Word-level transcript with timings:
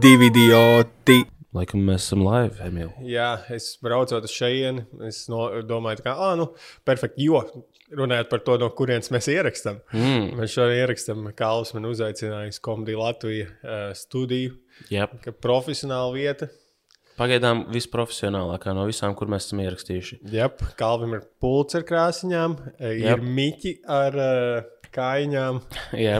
divi 0.00 0.30
idioti. 0.30 1.20
Laikam 1.56 1.82
mēs 1.82 2.04
esam 2.06 2.22
live, 2.22 2.60
Emīl. 2.62 2.92
Jā, 3.10 3.32
es 3.50 3.72
braucot 3.82 4.26
uz 4.26 4.32
šejienu, 4.32 4.84
es 5.08 5.24
no, 5.32 5.48
domāju, 5.66 6.04
ka, 6.04 6.14
ah, 6.14 6.36
nu, 6.38 6.46
perfekti, 6.86 7.26
jo 7.26 7.40
runājot 7.98 8.30
par 8.30 8.44
to, 8.46 8.54
no 8.62 8.68
kurienes 8.78 9.10
mēs 9.10 9.26
ierakstām. 9.32 9.80
Mm. 9.90 10.28
Mēs 10.38 10.54
šodien 10.54 10.84
ierakstām, 10.84 11.26
kā 11.34 11.48
Alans 11.50 11.74
man 11.74 11.88
uzaicināja 11.90 12.52
uz 12.52 12.60
Komdiju 12.62 13.02
Latviju 13.02 13.48
uh, 13.50 13.90
studiju, 13.98 14.54
Yep. 14.94 15.26
profesionāla 15.44 16.14
vieta. 16.14 16.46
Pagaidām 17.20 17.66
visprofesionālākā 17.68 18.72
no 18.72 18.86
visām, 18.88 19.12
kur 19.12 19.28
mēs 19.28 19.50
esam 19.50 19.60
ierakstījuši. 19.60 20.22
Jā, 20.32 20.46
Kalvim 20.80 21.18
ir 21.18 21.26
pults 21.42 21.76
ar 21.76 21.84
krāsiņām, 21.84 22.54
eh, 22.78 22.94
ir 23.02 23.10
Jep. 23.10 23.26
miķi 23.36 23.72
ar 23.92 24.16
uh, 24.16 24.70
kājiņām. 24.94 25.60
Jā, 26.06 26.16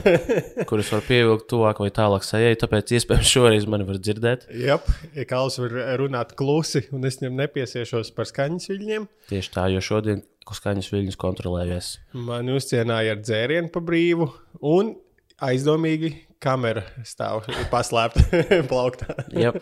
kurus 0.69 0.91
var 0.93 1.03
pievilkt 1.07 1.47
tuvāk 1.51 1.81
vai 1.81 1.89
tālāk 1.95 2.25
sajai, 2.27 2.53
tāpēc 2.61 2.93
iespējams 2.99 3.33
šoreiz 3.33 3.67
mani 3.69 3.87
var 3.89 3.97
dzirdēt. 3.97 4.47
Jā, 4.53 4.77
ja 5.17 5.27
Kalvs 5.29 5.57
var 5.63 5.77
runāt 6.01 6.35
klusi, 6.39 6.85
un 6.93 7.09
es 7.09 7.17
viņam 7.21 7.39
nepiesiešos 7.43 8.13
par 8.13 8.29
skaņas 8.29 8.69
viļņiem. 8.71 9.07
Tieši 9.31 9.53
tā, 9.57 9.67
jo 9.73 9.83
šodien 9.83 10.21
skaņas 10.51 10.91
viļņus 10.93 11.21
kontrolējies. 11.21 11.93
Man 12.29 12.53
uzcienāja 12.53 13.15
ar 13.15 13.23
dzērienu 13.25 13.71
pa 13.73 13.83
brīvu, 13.89 14.29
un 14.61 14.95
aizdomīgi 15.41 16.13
kamera 16.41 16.83
stāv 17.07 17.45
paslēpta 17.73 18.43
plauktā. 18.71 19.15
Jā, 19.35 19.53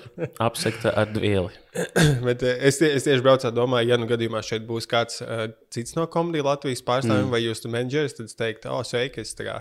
apsekta 0.42 0.94
ar 0.98 1.12
vieli. 1.16 1.52
Bet 2.28 2.46
eh, 2.46 2.62
es, 2.70 2.80
tie- 2.82 2.92
es 2.96 3.08
tieši 3.08 3.26
braucu, 3.26 3.52
domāju, 3.56 3.92
ja 3.92 4.00
nu 4.00 4.08
gadījumā 4.10 4.42
šeit 4.46 4.68
būs 4.70 4.88
kāds 4.90 5.24
uh, 5.26 5.50
cits 5.74 5.98
no 5.98 6.08
komēdijas 6.12 6.48
Latvijas 6.48 6.86
pārstāvjiem, 6.88 7.28
mm. 7.28 7.36
vai 7.36 7.44
jūs 7.44 7.64
tur 7.64 7.74
menedžeris, 7.76 8.16
tad 8.18 8.32
es 8.32 8.40
teiktu, 8.40 8.72
oh, 8.74 8.82
sveiki, 8.88 9.26
es, 9.26 9.36
tā 9.38 9.48
kā, 9.48 9.58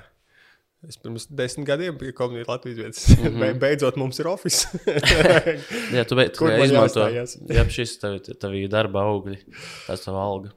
es 0.87 1.01
pirms 1.03 1.27
desmit 1.41 1.67
gadiem 1.69 1.99
biju 2.01 2.15
komēdijas 2.21 2.53
Latvijas 2.53 2.79
vietas. 2.83 3.09
Mm 3.19 3.35
-hmm. 3.35 3.59
Beidzot, 3.65 3.99
mums 3.99 4.19
ir 4.23 4.31
oficiāls. 4.31 5.67
Jā, 5.93 6.07
tu 6.07 6.17
beidz, 6.17 6.39
Kur 6.39 6.55
man 6.55 6.65
izmanto. 6.65 7.09
Jā, 7.11 7.67
šis 7.69 7.99
tev, 7.99 8.55
ir 8.55 8.71
darba 8.71 9.03
augļi, 9.11 9.43
tas 9.87 10.07
tev 10.07 10.17
alga. 10.17 10.55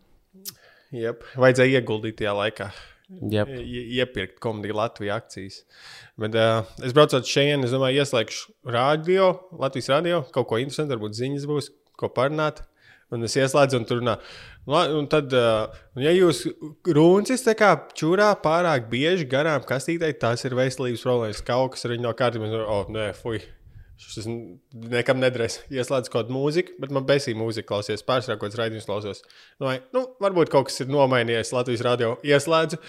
Yep. 0.91 1.23
Vajadzēja 1.39 1.79
ieguldīt 1.79 2.17
tajā 2.19 2.33
laikā. 2.35 2.71
Jā, 3.31 3.43
ie- 3.59 3.85
iepirkt 3.99 4.37
komēdiju 4.43 4.75
Latvijas 4.77 5.17
akcijas. 5.21 5.57
Bet 6.21 6.35
uh, 6.39 6.63
es 6.85 6.93
braucu 6.95 7.19
uz 7.19 7.27
šejienes, 7.27 7.67
es 7.67 7.75
domāju, 7.75 7.99
ieslēgšu 8.03 8.53
radio, 8.71 9.31
Latvijas 9.59 9.89
radio, 9.91 10.21
kaut 10.31 10.47
ko 10.47 10.59
interesantu, 10.61 10.95
varbūt 10.95 11.17
ziņas 11.19 11.47
būs, 11.49 11.71
ko 11.99 12.07
parunāt. 12.15 12.63
Un 13.11 13.25
es 13.27 13.33
ieslēdzu, 13.35 13.75
un 13.81 13.85
tur 13.89 13.99
runā. 13.99 14.13
La- 14.71 14.85
Un 14.95 15.09
tad, 15.11 15.33
uh, 15.35 15.67
ja 15.99 16.13
jūs 16.15 16.45
runcis 16.87 17.43
tā 17.43 17.57
kā 17.59 17.73
čūrā 17.99 18.29
pārāk 18.39 18.87
bieži 18.93 19.27
garām 19.27 19.65
kastītei, 19.67 20.13
tas 20.17 20.45
ir 20.47 20.55
veselības 20.55 21.03
problēmas. 21.03 21.41
Kaut 21.43 21.73
kas 21.75 21.83
ar 21.85 21.91
viņu 21.97 22.05
nav 22.07 22.15
kārtībā. 22.15 22.47
Oh, 22.63 22.85
nē, 22.87 23.09
fuj. 23.19 23.41
Šis 24.01 24.25
nekam 24.91 25.21
nedrēs. 25.21 25.59
Ieslēdzu 25.71 26.11
kaut 26.11 26.25
kādu 26.25 26.35
mūziku, 26.35 26.73
bet 26.81 26.93
man 26.95 27.05
besīja 27.07 27.37
mūzika 27.39 27.69
klausies. 27.69 28.03
Pārsvarā 28.07 28.39
kaut 28.39 28.49
kāds 28.49 28.59
raidījums 28.59 28.87
klausos. 28.89 29.21
Nu, 29.61 29.69
nu, 29.95 30.05
varbūt 30.23 30.51
kaut 30.51 30.67
kas 30.67 30.81
ir 30.83 30.89
nomainījies 30.91 31.53
Latvijas 31.55 31.83
radio. 31.85 32.15
Ieslēdzu. 32.25 32.81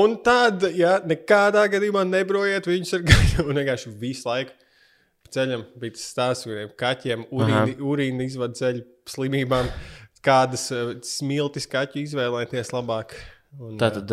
Un 0.00 0.18
tad, 0.26 0.66
ja 0.76 0.98
nekādā 1.06 1.64
gadījumā 1.70 2.02
nebrojiet 2.08 2.68
viņus 2.68 2.98
un 3.46 3.56
vienkārši 3.62 3.94
visu 4.02 4.28
laiku 4.28 4.58
ceļam 5.34 5.64
bija 5.80 5.94
tas 5.96 6.06
stāsts 6.12 6.46
par 6.48 6.74
kaķiem, 6.82 7.26
urīni, 7.34 7.76
urīni 7.86 8.26
izvadu 8.26 8.58
ceļu 8.58 8.84
slimībām, 9.10 9.70
kādas 10.26 10.68
uh, 10.74 10.94
smiltis 11.06 11.68
kaķu 11.70 12.02
izvēlēties 12.02 12.72
labāk. 12.74 13.14
Un, 13.58 13.76
tā 13.80 13.90
tad. 13.94 14.12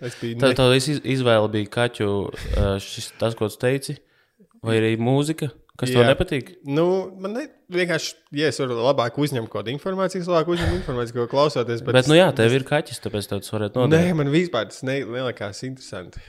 es 0.00 0.18
biju 0.20 0.40
Tā 0.40 0.52
ne... 0.52 0.56
tā 0.58 0.68
iz, 0.78 0.88
izvēle 1.02 1.50
bija 1.52 1.70
kaķu, 1.78 2.10
šis, 2.82 3.12
tas, 3.20 3.36
ko 3.38 3.50
tu 3.52 3.60
teici, 3.66 3.98
vai 4.64 4.78
arī 4.80 4.92
mūzika, 5.00 5.50
kas 5.80 5.90
tev 5.92 6.02
Jā. 6.02 6.08
nepatīk. 6.12 6.54
Nu, 6.66 6.86
man 7.20 7.34
ne, 7.38 7.44
vienkārši, 7.74 8.14
ja 8.40 8.48
es 8.52 8.58
varu 8.62 8.76
labāk 8.80 9.16
uzņemt 9.20 9.48
kaut 9.50 9.62
kādu 9.64 9.74
informāciju, 9.74 10.24
labāk 10.30 10.52
uzņemu 10.54 10.78
informāciju, 10.80 11.16
ko 11.22 11.26
klausoties. 11.34 11.82
Bet, 11.86 11.96
bet 12.00 12.10
nu 12.10 12.18
jā, 12.18 12.28
tev 12.36 12.54
ir 12.56 12.64
kaķis, 12.68 13.02
tāpēc 13.04 13.28
tev 13.32 13.42
tas 13.44 13.54
varētu 13.56 13.80
Nē, 13.82 13.86
noderēt. 13.88 14.18
man 14.22 14.32
vispār 14.34 14.68
tas 14.70 14.82
ne, 14.86 15.00
nelikās 15.04 15.62
interesanti. 15.66 16.22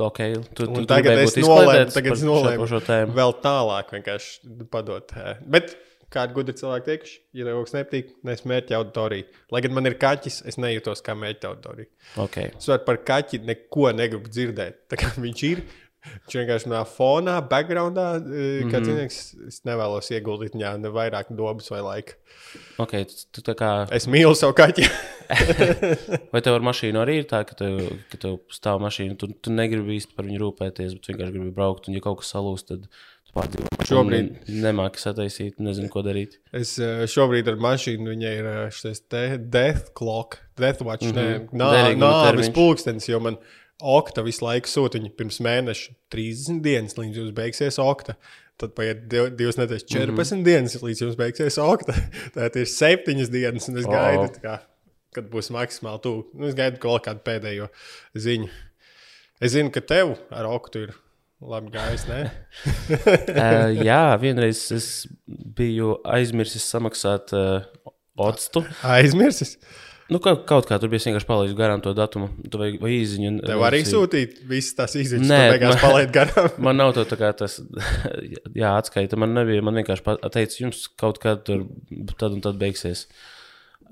Okay, 0.00 0.32
tu, 0.56 0.64
tu, 0.64 0.86
tagad 0.88 1.18
es 1.20 1.34
nolēmu, 1.36 1.90
tagad 1.92 2.14
es 2.14 2.22
šo- 2.22 2.30
nolēmu 2.30 2.62
par 2.62 2.70
šo 2.70 2.78
tēmu. 2.86 3.14
vēl 3.18 3.32
tālāk 3.44 3.90
vienkārši 3.92 4.66
padot. 4.72 5.12
Bet 5.52 5.74
kādi 6.14 6.32
gudri 6.38 6.54
cilvēki 6.56 6.86
teikuši, 6.86 7.18
ja 7.36 7.44
tev 7.44 7.58
kaut 7.58 7.68
kas 7.68 7.74
nepatīk, 7.76 8.08
nesmērķi 8.30 8.76
auditoriju. 8.78 9.26
Lai 9.52 9.60
gan 9.66 9.74
man 9.76 9.86
ir 9.90 9.98
kaķis, 10.00 10.40
es 10.48 10.56
nejūtos 10.62 11.04
kā 11.06 11.14
mērķa 11.18 11.50
auditorija. 11.52 11.90
Okay. 12.24 12.48
Es 12.56 12.70
varu 12.70 12.86
par 12.86 12.96
kaķi 13.10 13.42
neko 13.50 13.92
negribu 13.98 14.32
dzirdēt. 14.32 14.80
Tā 14.90 14.98
kā 15.02 15.12
viņš 15.20 15.44
ir. 15.50 15.62
Viņš 16.00 16.36
vienkārši 16.38 16.70
manā 16.70 16.80
fonā, 16.88 17.34
backgroundā, 17.44 18.06
mm 18.18 18.30
-hmm. 18.32 18.70
kā 18.72 18.80
cilvēks, 18.86 19.18
es 19.50 19.60
nevēlos 19.68 20.08
ieguldīt 20.16 20.54
viņā 20.56 20.72
ne 20.80 20.92
vairāk 20.94 21.28
dobas 21.36 21.68
vai 21.70 21.80
laika. 21.84 22.16
Okay, 22.80 23.04
tu, 23.04 23.42
tu 23.42 23.54
kā, 23.58 23.86
Es 23.92 24.08
mīlu 24.08 24.32
savu 24.34 24.56
kaķi. 24.56 24.88
vai 26.32 26.40
tev 26.40 26.56
ar 26.56 26.64
mašīnu 26.64 27.02
arī 27.02 27.20
ir 27.20 27.28
tā, 27.28 27.44
ka 27.44 27.54
tev, 27.58 27.78
ka 28.10 28.16
tev 28.16 28.40
stāv 28.48 28.80
mašīna, 28.80 29.18
tu, 29.20 29.28
tu 29.28 29.52
negribi 29.52 29.98
īsti 29.98 30.16
par 30.16 30.24
viņu 30.24 30.40
rūpēties, 30.40 30.96
bet 30.96 31.12
vienkārši 31.12 31.36
gribi 31.36 31.52
braukt, 31.54 31.88
un 31.88 31.94
ja 31.94 32.00
kaut 32.00 32.22
kas 32.22 32.32
salūst, 32.32 32.72
tad 32.72 32.88
tu 32.88 33.36
pārdzīvo. 33.36 33.68
Šobrīd- 33.90 34.32
ne, 34.48 34.58
nemāki 34.64 35.04
sataisīt, 35.04 35.60
nezinu, 35.62 35.92
ko 35.92 36.02
darīt. 36.02 36.40
Es 36.52 36.78
eh, 36.78 37.04
šobrīd 37.10 37.48
ar 37.48 37.60
mašīnu, 37.60 38.08
viņai 38.14 38.34
ir 38.40 38.46
eh, 38.46 38.60
šis 38.74 39.04
te 39.08 39.24
death 39.38 39.92
clock, 39.94 40.40
death 40.56 40.82
watch, 40.82 41.06
mm 41.06 41.12
-hmm. 41.12 41.60
Derīguma 41.60 42.32
nāves 42.32 42.52
pulkstenis, 42.54 43.08
jo 43.08 43.20
man 43.20 43.36
okta 43.82 44.24
visu 44.26 44.44
laiku 44.44 44.70
sūta 44.70 45.00
viņa 45.00 45.12
pirms 45.18 45.40
mēneša 45.44 45.96
30 46.14 46.62
dienas, 46.64 46.96
līdz 46.98 47.20
jums 47.22 47.34
beigsies 47.36 47.80
okta. 47.82 48.16
Tad 48.60 48.74
paiet 48.76 49.06
div- 49.08 49.30
divas 49.38 49.56
nedēļas, 49.56 49.86
14 49.88 50.10
mm 50.12 50.24
-hmm. 50.24 50.44
dienas, 50.44 50.76
līdz 50.84 51.04
jums 51.04 51.16
beigsies 51.16 51.58
okta. 51.64 51.96
Tad 52.36 52.56
ir 52.60 52.68
7 52.68 53.30
dienas, 53.32 53.68
un 53.68 53.78
es 53.80 53.88
O. 53.88 53.92
gaidu, 53.92 54.42
kā, 54.42 54.58
kad 55.16 55.30
būs 55.32 55.52
maksimāli 55.54 56.02
tuvu. 56.04 56.26
Nu, 56.34 56.46
es 56.50 56.58
gaidu 56.58 56.82
kaut 56.82 57.06
kādu 57.06 57.24
pēdējo 57.24 57.70
ziņu. 58.14 58.50
Es 59.40 59.54
zinu, 59.56 59.72
ka 59.72 59.80
tev 59.80 60.18
ar 60.30 60.44
oktu 60.44 60.84
ir 60.84 60.96
labi 61.40 61.72
gājis, 61.72 62.04
uh, 62.12 62.28
jā, 63.88 64.02
vienreiz 64.20 64.66
es 64.76 65.08
biju 65.26 65.94
aizmirsis 66.04 66.66
samaksāt 66.68 67.32
uh, 67.32 67.64
otstu. 68.20 68.60
Aizmirsis. 68.84 69.56
Nu, 70.10 70.18
kaut, 70.22 70.42
kaut 70.48 70.66
kā 70.66 70.76
tur 70.82 70.90
bija 70.90 71.04
vienkārši 71.06 71.28
palaidis 71.28 71.56
garām 71.58 71.82
to 71.84 71.92
datumu, 71.94 72.28
tu 72.50 72.58
vai, 72.58 72.72
vai 72.82 72.92
īziņu. 72.96 73.32
Tev 73.46 73.62
arī 73.66 73.82
sūtīt 73.86 74.40
visas 74.50 74.74
tās 74.78 74.96
izziņas, 74.98 75.28
Nē, 75.30 75.40
beigās 75.54 75.82
palaid 75.82 76.10
garām. 76.14 76.48
Man 76.66 76.80
nav 76.82 76.94
to 76.96 77.04
tā 77.06 77.18
kā 77.20 77.30
tas, 77.38 77.60
jā, 78.62 78.72
atskaita. 78.72 79.18
Man 79.20 79.36
nebija, 79.38 79.62
man 79.66 79.78
vienkārši 79.78 80.16
teica, 80.34 80.56
jums 80.64 80.88
kaut 81.00 81.20
kad 81.22 81.44
tur 81.46 81.68
tad 82.18 82.34
un 82.34 82.42
tad 82.42 82.58
beigsies. 82.60 83.06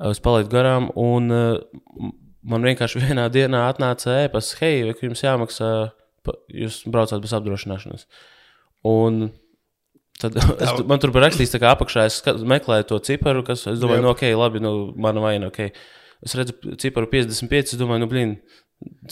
Es 0.08 0.22
palaidu 0.22 0.50
garām, 0.52 0.90
un 0.98 1.34
uh, 1.34 2.10
man 2.46 2.66
vienkārši 2.66 3.02
vienā 3.06 3.28
dienā 3.34 3.66
atnāca 3.70 4.14
ēpas, 4.24 4.54
hei, 4.62 4.82
vai 4.88 4.96
jums 5.02 5.24
jāmaksā, 5.24 5.72
jūs 6.54 6.82
braucāt 6.90 7.22
bez 7.24 7.34
apdrošināšanas. 7.36 8.08
Un 8.88 9.28
tad 10.18 10.38
es, 10.38 10.74
man 10.88 11.02
tur 11.02 11.14
bija 11.14 11.26
rakstīts, 11.26 11.56
kā 11.58 11.72
apakšā 11.74 12.08
es 12.10 12.20
meklēju 12.26 12.88
to 12.90 12.98
ciparu, 13.10 13.44
kas, 13.46 13.66
es 13.70 13.78
domāju, 13.82 14.02
Jep. 14.02 14.06
nu, 14.06 14.12
ok, 14.14 14.26
labi, 14.38 14.62
nu, 14.62 14.74
mana 14.98 15.22
vaina, 15.24 15.50
ok. 15.52 15.70
Es 16.24 16.34
redzu 16.38 16.76
ciparu 16.80 17.10
55, 17.10 17.74
es 17.74 17.80
domāju, 17.80 18.04
nu, 18.04 18.10
blīn, 18.10 18.36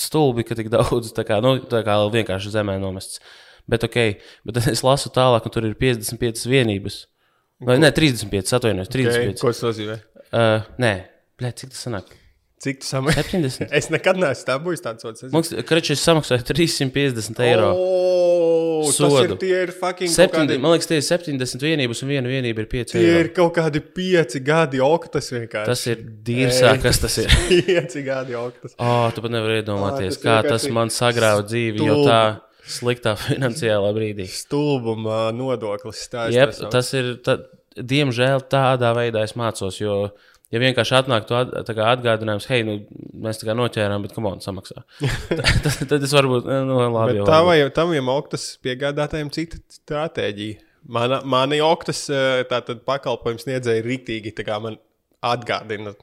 stulbi, 0.00 0.46
ka 0.46 0.56
tik 0.58 0.70
daudz, 0.76 1.12
tā 1.16 1.26
kā, 1.28 1.40
nu, 1.44 1.56
tā 1.70 1.82
kā 1.86 1.98
vienkārši 2.14 2.54
zemē 2.58 2.78
nomests. 2.82 3.20
Bet, 3.66 3.82
ok, 3.82 3.98
bet 4.46 4.62
es 4.70 4.84
lasu 4.86 5.10
tālāk, 5.14 5.46
un 5.46 5.54
tur 5.54 5.66
ir 5.66 5.74
55 5.78 6.46
vienības. 6.50 7.02
Vai 7.66 7.78
ne, 7.80 7.90
35, 7.94 8.52
atvainojos, 8.58 8.92
35. 8.92 9.32
Okay, 9.32 9.40
ko 9.40 9.50
tas 9.50 9.64
nozīmē? 9.64 9.96
Uh, 10.26 10.66
nē, 10.82 10.92
Bļa, 11.40 11.50
cik 11.56 11.72
tas 11.72 11.82
sanāk? 11.86 12.12
Cik 12.64 12.78
tas 12.80 12.88
samaksā? 12.94 13.22
70. 13.28 13.66
Es 13.76 13.90
nekad 13.92 14.16
neesmu 14.16 14.46
tā 14.48 14.54
bijis 14.64 14.80
tāds 14.80 15.04
sots. 15.04 15.22
Es- 15.26 15.32
Man 15.32 15.42
liekas, 15.44 15.58
ka 15.58 15.64
Krečs 15.74 16.00
samaksāja 16.00 16.44
350 16.48 17.40
eiro. 17.44 17.66
O, 17.76 18.86
tas 18.86 18.96
ir, 18.96 19.10
Sodu. 19.28 19.36
tie 19.42 19.58
ir 19.66 19.72
fucking 19.76 20.08
kaut 20.08 20.16
Septiņdi, 20.16 20.54
kādi, 20.54 20.62
man 20.62 20.72
liekas, 20.72 20.88
tie 20.88 20.96
ir 21.00 21.04
70 21.04 21.64
vienības, 21.66 22.00
un 22.04 22.08
viena 22.14 22.30
vienība 22.32 22.64
ir 22.64 22.68
5 22.72 22.92
tie 22.94 23.02
eiro. 23.02 23.20
ir 23.20 23.28
kaut 23.36 23.52
kādi 23.58 23.82
pieci 23.98 24.40
gadi 24.44 24.80
oktas 24.84 25.28
vienkārši. 25.34 25.68
Tas 25.68 25.84
ir 25.92 26.00
dīrsāk, 26.30 26.80
kas 26.86 27.00
tas 27.04 27.18
ir. 27.22 27.28
pieci 27.52 28.02
gadi 28.06 28.36
oktas. 28.40 28.74
Oh, 28.80 29.10
tu 29.12 29.20
pat 29.24 29.30
nevari 29.36 29.60
iedomāties, 29.62 30.16
tas 30.16 30.24
kā 30.24 30.38
tas 30.48 30.68
man 30.72 30.88
sagrāva 30.88 31.44
dzīvi, 31.44 31.84
tā 32.08 32.20
sliktā 32.66 33.16
finansiālā 33.26 33.92
brīdī. 33.96 34.28
Stulbuma 34.32 35.26
nodoklis. 35.36 36.06
Tā 36.12 36.30
Jep, 36.32 36.56
tas 36.72 36.88
ir, 36.96 37.16
ta, 37.24 37.36
diemžēl, 37.76 38.46
tādā 38.48 38.94
veidā 38.96 39.22
es 39.28 39.36
mācos, 39.36 39.76
jo, 39.82 40.06
ja 40.54 40.62
vienkārši 40.62 40.96
atnāk 41.00 41.26
to 41.28 41.38
at, 41.38 41.70
atgādinājums, 41.70 42.48
hei, 42.50 42.62
nu, 42.66 42.78
mēs 43.24 43.40
tā 43.40 43.48
kā 43.48 43.56
noķērām, 43.58 44.04
bet 44.06 44.14
komanda 44.16 44.46
samaksā. 44.46 44.84
tad, 45.64 45.68
tad 45.90 46.06
es 46.06 46.14
varbūt, 46.16 46.48
eh, 46.48 46.62
nu, 46.68 46.78
labi. 46.84 47.16
Bet 47.16 47.20
jau 47.22 47.28
tā 47.28 47.40
vai 47.46 47.58
tam 47.74 47.94
jau 47.96 48.06
oktas 48.16 48.48
piegādātājiem 48.64 49.32
cita 49.34 49.60
stratēģija. 49.80 50.62
Mana, 50.96 51.18
mani 51.26 51.58
oktas 51.66 52.04
eh, 52.14 52.44
pakalpojums 52.86 53.46
sniedzēja 53.46 53.82
rītīgi, 53.86 54.34
tā 54.36 54.46
kā 54.46 54.60
man 54.62 54.78
atgādina. 55.26 55.96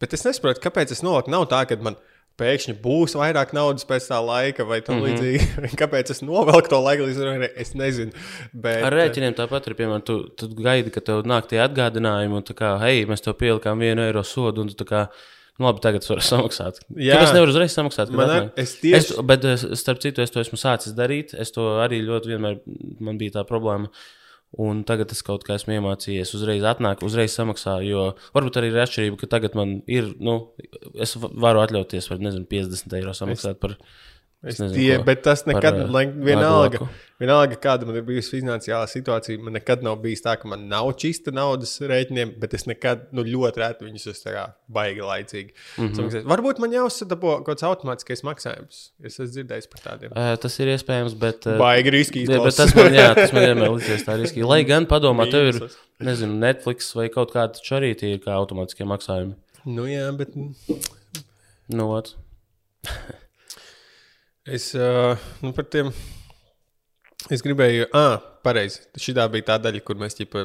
Bet 0.00 0.14
es 0.14 0.24
nesaprotu, 0.24 0.62
kāpēc 0.64 0.94
es 0.94 1.02
nolieku. 1.04 1.32
Nav 1.34 1.48
tā, 1.50 1.64
ka 1.68 1.76
man 1.82 1.98
pēkšņi 2.38 2.74
būs 2.82 3.16
vairāk 3.18 3.54
naudas 3.56 3.86
pēc 3.88 4.08
tā 4.10 4.18
laika, 4.22 4.66
vai 4.68 4.80
tam 4.84 4.98
mm 4.98 5.04
-hmm. 5.04 5.16
līdzīgi. 5.18 5.76
Kāpēc 5.80 6.12
es 6.14 6.22
novelku 6.22 6.70
to 6.70 6.80
laiku 6.82 7.08
līdz 7.08 7.22
rītam, 7.24 7.48
es 7.64 7.74
nezinu. 7.74 8.12
Bet, 8.52 8.84
Ar 8.86 8.94
rēķiniem 8.94 9.34
tāpat 9.38 9.66
ir, 9.68 9.78
piemēram, 9.78 10.04
tu, 10.04 10.20
tu 10.38 10.50
gaidi, 10.54 10.92
ka 10.94 11.00
tev 11.00 11.24
nāk 11.26 11.48
tie 11.50 11.60
atgādinājumi, 11.64 12.38
un 12.40 12.46
tā 12.46 12.54
kā, 12.58 12.76
hei, 12.82 13.04
mēs 13.06 13.24
tev 13.24 13.34
pielikām 13.40 13.78
vienu 13.82 14.06
eiro 14.06 14.22
sodu, 14.22 14.62
un 14.62 14.68
tu 14.68 14.78
tā 14.84 14.86
kā, 14.88 15.06
nu 15.58 15.66
labi, 15.66 15.82
tagad 15.82 16.02
es 16.02 16.10
varu 16.10 16.26
samaksāt. 16.32 16.82
Jā. 16.96 17.16
Kāpēc 17.18 17.34
nevaru 17.34 17.54
uzreiz 17.54 17.74
samaksāt? 17.74 18.10
Man 18.10 18.28
atnāk? 18.28 18.52
es 18.56 18.76
tieši- 18.82 18.96
es, 18.96 19.24
bet, 19.32 19.44
es, 19.44 19.66
starp 19.82 19.98
citu, 20.04 20.22
es 20.22 20.30
to 20.30 20.40
esmu 20.40 20.60
sācis 20.60 20.94
darīt, 20.94 21.34
es 21.34 21.50
to 21.50 21.66
arī 21.82 22.02
ļoti 22.06 22.34
vienmēr, 22.34 22.62
man 23.00 23.18
bija 23.18 23.40
tā 23.40 23.44
problēma. 23.48 23.90
Un 24.56 24.80
tagad 24.88 25.10
es 25.12 25.20
kaut 25.22 25.42
kā 25.44 25.58
esmu 25.58 25.74
iemācījies, 25.76 26.30
uzreiz 26.38 26.62
atnāk, 26.64 27.02
uzreiz 27.04 27.34
samaksāju. 27.36 27.88
Jo 27.90 28.04
varbūt 28.32 28.56
arī 28.56 28.70
ir 28.72 28.78
atšķirība, 28.80 29.18
ka 29.20 29.26
tagad 29.36 29.54
man 29.58 29.82
ir, 29.86 30.14
nu, 30.24 30.38
es 30.96 31.12
va- 31.20 31.28
varu 31.34 31.60
atļauties, 31.60 32.08
var, 32.08 32.18
nezinu, 32.24 32.46
50 32.48 32.96
eiro 32.96 33.12
samaksāt 33.12 33.60
par. 33.60 33.76
Es 34.38 34.60
nezinu, 34.62 34.76
tie, 34.76 34.98
bet 35.02 35.24
tas 35.26 35.40
nekad, 35.48 35.74
Par, 35.74 35.88
lai, 35.90 36.04
ā, 36.06 36.12
vienalga, 36.22 36.86
vienalga, 37.18 37.56
kāda 37.58 37.88
man 37.88 37.96
ir 37.98 38.04
bijusi 38.06 38.36
finansiālā 38.36 38.86
situācija, 38.86 39.40
man 39.42 39.56
nekad 39.58 39.82
nav 39.82 39.96
bijis 40.04 40.22
tā, 40.22 40.36
ka 40.38 40.46
man 40.46 40.68
nav 40.70 40.92
čista 41.02 41.32
naudas 41.34 41.72
rēķiniem, 41.82 42.36
bet 42.38 42.54
es 42.54 42.68
nekad, 42.70 43.08
nu, 43.18 43.24
ļoti 43.26 43.58
reti 43.64 43.88
viņus 43.88 44.06
uz 44.12 44.22
tā 44.22 44.36
kā 44.36 44.44
baigi 44.70 45.02
laicīgi. 45.02 45.50
Mm. 45.82 45.90
-hmm. 45.90 46.30
Varbūt 46.30 46.62
man 46.62 46.78
jāuzsadabo 46.78 47.34
kaut 47.40 47.50
kāds 47.50 47.66
automātiskais 47.66 48.22
maksājums. 48.30 48.80
Es 49.02 49.18
esmu 49.18 49.26
dzirdējis 49.34 49.70
par 49.74 49.84
tādiem. 49.88 50.14
Ē, 50.14 50.38
Tas 50.38 50.60
ir 50.62 50.70
iespējams, 50.76 51.18
bet. 51.18 51.50
ē, 51.50 51.58
Baigi 51.58 51.96
riski 51.98 52.22
Jā, 52.22 52.38
bet 52.44 52.62
tas 52.62 52.74
man, 52.78 52.94
jā, 52.94 53.10
tas 53.18 53.34
man 53.34 53.42
vienmēr 53.42 53.74
liekas 53.82 54.06
tā 54.06 54.18
riskīgi. 54.22 54.46
Lai 54.46 54.62
gan 54.62 54.86
padomā, 54.86 55.26
tev 55.34 55.50
ir, 55.50 55.62
nezinu, 55.98 56.38
Netflix 56.38 56.94
vai 56.94 57.10
kaut 57.10 57.34
kāda 57.34 57.58
taču 57.58 57.80
arī 57.82 57.96
tie 57.98 58.14
ir 58.14 58.22
kā 58.22 58.38
automātiskie 58.38 58.86
maksājumi. 58.86 59.34
Nu, 59.66 59.90
jā, 59.90 60.06
bet 60.14 60.38
Nu, 61.68 61.90
ot. 61.92 62.14
es 64.54 64.72
nu, 65.42 65.52
par 65.56 65.68
tiem. 65.70 65.92
Es 67.34 67.42
gribēju, 67.44 67.88
ah, 67.98 68.20
pareizi. 68.46 68.84
Šī 68.96 69.16
bija 69.32 69.50
tā 69.50 69.56
daļa, 69.60 69.80
kur 69.84 69.98
mēs 70.00 70.16
ķipa, 70.16 70.44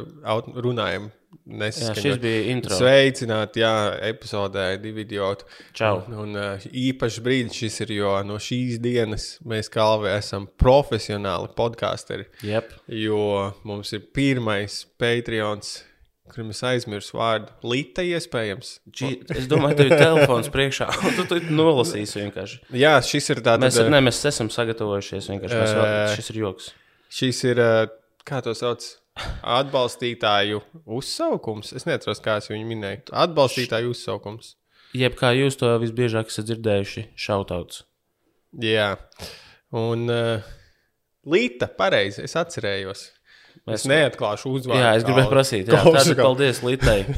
runājam. 0.63 1.11
Jā, 1.33 1.57
nesaskaņot. 1.59 2.01
šis 2.01 2.19
bija 2.21 2.41
intro. 2.51 2.77
Sveicināti, 2.77 3.61
jā, 3.63 3.73
epizodē, 4.09 4.65
divi 4.81 5.03
idioti. 5.05 5.47
Čau. 5.77 6.03
Un, 6.07 6.35
un 6.35 6.59
īpašs 6.69 7.19
brīdis 7.25 7.59
šis 7.63 7.79
ir, 7.85 7.93
jo 7.97 8.11
no 8.27 8.37
šīs 8.41 8.79
dienas 8.83 9.27
mēs 9.47 9.71
kalvi 9.73 10.11
esam 10.13 10.47
profesionāli 10.61 11.49
podkāsteri. 11.57 12.27
Jep. 12.45 12.73
Jo 12.87 13.53
mums 13.67 13.93
ir 13.97 14.05
pirmais 14.13 14.83
Patreons, 15.01 15.79
kurim 16.31 16.51
es 16.53 16.61
aizmirsu 16.65 17.17
vārdu. 17.19 17.51
Līta 17.67 18.05
iespējams. 18.07 18.71
Či, 18.95 19.11
es 19.35 19.47
domāju, 19.51 19.79
tev 19.81 19.91
ir 19.91 20.01
telefons 20.01 20.49
priekšā. 20.53 20.87
Tu 21.17 21.25
to 21.29 21.39
nolasīsi 21.51 22.21
vienkārši. 22.21 22.59
Jā, 22.79 22.95
šis 23.05 23.31
ir 23.35 23.43
tāds. 23.45 23.63
Mēs, 23.65 23.79
ne, 23.91 24.01
mēs 24.05 24.23
esam 24.29 24.51
sagatavojušies 24.53 25.29
vienkārši. 25.33 25.59
Mēs 25.59 25.75
vēl, 25.77 25.85
Ē. 25.89 26.09
šis 26.15 26.31
ir 26.33 26.41
joks. 26.43 26.71
Šis 27.13 27.43
ir, 27.51 27.61
uh, 27.61 27.83
kā 28.27 28.41
to 28.45 28.55
sauc, 28.57 28.87
atbalstītāju 29.59 30.63
uzsaukums. 30.99 31.75
Es 31.77 31.87
neatceros, 31.89 32.23
kā 32.23 32.39
es 32.41 32.49
viņu 32.51 32.69
minēju. 32.71 33.05
Atbalstītāju 33.25 33.93
uzsaukums. 33.93 34.55
Jeb 34.97 35.15
kā 35.17 35.33
jūs 35.33 35.57
to 35.57 35.71
visbiežāk 35.81 36.29
esat 36.29 36.49
dzirdējuši, 36.49 37.07
šautauts. 37.17 37.83
Jā, 38.61 38.91
un 39.73 40.05
uh, 40.13 40.51
Līta, 41.23 41.69
pareizi, 41.71 42.25
es 42.27 42.33
atcerējos. 42.35 43.05
Es 43.67 43.85
Mēs- 43.85 43.91
neatklāšu 43.93 44.49
uzvārdu. 44.57 44.81
Jā, 44.83 44.89
es 44.97 45.03
gribēju 45.07 45.29
prasīt. 45.31 45.69
Jā, 45.71 45.83
tātad 45.87 46.17
paldies 46.19 46.63
Litai. 46.63 47.05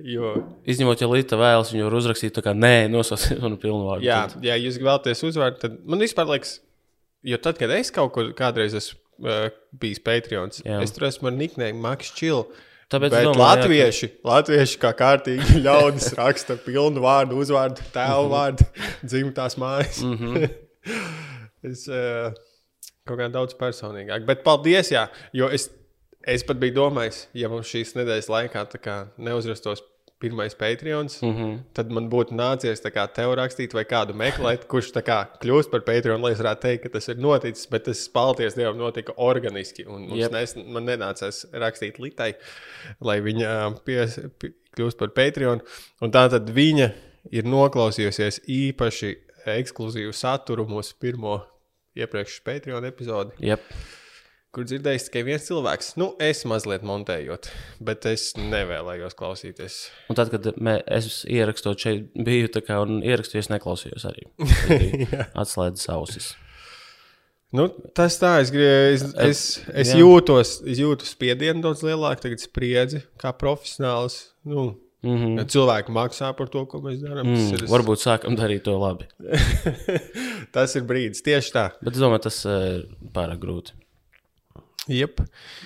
Jo, 0.00 0.30
Izņemot, 0.64 1.00
ja 1.02 1.06
Lita 1.10 1.36
vēlas, 1.36 1.70
viņu 1.74 1.90
uzrakstīt 1.92 2.32
tā 2.32 2.42
kā 2.44 2.54
nē, 2.56 2.88
nosauciet 2.90 3.38
manu 3.42 3.58
pilnu 3.60 3.84
vārdu. 3.84 4.06
jā, 4.06 4.22
Tad- 4.32 4.44
ja 4.48 4.54
jūs 4.56 4.78
vēlaties 4.80 5.20
uzvārdu, 5.28 5.58
tad 5.60 5.74
man 5.84 6.00
vispār 6.00 6.24
liekas, 6.30 6.54
jo 7.22 7.36
tad, 7.36 7.58
kad 7.60 7.70
es 7.76 7.90
kaut 7.92 8.12
kur 8.14 8.30
kādreiz 8.32 8.72
esmu 8.78 8.96
uh, 9.28 9.50
bijis 9.78 10.00
Patreons, 10.00 10.62
Jā. 10.64 10.80
es 10.82 10.90
tur 10.96 11.04
esmu 11.10 11.28
ar 11.28 11.36
niknēm 11.36 11.78
Maks 11.84 12.14
Chill. 12.16 12.46
Tāpēc 12.90 13.12
es 13.12 13.16
Bet 13.18 13.26
domāju, 13.28 13.44
jā, 13.44 13.50
latvieši, 13.60 14.08
latvieši 14.24 14.78
kā 14.82 14.94
kārtīgi 14.98 15.60
ļaudis 15.66 16.08
raksta 16.18 16.56
pilnu 16.64 17.04
vārdu, 17.04 17.36
uzvārdu, 17.44 17.84
tēvu 17.94 18.24
Mhm. 18.24 18.32
vārdu, 18.32 18.66
dzimtās 19.04 19.58
mājas. 19.60 20.00
Mm 20.02 20.16
-hmm. 20.16 20.50
es 21.70 21.84
uh, 21.92 22.32
kaut 23.10 23.20
kā 23.20 23.28
daudz 23.32 23.58
personīgāk. 23.58 24.24
Bet 24.28 24.44
paldies, 24.46 24.92
jā, 24.94 25.08
jo 25.36 25.50
es, 25.52 25.68
es 26.22 26.46
pat 26.46 26.60
biju 26.62 26.78
domājis, 26.78 27.26
ja 27.36 27.50
mums 27.52 27.70
šīs 27.70 27.96
nedēļas 27.98 28.30
laikā 28.32 28.66
neuzrastos 29.18 29.84
pirmais 30.20 30.54
Patreons, 30.54 31.22
mm. 31.22 31.28
-hmm. 31.36 31.58
tad 31.72 31.90
man 31.96 32.10
būtu 32.12 32.36
nācies 32.36 32.82
kā 32.92 33.06
tev 33.14 33.32
rakstīt 33.38 33.72
vai 33.72 33.86
kādu 33.88 34.12
meklēt, 34.12 34.66
kurš 34.68 34.92
kā 34.92 35.18
kļūst 35.40 35.70
par 35.72 35.80
Patreon, 35.80 36.20
lai 36.20 36.32
es 36.34 36.42
varētu 36.42 36.62
teikt, 36.66 36.82
ka 36.82 36.88
tas 36.98 37.08
ir 37.08 37.16
noticis, 37.16 37.66
bet 37.72 37.86
tas, 37.88 38.02
paldies 38.08 38.54
Dievam, 38.54 38.76
notika 38.76 39.12
organiski. 39.16 39.86
Un 39.88 40.08
Jep. 40.12 40.32
nes, 40.32 40.56
man 40.66 40.84
nenācās 40.84 41.46
rakstīt 41.52 41.98
Litai, 41.98 42.34
lai 43.00 43.20
viņa 43.24 43.54
pies, 43.84 44.20
pie, 44.38 44.52
kļūst 44.76 45.00
par 45.00 45.14
Patreon. 45.16 45.64
Un 46.00 46.12
tā 46.12 46.28
tad 46.28 46.52
viņa 46.52 46.90
ir 47.32 47.48
noklausījusies 47.48 48.42
īpaši 48.44 49.14
ekskluzīvu 49.46 50.12
saturu 50.12 50.68
mūsu 50.68 50.94
pirmo 51.00 51.40
iepriekšējā 51.98 52.44
Patreon 52.46 52.86
epizodi, 52.88 53.34
Jep. 53.44 53.64
kur 54.54 54.66
dzirdējis 54.68 55.08
tikai 55.08 55.24
viens 55.26 55.46
cilvēks. 55.48 55.94
Nu, 56.00 56.12
es 56.22 56.44
mazliet 56.48 56.84
montējot, 56.86 57.50
bet 57.86 58.06
es 58.10 58.30
nevēlējos 58.38 59.16
klausīties. 59.18 59.80
Un 60.10 60.18
tad, 60.20 60.32
kad 60.34 60.52
mē, 60.60 60.80
es 60.98 61.24
ierakstot 61.30 61.82
šeit, 61.82 62.12
biju 62.14 62.52
tā 62.54 62.64
kā 62.66 62.78
un 62.84 63.00
ierakstīju, 63.02 63.46
es 63.46 63.50
neklausījos 63.52 64.06
arī. 64.10 64.28
Atslēdzu 65.42 65.90
ausis. 65.96 66.32
Nu, 67.50 67.66
tas 67.98 68.14
tā, 68.22 68.36
es, 68.44 68.52
es, 68.54 69.02
es, 69.18 69.40
es, 69.74 69.88
jūtos, 69.98 70.60
es 70.70 70.78
jūtu 70.78 71.08
spiedienu 71.08 71.64
daudz 71.64 71.82
lielāku, 71.82 72.22
tagad 72.28 72.42
spriedzi 72.44 73.00
kā 73.18 73.32
profesionāls. 73.34 74.20
Nu, 74.46 74.68
Mm 75.02 75.16
-hmm. 75.16 75.38
ja 75.38 75.44
cilvēki 75.44 75.92
maksā 75.96 76.32
par 76.36 76.48
to, 76.52 76.66
ko 76.66 76.78
mēs 76.84 76.98
darām. 77.00 77.24
mm, 77.26 77.54
ir, 77.54 77.62
varbūt 77.70 78.02
sākam 78.02 78.36
darīt 78.36 78.62
to 78.64 78.74
labi. 78.78 79.06
tas 80.54 80.76
ir 80.76 80.82
brīdis, 80.82 81.22
tieši 81.24 81.52
tā. 81.54 81.70
Bet 81.82 81.94
es 81.96 82.00
domāju, 82.02 82.22
tas 82.26 82.44
ir 82.44 82.84
pārāk 83.14 83.38
grūti. 83.40 83.72
Jep. 84.88 85.20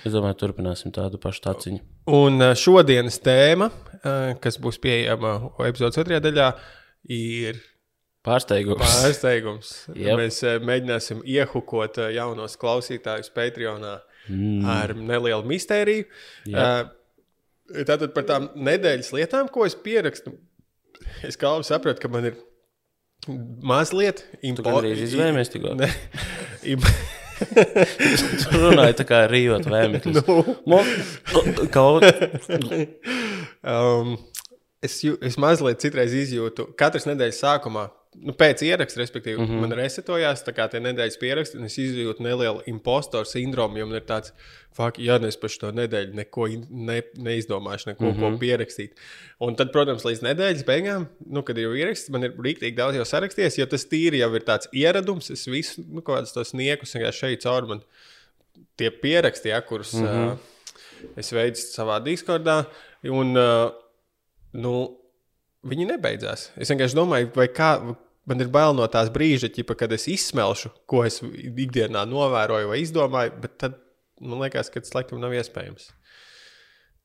Es 0.04 0.12
domāju, 0.12 0.34
turpināsim 0.34 0.92
tādu 0.92 1.18
pašu 1.18 1.40
taciņu. 1.48 1.80
Un 2.06 2.38
ā, 2.42 2.54
šodienas 2.54 3.18
tēma, 3.24 3.70
ā, 4.04 4.34
kas 4.40 4.58
būs 4.60 4.78
pieejama 4.78 5.50
epizodes 5.66 5.98
otrajā 5.98 6.20
daļā, 6.20 6.48
ir 7.08 7.60
Pārsteigums. 8.24 8.80
pārsteigums. 8.80 9.72
Jep. 9.94 10.16
Mēs 10.18 10.42
mēģināsim 10.64 11.22
iehukot 11.24 11.96
jaunos 12.14 12.56
klausītājus 12.56 13.30
Patreonā 13.34 14.00
Mm. 14.28 14.64
ar 14.64 14.94
nelielu 14.96 15.44
mistēriju. 15.44 16.04
Jep. 16.46 16.56
Ā, 16.56 16.88
Tātad 17.72 18.12
par 18.12 18.26
tām 18.28 18.50
nedēļas 18.60 19.12
lietām, 19.16 19.48
ko 19.52 19.64
es 19.64 19.76
pierakstu, 19.78 20.34
es 21.24 21.38
kā 21.40 21.48
labi 21.54 21.64
saprotu, 21.68 22.02
ka 22.02 22.10
man 22.12 22.28
ir 22.28 22.40
mazliet 23.64 24.24
Tu 24.42 24.64
gandrīz 24.64 25.00
izvēlējies 25.06 25.52
tikko. 25.54 25.72
Ne, 25.78 25.88
im, 26.74 26.84
Tu 28.44 28.60
runāji 28.60 28.98
tā 29.00 29.06
kā 29.08 29.24
rījot 29.30 29.68
vēmekļus. 29.70 30.20
nu, 30.70 30.80
Kaut 31.74 32.04
um, 33.74 34.14
es, 34.84 34.98
jū, 35.06 35.16
es 35.24 35.38
mazliet 35.40 35.82
citreiz 35.82 36.14
izjūtu, 36.24 36.68
katras 36.78 37.08
nedēļas 37.08 37.40
sākumā, 37.46 37.88
nu, 38.20 38.34
pēc 38.38 38.62
ieraksta, 38.66 39.00
respektīvi, 39.00 39.38
mm 39.38 39.46
-hmm. 39.48 39.60
man 39.64 39.72
resetojās 39.78 40.44
tā 40.46 40.54
kā 40.54 40.68
tie 40.70 40.80
nedēļas 40.80 41.18
pieraksti, 41.20 41.58
un 41.58 41.64
es 41.68 41.78
izjūtu 41.78 42.22
nelielu 42.22 42.62
impostoru 42.70 43.24
sindromu, 43.28 43.78
jo 43.78 43.86
man 43.86 43.96
ir 43.96 44.06
tāds, 44.08 44.32
fuck, 44.76 44.98
ja 44.98 45.16
es 45.16 45.36
par 45.36 45.50
šo 45.50 45.70
nedēļu 45.72 46.14
neko 46.14 46.48
ne, 46.70 47.02
neizdomāšu, 47.16 47.86
neko 47.92 48.04
mm 48.04 48.10
-hmm. 48.12 48.20
ko 48.20 48.38
pierakstīt. 48.38 48.96
Un 49.40 49.56
tad, 49.56 49.72
protams, 49.72 50.04
līdz 50.04 50.22
nedēļas 50.22 50.64
beigām, 50.64 51.06
nu, 51.26 51.42
kad 51.42 51.58
ir 51.58 51.68
jau 51.68 51.74
ieraksts, 51.74 52.10
man 52.10 52.24
ir 52.24 52.32
rīktīgi 52.32 52.76
daudz 52.76 52.96
jau 52.96 53.04
sarakstījies, 53.04 53.58
jo 53.58 53.66
tas 53.66 53.86
tīri 53.86 54.22
jau 54.22 54.34
ir 54.34 54.42
tāds 54.42 54.68
ieradums, 54.72 55.30
es 55.30 55.46
visu, 55.46 55.84
nu, 55.88 56.00
kādus 56.00 56.32
tos 56.32 56.54
niekus 56.54 56.96
šeit 57.10 57.42
caur 57.42 57.66
man 57.66 57.80
tie 58.76 58.90
pieraksti, 58.90 59.48
ja, 59.48 59.60
kurus 59.60 59.92
mm 59.92 60.06
-hmm. 60.06 60.32
uh, 60.32 60.38
es 61.16 61.32
veicu 61.32 61.60
savā 61.60 62.02
Discordā. 62.04 62.64
Un, 63.04 63.36
uh, 63.36 63.70
nu, 64.52 65.00
viņi 65.64 65.86
nebeidzās. 65.86 66.50
Es 66.56 66.70
vienkārši 66.70 66.98
domāju, 66.98 67.30
vai 67.36 67.48
kā. 67.48 67.96
Man 68.24 68.40
ir 68.40 68.48
bail 68.52 68.72
no 68.76 68.86
tās 68.88 69.10
brīža, 69.12 69.50
ķipa, 69.52 69.76
kad 69.82 69.92
es 69.92 70.06
izsmelšu, 70.08 70.70
ko 70.88 71.02
es 71.04 71.20
ikdienā 71.20 72.06
novēroju 72.08 72.70
vai 72.70 72.80
izdomāju, 72.80 73.34
bet 73.42 73.58
tad 73.60 73.76
man 74.20 74.40
liekas, 74.40 74.70
ka 74.72 74.80
tas 74.80 74.94
laikam 74.96 75.20
nav 75.20 75.34
iespējams. 75.36 75.90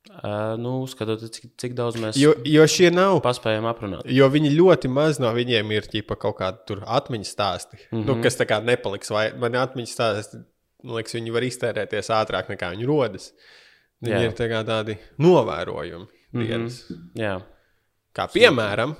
Uh, 0.10 0.56
nu, 0.58 0.72
skatoties, 0.88 1.34
cik, 1.36 1.50
cik 1.60 1.74
daudz 1.78 2.00
mēs 2.00 2.18
Jo, 2.18 2.32
jo 2.48 2.64
nav. 2.96 3.20
paspējam 3.22 3.68
aprunāt. 3.68 4.08
Jo 4.08 4.30
viņi 4.32 4.54
ļoti 4.56 4.90
maz 4.90 5.20
no 5.20 5.30
viņiem 5.36 5.74
ir 5.76 5.90
ķipa, 5.92 6.16
kaut 6.18 6.40
kādi 6.40 6.80
atmiņas 6.88 7.34
stāsti, 7.36 7.82
mm 7.82 8.00
-hmm. 8.00 8.08
nu, 8.08 8.24
kas 8.24 8.40
tā 8.40 8.48
kā 8.48 8.62
nepaliks. 8.64 9.12
Vai 9.12 9.28
man 9.38 9.60
atmiņas 9.60 9.94
stāsti, 9.94 10.42
man 10.84 10.96
liekas, 11.02 11.14
viņi 11.20 11.36
var 11.36 11.44
iztērēties 11.44 12.10
ātrāk 12.16 12.50
nekā 12.50 12.72
viņi 12.74 12.88
rodas. 12.88 13.34
Viņi 14.02 14.16
Jā. 14.16 14.26
Ir 14.32 14.34
tā 14.40 14.64
tādi 14.66 14.98
novērojumi 15.20 16.08
dienas. 16.32 16.86
Mm 16.90 16.96
-hmm. 16.96 17.22
Jā, 17.22 17.42
Kā 18.16 18.26
piemēram, 18.34 18.96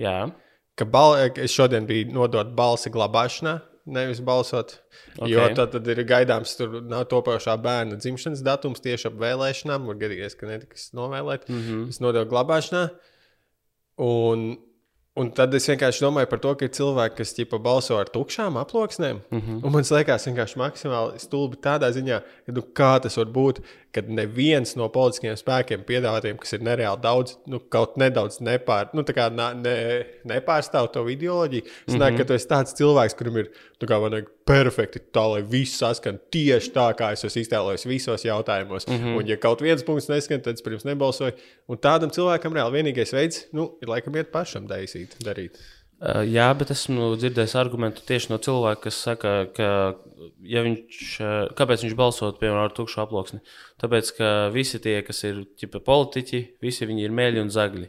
jā. 0.00 0.30
Ka 0.78 0.86
bal, 0.88 1.16
es 1.36 1.54
šodien 1.54 1.88
biju 1.88 2.12
nodot 2.14 2.54
balsi 2.56 2.92
glabāšanā, 2.94 3.58
nevis 3.88 4.20
balsot. 4.24 4.78
Okay. 5.18 5.32
Jo 5.32 5.48
tad, 5.56 5.72
tad 5.74 5.88
ir 5.90 6.04
gaidāms, 6.06 6.54
tur 6.58 6.78
nav 6.86 7.08
topošā 7.10 7.56
bērna 7.62 7.98
dzimšanas 7.98 8.44
datums 8.46 8.84
tieši 8.84 9.10
ap 9.10 9.18
vēlēšanām. 9.18 9.88
Var 9.90 10.00
gadīties, 10.04 10.38
ka 10.38 10.50
netiks 10.50 10.90
novēlēt. 10.96 11.48
Mm 11.48 11.62
-hmm. 11.62 11.88
Es 11.88 12.00
nodevu 12.04 12.30
glabāšanā. 12.30 12.88
Un 13.98 14.56
Un 15.18 15.32
tad 15.34 15.54
es 15.56 15.66
vienkārši 15.66 16.04
domāju 16.04 16.28
par 16.30 16.38
to, 16.42 16.52
ka 16.54 16.66
ir 16.68 16.74
cilvēki, 16.76 17.16
kas 17.18 17.34
ķipa, 17.34 17.58
balso 17.62 17.96
ar 17.98 18.10
tukšām 18.14 18.58
aploksnēm. 18.60 19.18
Mm 19.30 19.40
-hmm. 19.40 19.64
Un 19.66 19.72
man 19.74 19.86
liekas, 19.90 20.26
vienkārši 20.28 20.60
maksimāli 20.62 21.18
stulbi 21.18 21.56
tādā 21.56 21.90
ziņā, 21.96 22.20
ka 22.46 22.52
nu, 22.52 22.62
kā 22.80 22.92
tas 23.02 23.16
var 23.16 23.26
būt, 23.26 23.58
kad 23.98 24.10
neviens 24.14 24.76
no 24.78 24.86
politiskiem 24.94 25.36
spēkiem 25.38 25.84
piedāvātiem, 25.88 26.38
kas 26.38 26.54
ir 26.54 26.64
nereāli 26.66 27.02
daudz, 27.02 27.34
nu, 27.50 27.60
kaut 27.72 27.96
nedaudz 28.00 28.38
nepār, 28.44 28.92
nu, 28.94 29.04
ne, 29.58 29.76
nepārstāv 30.28 30.92
to 30.94 31.02
ideoloģiju. 31.10 31.66
Es 31.66 31.94
domāju, 31.94 31.98
mm 31.98 32.16
-hmm. 32.16 32.18
ka 32.18 32.28
tu 32.28 32.34
esi 32.38 32.50
tāds 32.50 32.76
cilvēks, 32.78 33.16
kurim 33.18 33.40
ir 33.42 33.50
nu, 33.80 33.88
kā, 33.88 33.98
vajag, 34.02 34.30
perfekti 34.48 35.00
tā, 35.12 35.24
lai 35.32 35.42
viss 35.42 35.78
saskan 35.78 36.18
tieši 36.32 36.72
tā, 36.74 36.86
kā 36.98 37.12
es 37.12 37.24
esmu 37.24 37.42
iztēlojies 37.42 37.86
visos 37.86 38.24
jautājumos. 38.24 38.86
Mm 38.88 38.98
-hmm. 38.98 39.16
Un, 39.18 39.26
ja 39.26 39.36
kaut 39.36 39.60
viens 39.60 39.82
punkts 39.82 40.08
neskan, 40.08 40.40
tad 40.40 40.54
es 40.54 40.62
pirms 40.62 40.84
nebalsoju. 40.84 41.32
Un 41.68 41.76
tādam 41.76 42.10
cilvēkam 42.10 42.54
reāli 42.54 42.82
vienīgais 42.82 43.12
veids 43.12 43.46
nu, 43.52 43.78
ir 43.82 43.88
laikam 43.88 44.16
iet 44.16 44.32
pašam 44.32 44.68
daisīt, 44.68 45.18
darīt. 45.24 45.58
Uh, 45.98 46.20
jā, 46.30 46.44
bet 46.54 46.70
esmu 46.70 47.16
dzirdējis 47.18 47.56
argumentu 47.58 48.04
tieši 48.06 48.30
no 48.30 48.36
cilvēka, 48.38 48.84
kas 48.84 48.98
saka, 49.02 49.30
ka, 49.50 49.70
ja 50.46 50.60
viņš, 50.62 50.98
uh, 51.18 51.38
kāpēc 51.58 51.82
viņš 51.82 51.96
balsot 51.98 52.36
piemēram 52.38 52.68
ar 52.68 52.74
tukšu 52.76 53.00
aploksni? 53.02 53.40
Tāpēc, 53.82 54.12
ka 54.14 54.28
visi 54.54 54.78
tie, 54.84 55.00
kas 55.02 55.24
ir 55.26 55.40
ķipa, 55.58 55.80
politiķi, 55.82 56.42
visi 56.62 56.86
viņi 56.86 57.02
ir 57.02 57.16
mēļi 57.18 57.42
un 57.42 57.50
zagļi. 57.50 57.88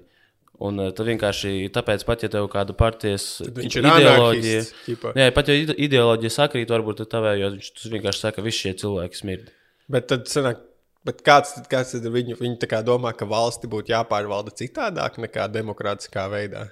Un 0.65 0.81
uh, 0.81 0.89
tad 0.89 1.05
vienkārši 1.05 1.69
tāpēc, 1.75 2.07
pat 2.07 2.25
ja 2.25 2.31
tev 2.33 2.49
kāda 2.49 2.73
partijas 2.79 3.27
ideoloģija, 3.45 4.65
jā, 4.89 5.29
pat 5.37 5.53
ja 5.53 5.59
ideoloģija 5.69 6.33
sakrīt, 6.33 6.73
varbūt 6.73 7.05
tavējos, 7.13 7.59
viņš 7.61 7.93
vienkārši 7.93 8.25
saka, 8.25 8.39
ka 8.39 8.47
visi 8.47 8.65
šie 8.65 8.73
cilvēki 8.81 9.21
smird. 9.21 9.53
Bet 9.85 10.09
tad 10.09 10.25
sanāk, 10.33 10.65
bet 11.05 11.21
kāds, 11.29 11.53
kāds 11.69 11.93
tad 11.93 12.09
viņu, 12.17 12.41
kā 12.65 12.81
domā, 12.81 13.13
ka 13.13 13.29
valsti 13.29 13.69
būtu 13.69 13.93
jāpārvalda 13.93 14.57
citādāk 14.65 15.21
nekā 15.21 15.45
demokrātiskā 15.53 16.25
veidā? 16.33 16.65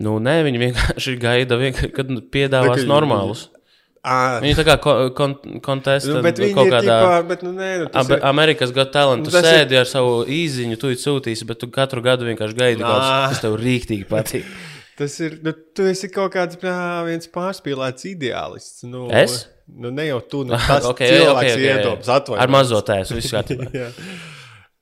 Nu, 0.00 0.16
nē, 0.24 0.38
viņi 0.46 0.60
vienkārši 0.62 1.16
gaida, 1.26 1.58
vienkārši, 1.60 1.92
kad 1.92 2.08
piedāvās 2.32 2.80
Nu, 2.80 2.86
ka- 2.86 2.92
normālus. 2.94 3.48
À, 4.02 4.40
Viņi 4.42 4.56
tā 4.58 4.64
kā 4.66 4.74
ko- 4.82 5.12
kon, 5.14 5.36
kontestē 5.62 6.16
nu, 6.16 6.22
kaut 6.56 6.72
kādā. 6.72 6.96
bet, 7.28 7.42
nu, 7.46 7.52
nu, 7.54 7.86
Ab 7.94 8.08
ir, 8.10 8.18
Amerikas 8.26 8.72
Got 8.74 8.90
Talent, 8.90 9.22
tu 9.24 9.30
Tas 9.30 9.44
ir- 9.44 9.60
sēdi 9.60 9.78
ar 9.78 9.86
savu 9.86 10.24
īziņu, 10.26 10.78
tu 10.80 10.90
sūtīsi, 10.98 11.46
bet 11.46 11.60
tu 11.62 11.68
katru 11.70 12.02
gadu 12.02 12.26
vienkārši 12.26 12.56
gaidi 12.58 12.82
kaut 12.82 12.98
kas, 12.98 13.36
kas 13.36 13.40
tev 13.44 13.54
rīktīgi 13.60 14.08
patīk. 14.10 14.48
tas 14.98 15.14
ir, 15.22 15.36
nu, 15.46 15.52
tu 15.76 15.86
esi 15.86 16.10
kaut 16.10 16.32
kāds 16.34 16.58
jā, 16.58 16.74
viens 17.06 17.30
pārspīlēts 17.30 18.08
ideālists. 18.10 18.82
Nu, 18.90 19.06
Es? 19.12 19.44
Nu, 19.70 19.92
ne 19.94 20.08
jau 20.08 20.18
tu, 20.26 20.42
nu, 20.50 20.58
tas 20.66 20.82
Ok, 20.84 20.96
okay, 20.98 21.14
cilvēks 21.22 21.30
ok, 21.30 21.38
okay, 21.38 21.54
ok, 21.54 21.62
okay, 21.62 21.78
iedoms, 21.78 22.08
atvainojies. 22.16 22.42
Ar 22.42 22.48
mazo 22.58 22.82
tēsu, 22.82 23.14
viss 23.20 23.30
kārtībā. 23.30 23.70
Jā. 23.70 23.86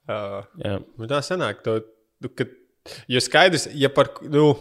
Uh, 0.09 0.41
Jā. 0.65 0.79
Nu, 0.97 1.07
tā 1.13 1.21
sanāk, 1.23 1.61
to, 1.63 1.77
nu, 2.25 2.33
ka, 2.35 2.49
jo 3.07 3.21
skaidrs, 3.23 3.69
ja 3.77 3.93
par, 3.93 4.09
nu, 4.33 4.55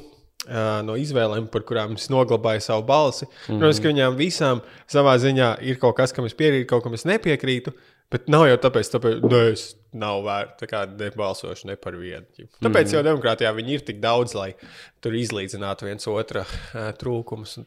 no 0.85 0.95
izvēlēm, 0.99 1.47
par 1.53 1.63
kurām 1.67 1.95
es 1.99 2.09
noglabāju 2.09 2.63
savu 2.65 2.83
balsi, 2.87 3.25
mm 3.25 3.31
-hmm. 3.31 3.59
protams, 3.59 3.79
ka 3.79 3.93
viņām 3.93 4.17
visām 4.17 4.61
savā 4.87 5.17
ziņā 5.17 5.57
ir 5.61 5.79
kaut 5.79 5.95
kas, 5.97 6.13
kam 6.13 6.25
es 6.25 6.33
piekrītu, 6.33 6.67
kaut 6.69 6.83
kam 6.83 6.93
es 6.93 7.05
nepiekrītu. 7.05 7.73
Bet 8.09 8.25
nav 8.25 8.47
jau 8.49 8.57
tāpēc, 8.57 8.89
tāpēc 8.89 9.19
nu, 9.21 9.39
es 9.51 9.75
nav 9.93 10.23
vērts, 10.25 10.65
nebalsošu 10.97 11.67
ne 11.69 11.75
par 11.77 11.93
vienu. 11.93 12.25
Tāpēc 12.25 12.49
mm 12.57 12.73
-hmm. 12.73 12.93
jau 12.93 13.03
demokrātijā 13.05 13.53
viņi 13.53 13.73
ir 13.73 13.83
tik 13.85 13.99
daudz, 14.01 14.33
lai 14.33 14.55
tur 15.01 15.13
izlīdzinātu 15.13 15.85
viens 15.85 16.07
otra 16.07 16.45
ā, 16.73 16.89
trūkumus. 16.97 17.59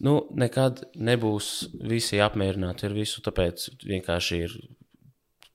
Nu, 0.00 0.26
nekad 0.34 0.82
nebūs 0.96 1.68
visi 1.86 2.20
apmierināti 2.24 2.88
ar 2.88 2.92
visu, 2.92 3.20
tāpēc 3.20 3.68
vienkārši 3.84 4.40
ir. 4.46 4.56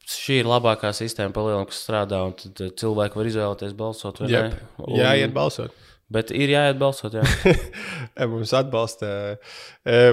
Šī 0.07 0.38
ir 0.39 0.46
labākā 0.48 0.93
sistēma, 0.96 1.34
palielinām, 1.36 1.65
kas 1.67 1.81
strādā, 1.84 2.22
un 2.24 2.34
tad 2.34 2.62
cilvēki 2.79 3.19
var 3.19 3.25
izvēlēties 3.25 3.74
balsot 3.74 4.22
Jā, 4.96 5.15
iet 5.19 5.34
balsot. 5.34 5.74
Bet 6.14 6.32
ir 6.32 6.54
jāiet 6.54 6.80
balsot, 6.80 7.18
jā, 7.20 7.56
Mums 8.32 8.54
atbalsta. 8.56 9.10
ā, 9.84 10.04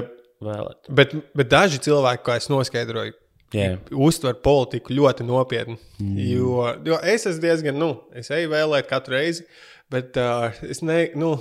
vēlēt. 0.43 0.89
Bet, 0.91 1.13
bet 1.37 1.51
daži 1.51 1.79
cilvēki, 1.85 2.25
kā 2.25 2.39
es 2.41 2.49
noskaidroju, 2.51 3.15
Jā. 3.55 3.75
uztver 3.93 4.35
politiku 4.43 4.95
ļoti 4.95 5.27
nopietni. 5.27 5.77
Mm. 6.01 6.17
Jo, 6.27 6.65
jo 6.87 6.97
es 7.07 7.27
esmu 7.29 7.45
diezgan, 7.45 7.77
nu, 7.79 7.93
es 8.17 8.31
eju 8.33 8.51
vēlēt 8.51 8.89
katru 8.89 9.15
reizi, 9.15 9.45
bet 9.93 10.17
uh, 10.19 10.49
es, 10.67 10.81
ne, 10.83 11.05
nu, 11.15 11.35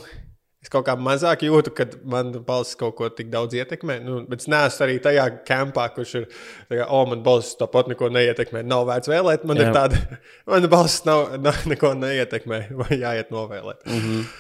es 0.63 0.71
kaut 0.73 0.87
kā 0.87 0.95
mazāk 1.01 1.43
jūtu, 1.49 1.73
kad 1.77 1.97
man 2.09 2.31
balss 2.47 2.79
kaut 2.79 2.95
ko 3.01 3.11
tik 3.13 3.33
daudz 3.33 3.57
ietekmē. 3.59 3.99
Nu, 4.05 4.21
bet 4.29 4.45
es 4.45 4.51
neesmu 4.53 4.87
arī 4.87 4.97
tajā 5.03 5.27
kampā, 5.49 5.89
kurš 5.97 6.15
ir, 6.23 6.31
kā, 6.71 6.87
oh, 6.87 7.05
man 7.11 7.25
balss 7.27 7.59
tāpat 7.61 7.91
neko 7.93 8.13
neietekmē. 8.15 8.63
Nav 8.69 8.87
vērts 8.89 9.11
vēlēt, 9.11 9.45
man. 9.49 9.61
Jā. 9.61 9.69
ir 9.69 9.77
tāda, 9.77 10.21
man 10.55 10.71
balss 10.73 11.03
nav, 11.09 11.35
nav 11.49 11.67
neko 11.69 11.97
neietekmē, 11.99 12.65
vai 12.85 13.01
jāiet 13.01 13.35
novēlēt. 13.35 13.85
Mm 13.89 14.01
-hmm. 14.01 14.33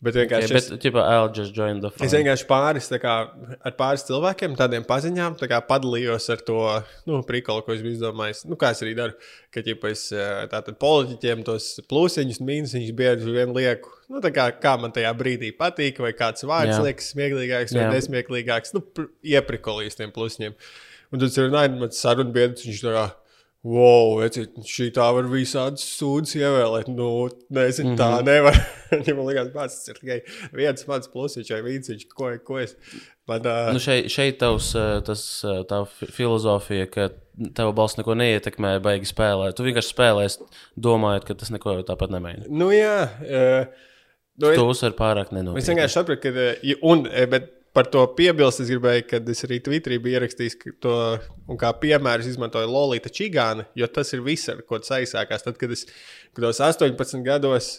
Bet 0.00 0.16
vienkārši. 0.16 0.48
Okay, 0.48 0.56
bet, 0.56 0.68
the 1.84 1.90
fun. 1.92 2.06
Es 2.06 2.14
vienkārši 2.16 2.46
pāris, 2.48 2.86
kā, 3.02 3.14
ar 3.68 3.74
pāris 3.76 4.06
cilvēkiem, 4.08 4.54
tādiem 4.56 4.86
paziņām, 4.88 5.36
tā 5.36 5.48
kā 5.50 5.58
padalījos 5.68 6.30
ar 6.32 6.40
to 6.46 6.62
nu, 7.04 7.18
prikolu, 7.28 7.60
ko 7.66 7.74
es 7.74 7.82
biju 7.84 7.98
izdomājis. 7.98 8.46
Nu, 8.48 8.56
kā 8.60 8.70
es 8.72 8.80
arī 8.80 8.94
daru, 8.96 9.28
ka 9.52 9.60
ja 9.66 9.76
es 9.90 10.06
eh, 10.16 10.30
tātad 10.48 10.80
politiķiem 10.80 11.44
tos 11.44 11.68
plusiņus, 11.92 12.40
mīnusiņus 12.48 12.96
bieži 12.96 13.36
vien 13.36 13.52
lieku. 13.52 13.92
Nu, 14.08 14.24
tā 14.24 14.32
kā, 14.32 14.48
kā 14.56 14.78
man 14.80 14.96
tajā 14.96 15.12
brīdī 15.20 15.52
patīk, 15.58 16.00
vai 16.00 16.14
kāds 16.16 16.48
vārds 16.48 16.78
Jā. 16.78 16.82
liekas 16.88 17.12
smieklīgāks 17.12 17.76
vai 17.76 17.84
Jā. 17.84 17.92
nesmieklīgāks. 17.98 18.72
Nu, 18.78 18.80
pr- 18.80 19.12
ieprikolīs 19.36 20.00
tiem 20.00 20.16
plusiņiem. 20.16 20.56
Un 21.12 21.20
tad 21.20 21.36
ir 21.36 21.50
runājot, 21.50 21.92
sarunu 21.98 22.32
biedrs, 22.32 22.64
viņš 22.64 22.86
tā 22.88 22.96
kā. 22.96 23.08
Wow, 23.60 24.14
veci, 24.22 24.46
šī 24.64 24.86
tā 24.96 25.04
var 25.12 25.26
visādas 25.28 25.82
sūdzes 25.98 26.38
ievēlēt. 26.38 26.86
Nu, 26.88 27.28
nezinu, 27.52 27.90
mm 27.90 27.96
-hmm. 27.96 27.98
tā 28.00 28.22
nevar. 28.24 28.56
Viņam 28.94 29.20
liekas, 29.26 29.50
tas 29.52 29.88
ir 29.92 29.98
tikai 30.00 30.16
viens 30.56 30.86
mans 30.88 31.10
plusiņš 31.12 31.50
vai 31.52 31.60
vīciņš, 31.66 32.06
ko, 32.08 32.30
ko 32.44 32.58
es. 32.62 32.72
Man, 33.28 33.44
uh, 33.44 33.68
Nu 33.76 33.82
šeit, 33.84 34.08
šeit 34.08 34.40
tavs, 34.40 34.72
tas, 35.04 35.44
tā 35.44 35.82
fi- 35.98 36.08
filozofija, 36.08 36.88
ka 36.88 37.10
tava 37.54 37.76
balss 37.76 38.00
neko 38.00 38.16
neietekmē, 38.16 38.78
baigi 38.80 39.12
spēlēt. 39.12 39.54
Tu 39.54 39.68
vienkārši 39.68 39.92
spēlēsi, 39.92 40.48
domājot, 40.80 41.28
ka 41.28 41.34
tas 41.34 41.52
neko 41.52 41.82
tāpat 41.84 42.16
nemaina. 42.16 42.48
nu, 42.48 42.72
jā, 42.72 43.10
uh, 43.20 43.66
nu, 44.40 44.54
es, 44.54 44.58
uzsver 44.58 44.96
pārāk 44.96 45.28
es 45.28 45.36
nenopietni. 45.36 45.68
vienkārši 45.74 46.00
saprotu, 46.00 46.20
ka. 46.22 46.48
Uh, 46.64 46.74
un, 46.82 47.04
bet 47.28 47.59
par 47.76 47.86
to 47.92 48.02
piebilst, 48.18 48.60
es 48.64 48.70
gribēju, 48.72 49.04
kad 49.12 49.28
es 49.30 49.44
arī 49.46 49.60
Twitterī 49.62 50.00
biju 50.02 50.18
ierakstījis 50.18 50.56
to, 50.82 50.94
un 51.50 51.58
kā 51.60 51.70
piemēru 51.82 52.26
izmantoju 52.26 52.70
Lolita 52.70 53.12
Čigānu, 53.14 53.66
jo 53.78 53.86
tas 53.94 54.10
ir 54.16 54.24
viss, 54.26 54.48
ar 54.50 54.62
ko 54.66 54.80
tas 54.82 54.96
aizsākās. 54.98 55.44
Tad, 55.46 55.58
kad 55.60 55.70
es 55.76 55.86
kad 56.34 56.42
tos 56.48 56.58
18 56.66 57.22
gados 57.26 57.70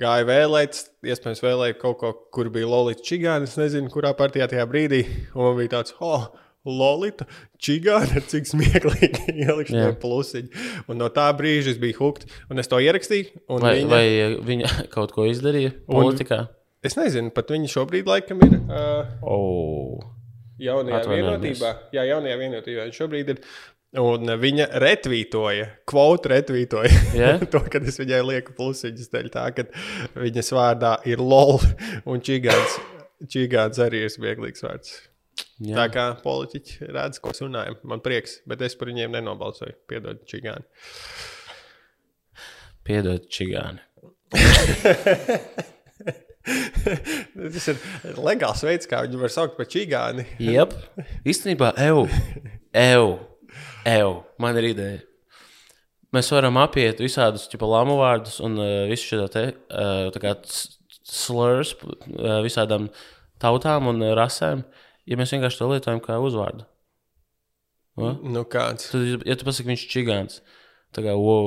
gāju 0.00 0.24
vēlēt, 0.30 0.78
iespējams, 1.04 1.42
vēlēju 1.44 1.76
kaut 1.82 1.98
ko, 2.00 2.12
kur 2.32 2.48
bija 2.54 2.70
Lolita 2.70 3.04
Čigāna. 3.04 3.44
Es 3.48 3.58
nezinu, 3.60 3.90
kurā 3.92 4.14
partijā 4.16 4.48
tajā 4.48 4.64
brīdī. 4.70 5.02
Un 5.34 5.50
man 5.50 5.58
bija 5.60 5.74
tāds, 5.76 5.92
oh, 6.00 6.30
Lolita 6.64 7.26
Čigāna, 7.60 8.22
cik 8.32 8.48
smieklīgi 8.48 9.26
ielikšu 9.44 9.76
Jā. 9.76 9.90
to 9.92 9.98
plusiņu. 10.06 10.64
Un 10.88 11.00
no 11.02 11.10
tā 11.12 11.26
brīža 11.36 11.74
es 11.74 11.80
biju 11.82 11.98
hooked, 12.00 12.24
un 12.48 12.62
es 12.62 12.70
to 12.72 12.80
ierakstīju. 12.80 13.42
un 13.52 13.66
Vai, 13.66 13.76
viņa- 13.82 13.92
vai 13.92 14.06
viņa 14.48 14.72
kaut 14.94 15.12
ko 15.12 15.28
izdarīja 15.28 15.74
politikā? 15.90 16.46
Es 16.82 16.96
nezinu, 16.98 17.30
pat 17.34 17.52
viņa 17.54 17.68
šobrīd 17.70 18.08
laikam 18.10 18.40
ir. 18.42 18.56
Uh, 18.66 19.12
Oh. 19.22 20.02
Jaunajā 20.62 21.02
vienotībā. 21.08 21.70
Jā, 21.94 22.04
jaunajā 22.10 22.38
vienotībā 22.40 22.86
viņš 22.88 22.98
šobrīd 22.98 23.30
ir. 23.34 23.44
Un 24.02 24.30
viņa 24.40 24.66
retvītoja, 24.80 25.66
kvotu 25.88 26.30
retvītoja 26.32 27.00
Jā? 27.12 27.32
to, 27.52 27.60
kad 27.68 27.84
es 27.84 27.98
viņai 28.00 28.22
lieku 28.24 28.54
plusiņus 28.56 29.10
dēļ 29.12 29.28
tā, 29.34 29.42
ka 29.52 29.66
viņas 30.16 30.48
vārdā 30.56 30.94
ir 31.10 31.20
lol 31.20 31.60
un 32.08 32.22
čigāns. 32.24 32.78
Čigāns 33.30 33.78
arī 33.84 34.06
ir 34.06 34.14
smieklīgs 34.14 34.64
vārds. 34.64 34.94
Jā. 35.62 35.76
Tā 35.76 35.84
kā 35.92 36.06
politiķi 36.24 36.88
redz, 36.88 37.20
ko 37.22 37.34
mēs 37.34 37.44
runājam. 37.44 37.76
Man 37.92 38.02
prieks, 38.04 38.40
bet 38.48 38.64
es 38.64 38.74
par 38.80 38.90
viņiem 38.90 39.12
nenobalsoju. 39.14 39.76
Piedod, 39.90 40.24
čigāni. 40.28 40.64
Piedod, 42.82 43.28
čigāni. 43.30 43.84
Tas 47.54 47.68
ir 47.70 47.80
legāls 48.18 48.64
veids, 48.66 48.88
kā 48.90 49.02
viņu 49.06 49.20
var 49.20 49.32
saukt 49.32 49.56
par 49.58 49.68
čigāni. 49.70 50.26
Jep. 50.52 50.74
Īstenībā, 51.28 51.72
eju, 51.86 52.06
eju, 52.74 53.08
eju. 53.94 54.12
Man 54.42 54.58
ir 54.60 54.70
ideja. 54.72 55.00
Mēs 56.12 56.28
varam 56.34 56.58
apiet 56.60 57.00
visādus 57.00 57.46
lamu 57.56 57.96
vārdus 58.02 58.36
un 58.44 58.58
uh, 58.60 58.72
visu 58.90 59.14
šo 59.14 59.28
te 59.32 59.46
uh, 59.72 60.34
slurs 61.08 61.72
uh, 61.80 62.42
visādām 62.44 62.90
tautām 63.40 63.88
un 63.88 64.04
rasēm, 64.18 64.66
ja 65.08 65.16
mēs 65.18 65.32
vienkārši 65.32 65.62
to 65.62 65.70
lietojam 65.70 66.02
kā 66.04 66.18
uzvārdu. 66.20 66.66
Va? 67.98 68.12
Nu 68.22 68.44
kāds. 68.48 68.90
Tad, 68.92 69.24
ja 69.28 69.36
tu 69.36 69.46
pasaki, 69.48 69.68
viņš 69.72 69.86
ir 69.86 69.92
čigāns, 69.92 70.42
Tā 70.92 71.00
kā 71.00 71.12
wow, 71.16 71.46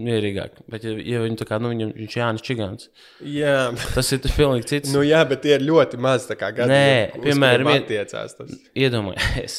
mierīgāk. 0.00 0.62
Bet, 0.72 0.84
ja, 0.88 0.94
ja 1.04 1.18
viņi 1.20 1.36
tā 1.36 1.44
kā, 1.50 1.58
nu, 1.60 1.68
viņam, 1.74 1.90
viņš 1.98 2.14
ir 2.16 2.22
Jānis 2.22 2.44
Čigāns, 2.46 2.86
Jā, 3.28 3.56
tas 3.92 4.08
ir 4.16 4.22
pilnīgi 4.24 4.70
cits. 4.70 4.94
nu, 4.94 5.02
jā, 5.04 5.20
bet 5.28 5.42
tie 5.44 5.52
ir 5.58 5.66
ļoti 5.68 6.00
maz 6.00 6.24
tā 6.30 6.36
kā 6.40 6.48
gadi. 6.56 6.72
Nē, 6.72 7.20
piemēram, 7.26 7.68
iet- 7.74 7.84
attiecās 7.84 8.38
tas. 8.38 8.54
Iedomājieties, 8.80 9.58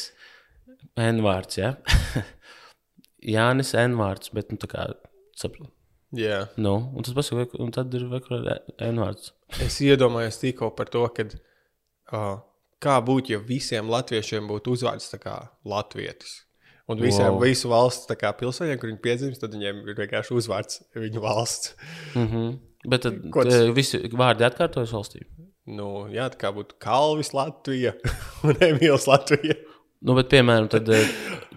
N 1.12 1.22
vārds, 1.22 1.60
ja? 1.62 1.76
Jānis 3.34 3.70
N 3.78 3.94
vārds, 4.00 4.32
bet, 4.34 4.50
nu, 4.50 4.58
tā 4.58 4.68
kā, 4.72 4.88
sapratu. 5.38 5.70
Jā. 6.18 6.42
Nu, 6.60 6.74
un 6.92 7.06
tas 7.06 7.14
pasaka, 7.16 7.46
un 7.62 7.70
tad 7.72 7.94
ir 7.96 8.08
vekurā 8.10 8.58
N 8.84 8.98
vārds. 9.00 9.30
Es 9.64 9.78
iedomājos 9.84 10.42
tikko 10.42 10.72
par 10.76 10.90
to, 10.92 11.06
kad, 11.16 11.38
uh, 12.12 12.40
kā 12.82 12.98
būtu, 13.06 13.36
ja 13.36 13.38
visiem 13.46 13.88
latviešiem 13.92 14.50
būtu 14.50 14.74
uzvārds 14.76 15.08
tā 15.14 15.22
kā 15.22 15.36
latvietis. 15.64 16.40
Un 16.92 17.00
visiem, 17.00 17.28
Wow. 17.32 17.40
visu 17.42 17.68
valsts 17.72 18.06
tā 18.10 18.16
kā 18.20 18.32
pilsēņiem, 18.36 18.78
kur 18.80 18.90
viņi 18.90 19.00
piedzimst, 19.04 19.40
tad 19.40 19.54
viņiem 19.56 19.82
ir 19.88 19.94
vienkārši 20.02 20.34
uzvārds 20.36 20.82
viņu 20.96 21.20
valsts. 21.24 21.74
Mm 22.14 22.28
-hmm. 22.28 22.58
Bet 22.88 23.02
tad 23.06 23.18
Ko 23.30 23.44
tas- 23.44 23.54
eh, 23.54 23.70
visi 23.72 23.98
vārdi 24.10 24.42
atkārtojas 24.48 24.92
valstī. 24.92 25.22
Nu, 25.66 26.08
jā, 26.10 26.28
tā 26.30 26.36
kā 26.40 26.50
būtu 26.52 26.74
Kalvis 26.82 27.32
Latvija 27.32 27.92
un 28.44 28.54
Emīls 28.54 29.06
Latvija. 29.06 29.54
Nu, 30.02 30.14
bet, 30.14 30.28
piemēram, 30.28 30.68
tad, 30.68 30.88
eh, 30.88 31.06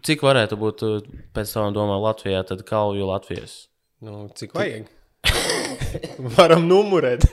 cik 0.06 0.22
varētu 0.22 0.54
būt 0.62 0.84
eh, 0.86 1.02
pēc 1.34 1.50
savām 1.50 1.74
domām 1.74 2.02
Latvijā, 2.04 2.44
tad 2.46 2.62
Kalviju 2.64 3.08
Latvijas? 3.08 3.68
Nu, 4.02 4.30
cik 4.36 4.54
vajag? 4.54 4.86
Varam 6.38 6.66
numurēt. 6.68 7.26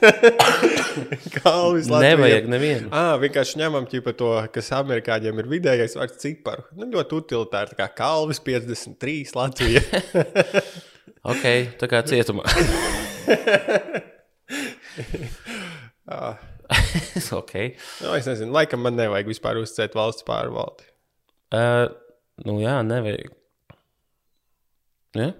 Kalvis 1.39 1.89
Latvija. 1.91 2.13
Nevajag 2.13 2.49
nevienu. 2.53 2.91
Ah, 2.95 3.15
vienkārši 3.21 3.61
ņemam 3.63 3.87
ķipa 3.91 4.15
to, 4.19 4.31
kas 4.55 4.71
amerikāņiem 4.77 5.43
ir 5.43 5.51
vidējais 5.51 5.97
vārds 5.99 6.21
ciparu. 6.23 6.65
Nu, 6.79 6.89
ļoti 6.93 7.19
utilitāri, 7.21 7.73
tā 7.73 7.83
kā 7.83 7.91
Kalvis 8.03 8.43
53 8.45 9.37
Latvija. 9.39 9.85
Ok, 11.23 11.45
tā 11.79 11.87
kā 11.87 12.01
cietumā. 12.03 12.43
Ah, 16.11 16.35
ok. 17.39 17.53
nu, 18.03 18.09
es 18.17 18.27
nezinu, 18.27 18.51
laikam 18.57 18.83
man 18.83 18.97
nevajag 18.99 19.31
vispār 19.31 19.61
uzcēt 19.61 19.95
valsts 19.95 20.27
pārvaldi. 20.27 20.89
Uh, 21.55 21.87
nu, 22.43 22.57
jā, 22.59 22.75
nevajag. 22.87 23.31
Ja? 25.15 25.31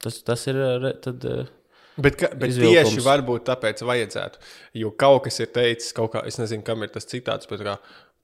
Tas, 0.00 0.22
tas 0.24 0.46
ir. 0.48 0.62
Tad, 1.04 1.28
uh, 1.28 1.52
Bet, 1.96 2.16
ka, 2.16 2.30
bet 2.32 2.54
Izvilkums. 2.54 2.94
tieši 2.94 3.04
varbūt 3.04 3.44
tāpēc 3.50 3.82
vajadzētu. 3.84 4.40
Jo 4.80 4.94
kaut 4.96 5.26
kas 5.26 5.42
ir 5.44 5.50
teicis, 5.52 5.92
kaut 5.96 6.14
kā, 6.14 6.22
es 6.28 6.38
nezinu, 6.40 6.64
kam 6.64 6.84
ir 6.86 6.92
tas 6.94 7.08
citāts, 7.08 7.48
bet 7.50 7.64
kā 7.66 7.76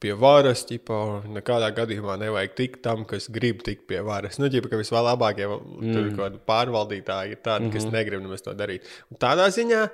pie 0.02 0.14
varas, 0.18 0.62
ķipa, 0.68 0.98
nekādā 1.34 1.70
gadījumā 1.74 2.16
nevajag 2.22 2.54
tikt 2.58 2.82
tam, 2.86 3.04
kas 3.08 3.26
grib 3.34 3.64
tikt 3.66 3.88
pie 3.90 4.00
varas. 4.06 4.38
Nu, 4.38 4.50
ģipa, 4.52 4.70
ka 4.72 4.80
vislabākie 4.80 5.48
mm. 5.48 6.38
pārvaldītāji 6.48 7.34
ir 7.34 7.42
tādi, 7.42 7.66
mm 7.66 7.70
-hmm. 7.70 7.74
kas 7.74 7.88
negrib 7.92 8.22
nemaz 8.22 8.46
to 8.46 8.54
darīt. 8.54 8.86
Un 9.10 9.20
tādā 9.20 9.50
ziņā 9.54 9.88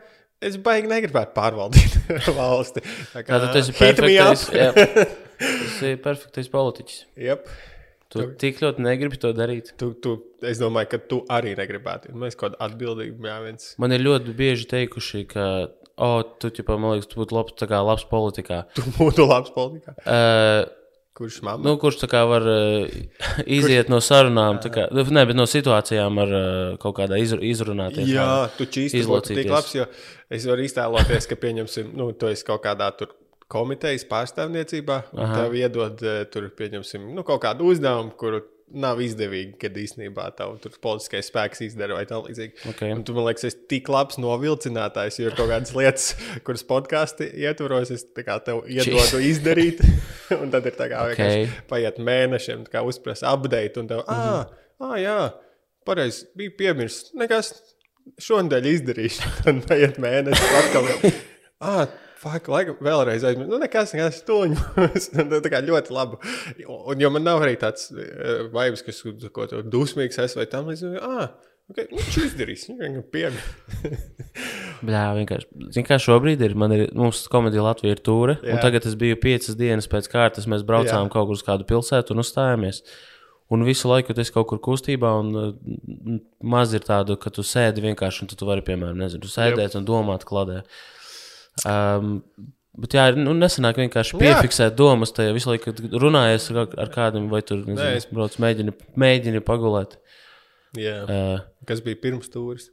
es 0.44 0.58
baigi 0.60 0.90
negribētu 0.92 1.34
pārvaldīt 1.36 1.96
valsti. 2.38 2.84
Tā 3.14 3.22
tā, 3.24 3.38
tad 3.40 3.52
tas 3.56 3.68
ir 3.68 3.78
perfektais. 3.80 4.48
jā. 4.52 4.72
Tas 5.44 5.80
ir 5.82 5.96
perfektais 5.98 6.48
politiķis. 6.48 7.00
Yep. 7.18 7.48
Tu 8.14 8.26
tik 8.40 8.60
ļoti 8.62 8.84
negribi 8.84 9.18
to 9.20 9.32
darīt. 9.36 9.72
Tu, 9.80 9.90
tu, 10.04 10.14
es 10.46 10.60
domāju, 10.62 10.92
ka 10.94 11.00
tu 11.10 11.20
arī 11.32 11.56
negribētu. 11.58 12.14
Mēs 12.18 12.38
kaut 12.38 12.54
kādā 12.54 12.68
atbildīgi 12.68 13.30
jāviens. 13.30 13.72
Man 13.82 13.96
ir 13.96 14.04
ļoti 14.04 14.36
bieži 14.38 14.68
teikuši, 14.70 15.24
ka, 15.32 15.48
oh, 15.98 16.20
tu, 16.38 16.52
ķipa, 16.54 16.78
man 16.78 16.94
liekas, 16.94 17.10
tu 17.10 17.20
būtu 17.22 17.38
labs, 17.38 17.58
kā, 17.58 17.82
labs 17.90 18.06
politikā. 18.10 18.64
Tu 18.76 18.86
būtu 18.98 19.26
labs 19.30 19.54
politikā. 19.56 19.98
Uh, 20.04 20.64
Kurš 21.14 21.36
mamma? 21.46 21.62
Nu, 21.62 21.76
kurš 21.78 22.00
tā 22.00 22.08
kā 22.10 22.24
var 22.26 22.42
uh, 22.42 22.94
iziet 23.46 23.86
no 23.86 24.00
sarunām, 24.02 24.56
kā, 24.58 24.88
nu, 24.90 25.04
ne, 25.14 25.22
bet 25.28 25.38
no 25.38 25.44
situācijām 25.46 26.16
ar 26.24 26.32
uh, 26.34 26.46
kaut 26.82 26.96
kādā 26.96 27.20
izru, 27.22 27.38
izrunāties. 27.46 28.08
Jā, 28.10 28.48
tu 28.58 28.66
čīsti 28.66 29.04
būtu 29.06 29.36
tik 29.38 29.52
labs, 29.52 29.76
jo 29.76 29.86
es 30.34 30.46
varu 30.50 30.66
iztēloties, 30.66 31.28
ka, 31.30 31.38
pieņemsim, 31.38 31.92
nu, 31.94 32.08
tu 32.18 32.32
esi 32.32 32.42
kaut 32.48 32.64
kādā 32.66 32.90
tur 32.98 33.14
komitejas 33.54 34.06
pārstāvniecībā, 34.10 34.98
un 35.14 35.36
tev 35.36 35.54
iedod 35.58 36.02
eh, 36.02 36.24
tur, 36.32 36.50
pieņemsim, 36.58 37.06
nu, 37.14 37.24
kaut 37.26 37.44
kādu 37.46 37.70
uzdevumu, 37.70 38.14
kuru 38.20 38.42
nav 38.74 38.98
izdevīgi, 39.04 39.54
kad 39.60 39.76
īstenībā 39.78 40.24
tev 40.38 40.56
tur 40.62 40.74
politiskais 40.82 41.28
spēks 41.30 41.62
izdara 41.66 41.98
vai 41.98 42.04
tā 42.08 42.18
līdzīgi. 42.18 42.64
Okay. 42.72 42.94
Un 42.96 43.04
tu 43.06 43.14
man 43.16 43.28
liekas, 43.28 43.46
esi 43.50 43.60
tik 43.70 43.90
labs 43.92 44.18
novilcinātājs, 44.22 45.20
jo 45.20 45.28
ir 45.28 45.36
kaut 45.38 45.50
kādas 45.52 45.74
lietas, 45.76 46.08
kuras 46.46 46.64
podkāstī 46.66 47.28
ietvaros, 47.44 47.92
es 47.94 48.06
kā 48.16 48.38
tev 48.44 48.64
iedodu 48.70 49.20
izdarīt, 49.22 49.84
un 50.40 50.50
tad 50.54 50.66
ir 50.70 50.78
tā 50.78 50.88
kā 50.90 51.04
Okay. 51.04 51.14
vienkārši 51.14 51.68
paiet 51.70 52.00
mēnešiem, 52.00 52.64
kā 52.72 52.82
uzprasa 52.86 53.34
update, 53.34 53.82
un 53.82 53.90
tev, 53.90 54.02
ah, 54.10 54.48
ah, 54.80 54.96
jā, 54.98 55.18
pareizi, 55.86 56.24
bija 56.38 56.54
piemirsts, 56.58 57.12
nekas, 57.20 57.52
šonadēļ 58.24 58.70
izdarīšu, 58.72 59.34
tad 59.44 59.62
paiet 59.68 60.02
mēnesis 60.02 60.58
atkal. 60.62 60.90
Ah, 61.64 61.86
Fak, 62.24 62.46
laikam, 62.48 62.76
vēlreiz 62.84 63.24
aizmirsu. 63.26 63.50
Nu, 63.52 63.60
nekas, 63.60 63.92
nekas, 63.92 64.22
tuņi. 64.24 64.56
tā 65.44 65.50
kā 65.52 65.60
ļoti 65.64 65.92
labi. 65.92 66.20
Un, 66.64 67.00
jo 67.02 67.10
man 67.12 67.26
nav 67.26 67.42
arī 67.44 67.58
tāds 67.60 67.90
uh, 67.92 68.46
vibes, 68.54 68.84
kas, 68.86 69.02
ko 69.34 69.48
tu 69.50 69.60
dusmīgs 69.68 70.20
esi 70.24 70.38
vai 70.38 70.46
tam 70.48 70.70
līdzīgi. 70.70 71.02
Ah, 71.04 71.34
okay, 71.68 71.90
nu, 71.90 72.00
viņš 72.00 72.20
izdarīs. 72.30 72.64
Viņam 72.80 73.04
pieņem. 73.12 73.42
Jā, 74.94 75.04
vienkārši. 75.18 75.50
Zini, 75.74 75.86
kā 75.88 75.98
šobrīd 76.00 76.44
ir, 76.44 76.56
man 76.58 76.72
ir, 76.76 76.86
mums 76.96 77.26
komēdija 77.32 77.66
Latvija 77.66 77.96
ir 77.96 78.00
tūre, 78.04 78.38
Jā. 78.40 78.56
un 78.56 78.64
tagad 78.64 78.88
es 78.88 78.96
biju 79.00 79.20
piecas 79.20 79.56
dienas 79.60 79.88
pēc 79.90 80.08
kārtas, 80.12 80.48
mēs 80.50 80.64
braucām 80.66 81.06
Jā. 81.06 81.12
kaut 81.12 81.28
kur 81.28 81.36
uz 81.36 81.44
kādu 81.44 81.68
pilsētu 81.68 82.16
un 82.16 82.24
uzstājāmies. 82.24 82.82
Un 83.52 83.64
visu 83.68 83.90
laiku 83.90 84.16
esi 84.16 84.32
kaut 84.32 84.48
kur 84.48 84.60
kustībā, 84.64 85.12
un 85.20 85.36
uh, 85.36 86.18
maz 86.40 86.72
ir 86.72 86.84
tādu, 86.84 87.18
ka 87.20 87.28
tu 87.32 87.44
sēdi 87.44 87.84
vienkārši, 87.84 88.24
un 88.24 88.32
tu, 88.32 88.40
tu 88.40 88.48
vari, 88.48 88.64
piemēram, 88.64 88.96
nezinu, 89.04 89.28
sēdēt 89.28 89.76
un 89.76 89.84
domāt 89.88 90.24
kladē. 90.28 90.62
Um, 91.62 92.16
bet 92.82 92.96
jā, 92.96 93.06
nu, 93.18 93.36
nesenāk 93.38 93.78
vienkārši 93.78 94.16
Jā. 94.18 94.22
piefiksēt 94.24 94.74
domas, 94.78 95.14
tajā 95.14 95.34
visu 95.36 95.52
laiku 95.52 95.74
runājies 96.02 96.50
ar, 96.50 96.64
ar 96.86 96.90
kādam, 96.94 97.30
vai 97.32 97.44
tur, 97.46 97.62
brauc, 98.10 98.36
mēģini, 98.42 98.74
mēģini 98.98 99.44
pagulēt. 99.46 99.98
Jā. 100.78 100.98
Uh, 101.06 101.46
Kas 101.68 101.84
bija 101.84 102.00
pirms 102.02 102.26
stūris? 102.30 102.68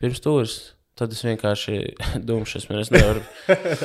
Pirms 0.00 0.22
stūres. 0.22 0.58
Tad 0.98 1.12
es 1.14 1.20
vienkārši 1.22 1.76
domāju, 2.26 2.58
es 2.80 2.90
nevaru. 2.90 3.20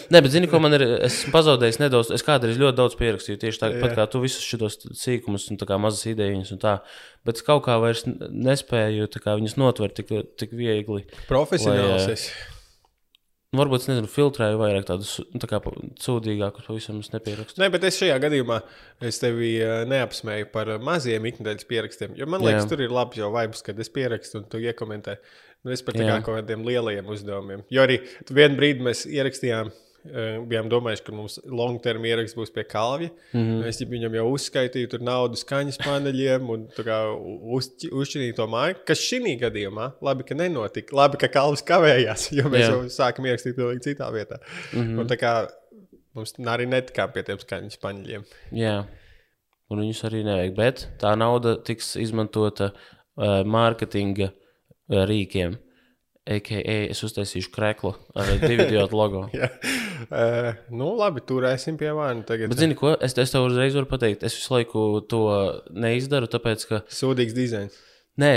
Nē, 0.09 0.17
bet 0.17 0.31
zini, 0.33 0.47
ko 0.49 0.57
man 0.63 0.73
ir. 0.73 0.85
Es 0.95 1.19
esmu 1.19 1.33
pazaudējis 1.35 1.77
nedaudz. 1.83 2.09
Es 2.15 2.25
kādreiz 2.25 2.57
ļoti 2.57 2.77
daudz 2.79 2.95
pierakstīju. 2.97 3.37
Tieši 3.43 3.61
tāpat 3.61 3.91
Jā. 3.91 3.97
kā 3.99 4.07
tu 4.09 4.21
visus 4.23 4.41
šos 4.47 4.79
sīkumus 4.97 5.45
un 5.53 5.59
tā 5.61 5.67
kā 5.69 5.77
mazas 5.81 6.07
idejas 6.09 6.49
un 6.55 6.61
tā. 6.63 6.79
Bet 7.27 7.37
es 7.37 7.45
kaut 7.45 7.61
kā 7.67 7.77
vairs 7.83 8.01
nespēju 8.07 9.11
kā 9.19 9.37
viņus 9.37 9.59
notvert 9.61 9.93
tik, 9.99 10.09
tik 10.41 10.57
viegli. 10.57 11.05
Profesionāls. 11.29 12.09
Lai. 12.09 12.17
Nu, 12.17 12.62
Varbūt 13.53 13.83
es 13.83 13.89
nezinu, 13.91 14.09
filtrēju 14.09 14.57
vairāk 14.57 14.87
tādus 14.89 15.11
nu, 15.29 15.37
tā 15.41 15.45
kā 15.51 15.59
sūdīgākus, 16.01 16.65
pavisam 16.65 16.97
nepierakstu. 17.13 17.61
Nē, 17.61 17.69
bet 17.75 17.85
es 17.85 17.99
šajā 18.01 18.15
gadījumā 18.23 18.57
es 19.05 19.21
tevi 19.21 19.51
eh, 19.61 19.83
neapsmēju 19.91 20.49
par 20.53 20.71
eh, 20.73 20.81
maziem 20.81 21.27
ikdienas 21.29 21.67
pierakstiem. 21.69 22.15
Jo 22.17 22.25
man 22.33 22.41
Jā. 22.41 22.49
liekas, 22.49 22.67
tur 22.71 22.81
ir 22.81 22.93
labi 22.93 23.21
jau 23.21 23.29
vibes, 23.35 23.61
kad 23.65 23.77
es 23.83 23.93
pierakstu 23.93 24.41
un 24.41 24.47
tu 24.49 24.61
iekomentē. 24.63 25.19
Nu, 25.63 25.71
es 25.75 25.85
par 25.85 25.95
tā 25.95 26.01
kā 26.01 26.15
Jā. 26.15 26.19
kaut 26.25 26.39
kādiem 26.41 26.65
lielajiem 26.65 27.13
uzdevumiem. 27.13 27.61
Jo 27.71 27.85
arī 27.85 27.99
tu 28.25 28.35
vienu 28.35 28.57
brīdi 28.57 28.83
mēs 28.89 29.05
ierakstījām. 29.05 29.69
eh, 29.69 29.92
Bijām 30.03 30.67
domājuši, 30.67 31.03
ka 31.07 31.13
mums 31.15 31.37
long-term 31.47 32.03
ieraksts 32.03 32.35
būs 32.35 32.51
pie 32.51 32.65
kalvja. 32.67 33.09
Mm. 33.31 33.39
-hmm. 33.39 33.67
Es 33.69 33.79
viņam 33.79 34.17
jau 34.17 34.25
uzskaitīju 34.33 34.89
tur 34.91 34.99
naudu 34.99 35.39
skaņas 35.39 35.79
paneļiem 35.79 36.49
un 36.49 36.65
uz, 37.55 37.69
uzšķirīju 37.87 38.35
to 38.35 38.47
māju. 38.51 38.75
Kas 38.85 38.99
šī 38.99 39.37
gadījumā 39.39 39.93
labi, 40.03 40.27
ka 40.27 40.35
nenotika. 40.35 40.95
Labi, 40.95 41.17
ka 41.17 41.31
kalvs 41.31 41.63
kavējās, 41.63 42.31
jo 42.37 42.49
mēs 42.51 42.65
Jā. 42.65 42.71
jau 42.73 42.81
sākam 42.91 43.25
ierakstīt 43.29 43.55
pilnīgi 43.55 43.87
citā 43.87 44.11
vietā. 44.11 44.41
Mm 44.73 44.81
-hmm. 44.81 44.99
Un 44.99 45.07
tā 45.07 45.17
kā 45.17 45.33
mums 46.13 46.35
arī 46.37 46.67
netikām 46.67 47.13
pie 47.13 47.23
tiem 47.23 47.39
skaņas 47.39 47.79
paneļiem. 47.83 48.25
Jā, 48.51 48.83
un 49.69 49.79
viņus 49.79 50.03
arī 50.09 50.23
nevajag. 50.27 50.55
Bet 50.55 50.87
tā 51.01 51.15
nauda 51.15 51.55
tiks 51.63 51.95
izmantota 51.95 52.73
uh, 52.73 53.41
mārketinga 53.45 54.31
uh, 54.33 55.05
rīkiem. 55.09 55.57
AKA 56.23 56.75
es 56.93 57.01
uztaisīšu 57.03 57.51
kreklu 57.51 57.93
ar 58.15 58.29
divu 58.39 58.67
diodu 58.69 58.95
logo. 58.95 59.23
Jā. 59.35 59.49
Uh, 60.07 60.49
nu, 60.71 60.93
labi, 60.99 61.21
turēsim 61.27 61.75
pie 61.79 61.91
vāna. 61.95 62.23
Tagad 62.27 62.51
Bet, 62.51 62.61
zini, 62.63 62.77
ko? 62.79 62.93
Es, 63.03 63.15
es 63.19 63.31
tev 63.33 63.47
uzreiz 63.49 63.75
varu 63.75 63.89
pateikt, 63.91 64.23
es 64.27 64.35
visu 64.37 64.53
laiku 64.55 64.85
to 65.11 65.21
neizdaru, 65.75 66.29
tāpēc, 66.31 66.65
ka 66.69 66.81
sūdīgs 66.91 67.35
dizains. 67.35 67.75
nē, 68.19 68.31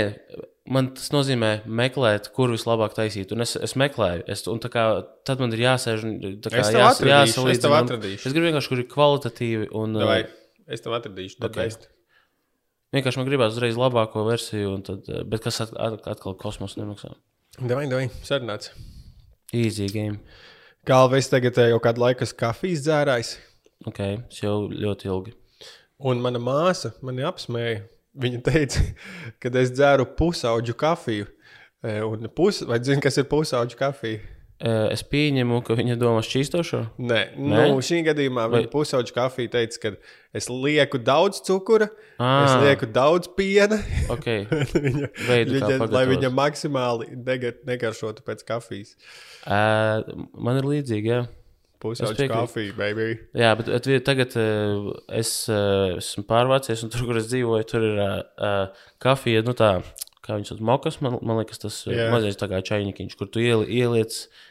man 0.73 0.89
tas 0.97 1.11
nozīmē 1.15 1.51
meklēt, 1.67 2.31
kur 2.35 2.51
vislabāk 2.51 2.95
taisīt. 2.97 3.31
Un 3.35 3.43
es, 3.45 3.55
es 3.55 3.75
meklēju, 3.79 4.25
es, 4.31 4.43
un 4.51 4.59
kā, 4.63 4.87
tad 5.27 5.43
man 5.43 5.53
ir 5.55 5.63
jāsēž 5.67 6.03
un 6.07 6.17
tā 6.43 6.51
kā 6.51 6.63
Es 6.63 6.71
tev 6.73 6.81
jās, 6.81 6.97
atradīšu, 6.99 7.45
jāsalīdzina. 7.45 7.83
un-. 7.83 8.07
Es 8.17 8.31
gribu 8.33 8.49
vienkārši, 8.49 8.71
kur 8.73 8.81
ir 8.83 8.89
kvalitatīvi 8.91 9.69
un 9.79 9.95
uh, 10.01 10.07
Vai 10.09 10.19
es 10.67 10.83
tev 10.83 10.97
atradīšu 10.97 11.39
to 11.39 11.47
Ok. 11.51 11.61
best. 11.61 11.87
vienkārši 12.95 13.19
man 13.21 13.27
gribās 13.29 13.55
uzreiz 13.55 13.77
labāko 13.79 14.25
versiju, 14.27 14.73
un 14.75 14.83
tad, 14.87 15.07
uh, 15.11 15.23
bet 15.29 15.45
kas 15.45 15.61
at, 15.63 15.71
at, 15.77 16.03
atkal 16.15 16.35
kosmos 16.39 16.75
nemaksā. 16.79 17.13
Davai, 17.57 17.87
davai, 17.89 18.11
sarunāts. 18.21 18.69
Easy 19.51 19.87
game. 19.87 20.19
Galvenais 20.85 21.25
tagad 21.25 21.57
eh, 21.57 21.71
jau 21.71 21.79
kādu 21.81 22.03
laiku 22.03 22.27
kafijas 22.37 22.83
dzērājs. 22.85 23.31
Ok, 23.89 23.97
tas 24.29 24.41
jau 24.43 24.67
ļoti 24.69 25.09
ilgi. 25.09 25.33
Un 26.05 26.21
mana 26.21 26.37
māsa 26.37 26.91
mani 27.01 27.25
apsmēja, 27.25 27.79
viņa 28.13 28.41
teica, 28.45 28.83
ka 29.41 29.49
es 29.57 29.73
dzeru 29.73 30.05
pusauģu 30.19 30.75
kafiju. 30.77 31.25
E, 31.81 31.95
Un 32.05 32.29
pus, 32.37 32.61
vai 32.61 32.77
zini, 32.85 33.01
kas 33.01 33.17
ir 33.17 33.25
pusauģu 33.31 33.79
kafija? 33.81 34.21
Eh, 34.57 34.89
Es 34.91 35.03
pieņemu, 35.05 35.59
ka 35.61 35.75
viņa 35.77 35.95
domā 36.01 36.23
šķīstošo. 36.25 36.79
Nē, 36.97 37.19
Nē? 37.37 37.65
nu, 37.69 37.75
šī 37.77 37.99
gadījumā 38.07 38.47
Vai- 38.49 38.63
viņa 38.63 38.71
pusauģu 38.73 39.13
kafija 39.13 39.51
teica, 39.53 39.77
ka 39.83 39.91
es 40.33 40.47
lieku 40.49 40.97
daudz 40.97 41.43
cukura, 41.45 41.91
Ah. 42.17 42.45
es 42.47 42.55
lieku 42.65 42.89
daudz 42.91 43.27
piena. 43.37 43.77
Okay. 44.09 44.47
viņa, 44.87 45.11
Veidu, 45.27 45.59
viņa, 45.59 45.91
lai 45.93 46.05
viņa 46.09 46.31
maksimāli 46.33 47.11
negar, 47.21 47.53
negaršotu 47.69 48.25
pēc 48.25 48.41
kafijas. 48.49 48.95
Uh, 49.45 50.01
man 50.33 50.57
ir 50.57 50.63
līdzīgi, 50.65 51.05
jā. 51.05 51.27
Piekrītu. 51.77 52.31
kafija, 52.33 52.73
baby. 52.73 53.19
Jā, 53.37 53.53
bet, 53.55 53.69
bet 53.85 54.03
tagad 54.09 54.33
uh, 54.41 54.89
es 55.13 55.45
uh, 55.53 55.99
esmu 56.01 56.25
pārvācies, 56.25 56.81
un 56.81 56.89
tur, 56.89 57.05
kur 57.05 57.21
es 57.21 57.29
dzīvoju, 57.29 57.69
tur 57.69 57.85
ir 57.85 58.01
uh, 58.01 58.17
uh, 58.41 58.89
kafija, 59.05 59.45
nu 59.45 59.53
tā, 59.53 59.83
kā 60.25 60.33
viņš 60.33 60.49
sauc, 60.49 60.65
mokas, 60.65 60.97
man, 61.05 61.19
man 61.21 61.37
liekas, 61.43 61.61
tas 61.61 61.77
uh, 61.85 61.93
Jā. 61.93 62.09
mazais 62.11 62.35
tā 62.41 62.49
kā 62.49 62.63
čainiņš, 62.65 63.13
kur 63.21 63.29
tu 63.29 63.39
ieli, 63.45 63.69
ieliec 63.77 64.17
to 64.17 64.25
uh, 64.25 64.43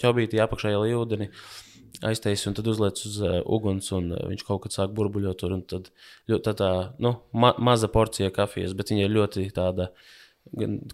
ķobīti 0.00 0.40
apakšā 0.42 0.72
ieli 0.74 0.96
ūdeni, 0.98 1.30
aiztaisi 2.04 2.48
un 2.50 2.56
tad 2.56 2.68
uzliec 2.68 2.98
uz 3.06 3.20
uh, 3.22 3.38
uguns, 3.44 3.90
un 3.96 4.10
uh, 4.12 4.26
viņš 4.30 4.44
kaut 4.48 4.64
kad 4.64 4.74
sāk 4.74 4.92
burbuļot 4.96 5.38
tur, 5.40 5.54
un 5.56 5.62
tad 5.68 5.90
ļoti 6.30 6.44
tā, 6.48 6.54
tā 6.58 6.70
nu, 7.04 7.14
ma 7.32 7.54
maza 7.62 7.88
porcija 7.92 8.32
kafijas, 8.34 8.74
bet 8.76 8.92
viņa 8.92 9.06
ir 9.06 9.14
ļoti 9.14 9.46
tāda 9.54 9.90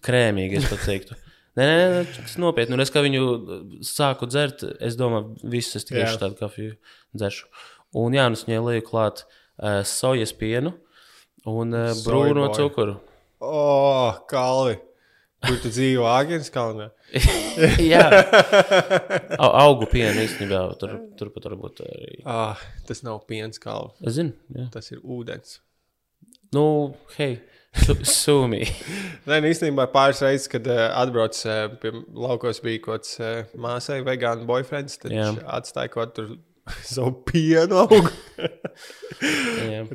krēmīga, 0.04 0.60
es 0.60 0.70
pat 0.70 0.86
teiktu. 0.86 1.18
Nē, 1.58 1.64
nē, 1.66 1.86
nē, 1.90 2.02
tas 2.14 2.36
nopietni. 2.38 2.76
Un 2.76 2.80
es 2.84 2.92
kā 2.94 3.00
viņu 3.02 3.24
sāku 3.84 4.28
dzert, 4.30 4.62
es 4.78 4.94
domāju, 4.96 5.34
visu 5.50 5.80
es 5.80 5.84
tikai 5.88 6.04
tādu 6.20 6.38
kafiju 6.38 6.76
dzeršu. 7.18 7.48
Un 7.98 8.14
jā, 8.14 8.28
es 8.30 8.44
viņai 8.46 8.60
lieku 8.68 8.92
klāt 8.92 9.24
uh, 9.26 9.80
sojas 9.82 10.30
pienu 10.30 10.76
un 11.50 11.74
uh, 11.74 11.90
brūno 12.06 12.46
cukuru. 12.54 13.00
O, 13.42 13.50
oh, 13.50 14.22
kalvi! 14.30 14.78
Kur 15.40 15.56
tu 15.62 15.70
dzīvo 15.72 16.04
Agnes 16.10 16.50
kalnā? 16.52 16.90
jā, 17.92 18.02
Au, 19.38 19.48
augu 19.62 19.88
pienu 19.90 20.20
īstenībā 20.26 20.60
tur, 20.80 20.98
turpat 21.18 21.48
varbūt 21.48 21.80
arī. 21.86 22.18
Ah, 22.28 22.60
tas 22.88 23.00
nav 23.06 23.22
piens 23.30 23.60
kalvi, 23.62 23.94
Es 24.04 24.18
zinu, 24.18 24.36
jā. 24.56 24.66
tas 24.74 24.92
ir 24.92 25.00
ūdens. 25.00 25.58
Nu, 26.52 26.64
hei, 27.16 27.38
su 27.78 27.94
sūmī. 28.04 28.64
Nē, 29.30 29.40
nu, 29.40 29.48
īstenībā 29.50 29.86
pāris 29.94 30.20
reizes, 30.24 30.48
kad 30.50 30.66
uh, 30.68 30.88
atbrauc 30.98 31.38
uh, 31.46 31.64
pie 31.80 31.94
laukos, 31.94 32.60
bija 32.64 32.82
kaut 32.84 33.00
kāds 33.00 33.16
uh, 33.22 33.56
māsai, 33.60 34.00
vegānu 34.06 34.48
boyfriends. 34.48 34.98
Tad 35.00 35.14
viņš 35.14 35.40
atstāja 35.46 35.92
kaut 35.94 36.18
kur 36.18 36.34
savu 36.92 37.14
pienu 37.30 37.80
augu. 37.86 38.12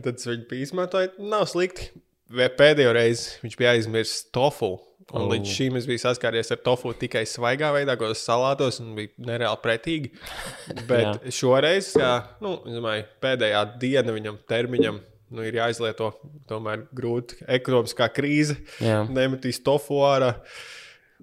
Tad 0.01 0.25
bija 0.49 0.61
izmantojis. 0.63 1.19
Nav 1.21 1.47
slikti. 1.51 1.91
Pēdējo 2.35 2.95
reizi 2.97 3.35
viņš 3.43 3.59
bija 3.59 3.75
aizmirsis 3.75 4.25
tofu. 4.33 4.73
Un 5.15 5.21
Oh. 5.21 5.31
līdz 5.31 5.47
šim 5.47 5.77
es 5.79 5.85
biju 5.87 6.01
saskāries 6.01 6.51
ar 6.51 6.59
tofu 6.65 6.91
tikai 6.99 7.23
svaigā 7.29 7.69
veidā, 7.71 7.95
ko 7.95 8.09
salātos, 8.11 8.81
un 8.83 8.95
bija 8.97 9.13
nereāli 9.29 9.61
pretīgi. 9.63 10.11
Bet 10.89 11.29
šoreiz, 11.31 11.93
kā 11.95 12.11
nu, 12.43 12.57
domāju, 12.67 13.05
pēdējā 13.23 13.61
diena 13.79 14.15
viņam 14.15 14.41
termiņam 14.49 14.99
nu, 15.31 15.45
ir 15.47 15.55
jāizlieto. 15.61 16.11
Tomēr 16.49 16.83
grūti 16.95 17.39
ekonomiskā 17.47 18.09
krīze. 18.11 18.57
Jā. 18.83 19.05
Nemetīs 19.07 19.61
tofu 19.63 20.01
ārā. 20.05 20.33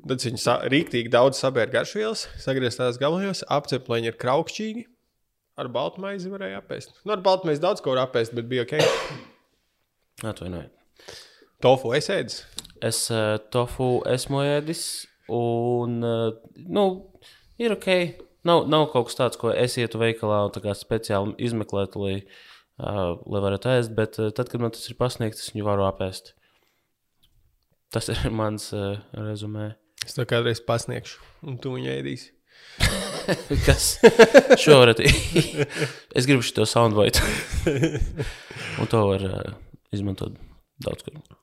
Tad 0.08 0.24
viņi 0.24 0.56
rīktīgi 0.72 1.12
daudz 1.12 1.42
sabēra 1.42 1.70
garšvielas, 1.76 2.24
sagriezās 2.40 2.80
tās 2.80 2.98
gabalos, 3.00 3.44
apceplēņi 3.52 4.08
ir 4.08 4.18
kraukšķīgi. 4.24 4.86
Ar 5.60 5.68
baltu 5.68 6.00
maizi 6.00 6.32
varēja 6.32 6.62
apēst. 6.62 6.96
Nu, 7.04 7.12
ar 7.12 7.20
baltu 7.24 7.50
maizi 7.50 7.60
daudz 7.60 7.84
ko 7.84 7.92
var 7.92 8.06
apēst, 8.06 8.32
bet 8.32 8.48
bija 8.48 8.64
ok. 8.64 8.78
Atvainojiet. 10.32 10.72
Tofu 11.62 11.92
es 11.94 12.08
ēdu. 12.10 12.40
Es 12.82 13.04
uh, 13.14 13.36
tofu 13.54 14.00
esmu 14.10 14.42
ēdis, 14.42 14.82
un 15.30 16.00
uh, 16.02 16.32
nu, 16.66 16.86
ir 17.62 17.76
ok. 17.76 17.88
Nav, 18.48 18.64
nav 18.66 18.88
kaut 18.90 19.06
kas 19.06 19.18
tāds, 19.20 19.38
ko 19.38 19.52
es 19.54 19.76
ietu 19.78 20.00
veikalā 20.02 20.40
un 20.48 20.74
speciāli 20.74 21.36
izmeklētu, 21.46 22.02
lai, 22.02 22.16
uh, 22.82 23.14
lai 23.22 23.42
varētu 23.44 23.70
ēst, 23.70 23.94
bet 23.94 24.18
uh, 24.18 24.32
tad, 24.34 24.50
kad 24.50 24.64
man 24.64 24.74
tas 24.74 24.88
ir 24.90 24.98
pasniegts, 24.98 25.44
es 25.44 25.54
viņu 25.54 25.68
varu 25.68 25.86
apēst. 25.86 26.32
Tas 27.94 28.10
ir 28.10 28.18
mans 28.40 28.72
uh, 28.74 28.98
rezumē. 29.14 29.76
Es 30.02 30.18
to 30.18 30.26
kādreiz 30.26 30.58
pasniegšu, 30.66 31.22
un 31.46 31.60
tu 31.62 31.76
viņu 31.76 31.92
ēdīsi. 32.00 32.32
Kas 33.66 34.00
šoreiz 34.58 34.98
es 36.18 36.26
gribu 36.26 36.42
šo 36.42 36.66
soundbite. 36.66 37.22
un 38.82 38.90
to 38.90 39.06
var 39.12 39.28
uh, 39.28 39.54
izmantot 39.94 40.34
daudz 40.82 41.06
kur. 41.06 41.41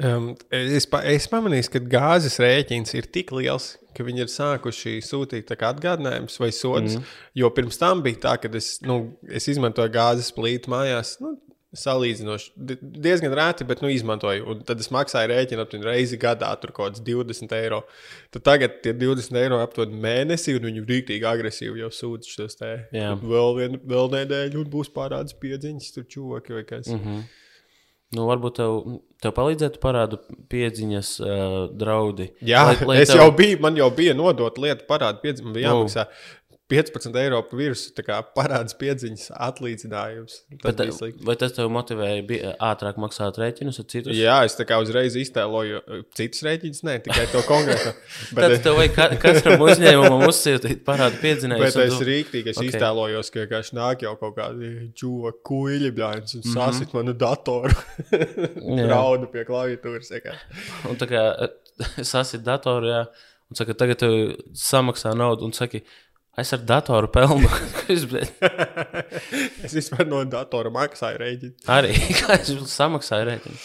Um, 0.00 0.30
es, 0.54 0.86
pa, 0.88 1.02
es 1.04 1.26
pamanīju, 1.28 1.68
ka 1.74 1.80
gāzes 1.92 2.38
rēķins 2.40 2.94
ir 2.96 3.08
tik 3.12 3.32
liels, 3.36 3.74
ka 3.96 4.06
viņi 4.06 4.22
ir 4.24 4.30
sākuši 4.32 4.96
sūtīt 5.04 5.50
atgādinājumus 5.56 6.38
vai 6.40 6.48
sodus. 6.56 6.96
Mm. 6.96 7.12
Jo 7.42 7.50
pirms 7.52 7.76
tam 7.80 8.00
bija 8.06 8.22
tā, 8.28 8.34
ka 8.40 8.48
es, 8.56 8.78
nu, 8.86 9.16
es 9.28 9.48
izmantoju 9.52 9.92
gāzes 9.92 10.32
plītu 10.36 10.72
mājās. 10.72 11.18
Nu, 11.20 11.36
Salīdzinoši 11.70 12.48
di- 12.56 12.76
diezgan 12.82 13.30
rēti, 13.38 13.62
bet 13.62 13.78
nu, 13.78 13.86
izmantoju. 13.94 14.42
Un 14.50 14.62
tad 14.66 14.80
es 14.82 14.88
maksāju 14.90 15.28
rēķinu 15.30 15.62
aptuveni 15.62 15.86
reizi 15.86 16.18
gadā, 16.18 16.48
tur 16.58 16.72
kaut 16.74 16.96
kāds 16.96 17.02
20 17.06 17.52
eiro. 17.54 17.84
Tad 18.34 18.42
tagad 18.48 18.80
tie 18.82 18.90
20 18.98 19.38
eiro 19.38 19.60
aptuveni 19.62 20.00
mēnesī, 20.02 20.56
un 20.58 20.66
viņi 20.66 20.82
rīktīgi 20.88 21.28
agresīvi 21.30 21.84
jau 21.84 21.92
sūdz 21.94 22.26
šos 22.32 22.58
te. 22.58 22.72
Vēl, 23.22 23.54
vien, 23.60 23.78
vēl 23.86 24.10
nedēļu, 24.16 24.64
un 24.64 24.72
būs 24.72 24.90
pārāds 24.96 25.36
piedziņas, 25.38 25.92
tur 25.94 26.08
čūvaki 26.10 26.58
vai 26.58 26.64
kas. 26.66 26.90
Mm. 26.90 26.98
Mhm. 27.04 27.22
Nu, 28.10 28.24
varbūt 28.26 28.56
tev, 28.58 28.72
tev 29.22 29.30
palīdzētu 29.36 29.78
parādu 29.78 30.16
piedziņas 30.50 31.10
uh, 31.22 31.52
draudi. 31.78 32.24
Jā, 32.42 32.64
Lai- 32.72 32.86
lai 32.88 32.96
es 33.04 33.12
tev- 33.12 33.20
jau 33.22 33.28
biju, 33.38 33.60
man 33.62 33.76
jau 33.78 33.86
bija 33.94 34.16
nodota 34.18 34.60
lieta 34.64 34.82
parāda 34.88 35.20
piedziņa, 35.22 35.52
bija 35.54 35.70
Nu. 35.76 35.84
Jāmaksā 36.70 36.92
15 37.10 37.16
eiro 37.20 37.40
virsmu, 37.52 37.92
parāds 38.36 38.74
piedziņas 38.78 39.30
atlīdzinājums. 39.48 40.36
Tas 40.62 40.76
Bet, 40.78 40.78
vai 41.26 41.34
tas 41.40 41.52
tev 41.56 41.68
motivēja 41.74 42.52
ātrāk 42.70 42.98
maksāt 43.02 43.38
rēķinus 43.40 43.80
ar 43.82 43.86
citus? 43.90 44.14
Jā, 44.16 44.36
es 44.46 44.54
tā 44.58 44.64
kā 44.68 44.78
uzreiz 44.82 45.16
iztēloju 45.18 45.80
uh, 45.82 46.02
citus 46.16 46.44
rēķinus, 46.46 46.82
ne 46.86 46.98
tikai 47.04 47.26
to 47.32 47.42
konkrēto. 47.48 47.92
Tad 48.36 48.54
Bet, 48.54 48.62
tev 48.64 48.78
vajag 48.78 48.94
ka 48.96 49.08
katram 49.24 49.64
uzņēmumam 49.68 50.26
uzsūtīt 50.28 50.84
parādu 50.86 51.20
piedzinējumu. 51.24 51.66
bet 51.66 51.80
es 51.86 51.98
rīktīgi 52.10 52.52
es 52.54 52.60
Ok. 52.60 52.64
okay. 52.64 52.72
iztēlojos, 52.74 53.32
ka 53.34 53.42
vienkārši 53.44 53.76
nāk 53.80 54.04
jau 54.06 54.14
kaut 54.20 54.36
kādi 54.38 54.70
čūva 54.98 55.34
kuģi 55.46 55.90
bļāņas 55.98 56.36
Mhm. 56.40 56.44
un 56.46 56.54
sasit 56.54 56.94
manu 56.94 57.12
datoru. 57.18 57.74
Raudu 58.90 59.26
pie 59.32 59.44
klaviatūras. 59.48 60.10
Un 60.90 60.96
tā 61.00 61.08
kā 61.10 61.22
sasit 62.04 62.42
datoru, 62.46 62.90
jā, 62.90 63.00
un 63.50 63.58
saka, 63.58 63.74
tagad 63.78 64.00
tev 64.02 64.14
samaksā 64.56 65.12
naudu, 65.18 65.46
un 65.48 65.52
saki, 65.56 65.82
es 66.40 66.52
ar 66.56 66.64
datoru 66.66 67.10
pelnu. 67.12 67.50
Es 69.60 69.74
vispār 69.76 70.06
no 70.08 70.22
datora 70.28 70.70
maksāju 70.72 71.20
rēķinu. 71.20 71.54
Arī, 71.70 71.94
kā 72.20 72.36
es 72.38 72.50
samaksāju 72.72 73.28
rēķinu. 73.28 73.62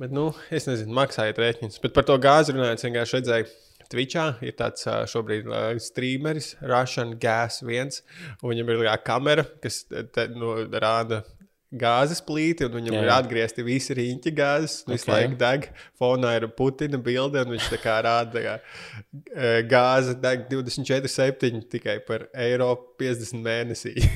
Bet, 0.00 0.14
nu, 0.16 0.30
es 0.54 0.66
nezinu, 0.68 0.94
maksājiet 0.96 1.40
rēķinus. 1.40 1.80
Bet 1.82 1.94
par 1.96 2.06
to 2.08 2.16
gāzi 2.22 2.54
runājot, 2.56 2.86
vienkārši 2.86 3.18
redzēju. 3.18 3.50
Twitchā 3.90 4.24
ir 4.46 4.54
tāds 4.54 4.86
šobrīd 5.10 5.48
streameris, 5.82 6.52
Russian 6.62 7.16
Gas 7.18 7.58
1. 7.66 7.96
un 8.38 8.52
Viņam 8.52 8.70
ir 8.70 8.84
tā 8.86 8.94
kamera, 9.02 9.44
kas 9.64 9.82
te, 9.90 10.28
nu, 10.30 10.52
rāda 10.70 11.24
gāzes 11.70 12.18
plīti, 12.26 12.66
un 12.66 12.74
viņam 12.74 12.96
Jā. 12.96 12.98
Jā. 12.98 13.04
ir 13.04 13.12
atgriezti 13.14 13.64
visi 13.66 13.94
rīņķi 13.94 14.32
gāzes. 14.34 14.76
Okay. 14.82 14.96
Visu 14.96 15.10
laiku 15.10 15.38
deg. 15.38 15.68
Fonā 16.00 16.32
ir 16.38 16.48
Putina 16.56 16.98
bilde, 16.98 17.44
un 17.44 17.54
viņš 17.54 17.68
tā 17.70 17.78
kā 17.82 17.96
rāda 18.06 18.42
kā, 18.42 18.56
ā, 18.58 19.52
gāze 19.70 20.16
deg 20.18 20.48
24,7 20.50 21.62
tikai 21.70 21.98
par 22.06 22.26
eiro 22.34 22.72
50 23.00 23.44
mēnesī. 23.46 23.96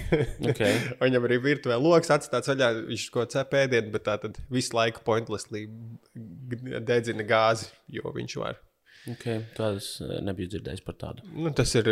Okay. 0.44 0.76
Viņam 1.00 1.24
arī 1.26 1.38
virtuāli 1.42 1.82
lokus 1.82 2.10
atstāts 2.12 2.50
vaļā, 2.50 2.68
viņš 2.90 3.04
ko 3.14 3.24
cepēdienu, 3.32 3.90
bet 3.94 4.04
tā 4.06 4.16
tad 4.20 4.36
visu 4.52 4.76
laiku 4.76 5.02
pointlessly 5.06 5.64
dedzina 6.84 7.24
gāzi, 7.26 7.70
jo 7.96 8.12
viņš 8.14 8.36
var. 8.42 8.60
Okay. 9.04 9.42
Tādas 9.52 9.86
eh, 10.00 10.16
nebiju 10.24 10.54
dzirdējis 10.54 10.84
par 10.84 10.96
tādu. 10.96 11.26
Nu, 11.36 11.50
tas 11.52 11.74
ir 11.76 11.88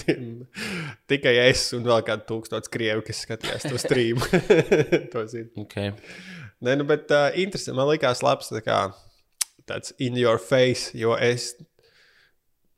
tiem- 0.00 0.46
tikai 1.12 1.34
es 1.42 1.66
un 1.76 1.84
vēl 1.84 2.00
kāds 2.06 2.24
tūkstots 2.30 2.72
krievi, 2.72 3.04
kas 3.04 3.20
skatījās 3.26 3.66
to 3.68 3.80
streamu. 3.80 4.24
to 5.12 5.26
zinu. 5.28 5.66
Okay. 5.66 5.92
Nē, 6.64 6.78
nu, 6.80 6.86
bet 6.88 7.12
uh, 7.12 7.28
interesanti. 7.36 7.76
Man 7.76 7.90
liekas, 7.90 8.24
labs 8.24 8.48
tā 8.48 8.62
kā, 8.64 8.78
tāds 9.68 9.92
in 10.00 10.16
your 10.16 10.40
face, 10.40 10.94
jo 10.96 11.12
es. 11.20 11.50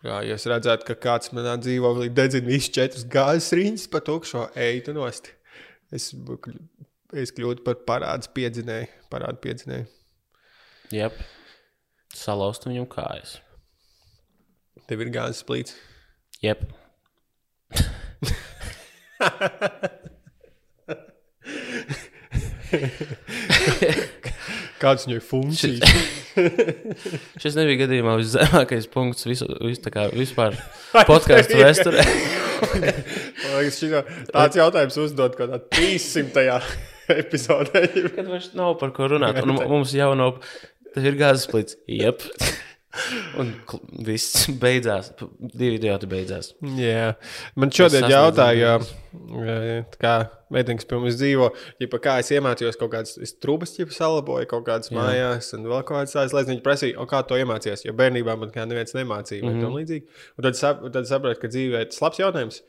Jā, 0.03 0.19
ja 0.27 0.35
es 0.35 0.47
redzētu, 0.51 0.91
ka 0.91 0.99
kāds 0.99 1.31
manā 1.35 1.55
dzīvoklī 1.63 2.11
dedzina 2.15 2.51
visu 2.51 2.75
četrus 2.75 3.07
gāzes 3.11 3.53
riņķus 3.55 3.89
pa 3.95 4.03
tukšo 4.07 4.45
eitu 4.59 4.95
nost, 4.95 5.31
es, 5.95 6.11
es 7.15 7.35
kļūtu 7.35 7.67
par 7.67 7.81
parādu 7.87 8.31
piedzinēju. 8.35 8.91
Parādu 9.15 9.43
piedzinēju. 9.47 9.91
Yep. 10.95 11.23
Salauzt 12.19 12.67
viņam 12.67 12.89
kājas. 12.91 13.39
Tev 14.91 15.03
ir 15.05 15.11
gāzes 15.15 15.45
plīts. 15.47 15.77
Yep. 16.43 16.65
Kādas 24.79 25.07
viņai 25.07 25.23
funkcijas? 25.25 25.83
Šis 27.43 27.57
nebija 27.59 27.85
gadījumā 27.85 28.13
viszemākais 28.21 28.87
punkts 28.93 29.27
visu, 29.27 29.47
visu, 29.63 29.91
kā 29.95 30.09
vispār 30.15 30.59
podkāstu 31.09 31.59
vēsturē. 31.63 32.05
Tāds 34.35 34.59
jautājums 34.59 34.97
uzdot 35.07 35.39
kaut 35.39 35.51
kādā 35.55 35.59
300. 35.79 36.61
epizodē. 37.09 37.87
Kad 38.15 38.27
vairs 38.29 38.51
nav 38.59 38.77
par 38.81 38.91
ko 38.97 39.09
runāt, 39.15 39.41
un 39.43 39.57
mums 39.71 39.95
jau 39.97 40.11
nav, 40.19 40.43
tas 40.99 41.13
ir 41.13 41.21
gāzes 41.21 41.51
plits. 41.51 41.79
Jep. 41.91 42.27
Un 43.39 43.53
viss 44.07 44.49
beidzās. 44.61 45.11
Divi 45.39 45.77
idioti 45.77 46.09
beidzās. 46.11 46.51
Jā, 46.81 47.13
man 47.59 47.73
šodien 47.75 48.09
jautāja, 48.11 48.79
kā 50.01 50.15
meitenes 50.55 50.89
pie 50.89 50.99
mums 51.01 51.19
dzīvo, 51.21 51.51
ģipa, 51.83 52.01
kā 52.05 52.17
es 52.23 52.33
iemācījos 52.35 52.81
kaut 52.81 52.95
kādas 52.95 53.37
trūkumus, 53.43 53.77
jau 53.79 53.89
salaboju 53.95 54.49
kaut 54.51 54.65
kādas 54.67 54.91
Jā. 54.91 54.97
mājās, 54.99 55.53
un 55.57 55.69
vēl 55.69 55.85
kaut 55.85 55.99
kādas 55.99 56.17
tādas 56.17 56.35
lietas. 56.35 56.51
Viņi 56.55 56.65
prasīja, 56.65 57.07
kā 57.13 57.23
to 57.29 57.39
iemācījies, 57.39 57.85
jo 57.87 57.95
bērnībā 57.99 58.39
man 58.41 58.55
kā 58.55 58.65
neviens 58.69 58.97
nemācīja, 58.97 59.45
mm. 59.45 59.63
-hmm. 59.63 60.03
Un 60.39 60.49
tad, 60.49 60.59
sap, 60.59 60.83
tad 60.95 61.11
sapratu, 61.11 61.43
ka 61.45 61.53
dzīvē 61.53 61.85
tas 61.93 62.03
labs 62.03 62.25
jautājums. 62.25 62.63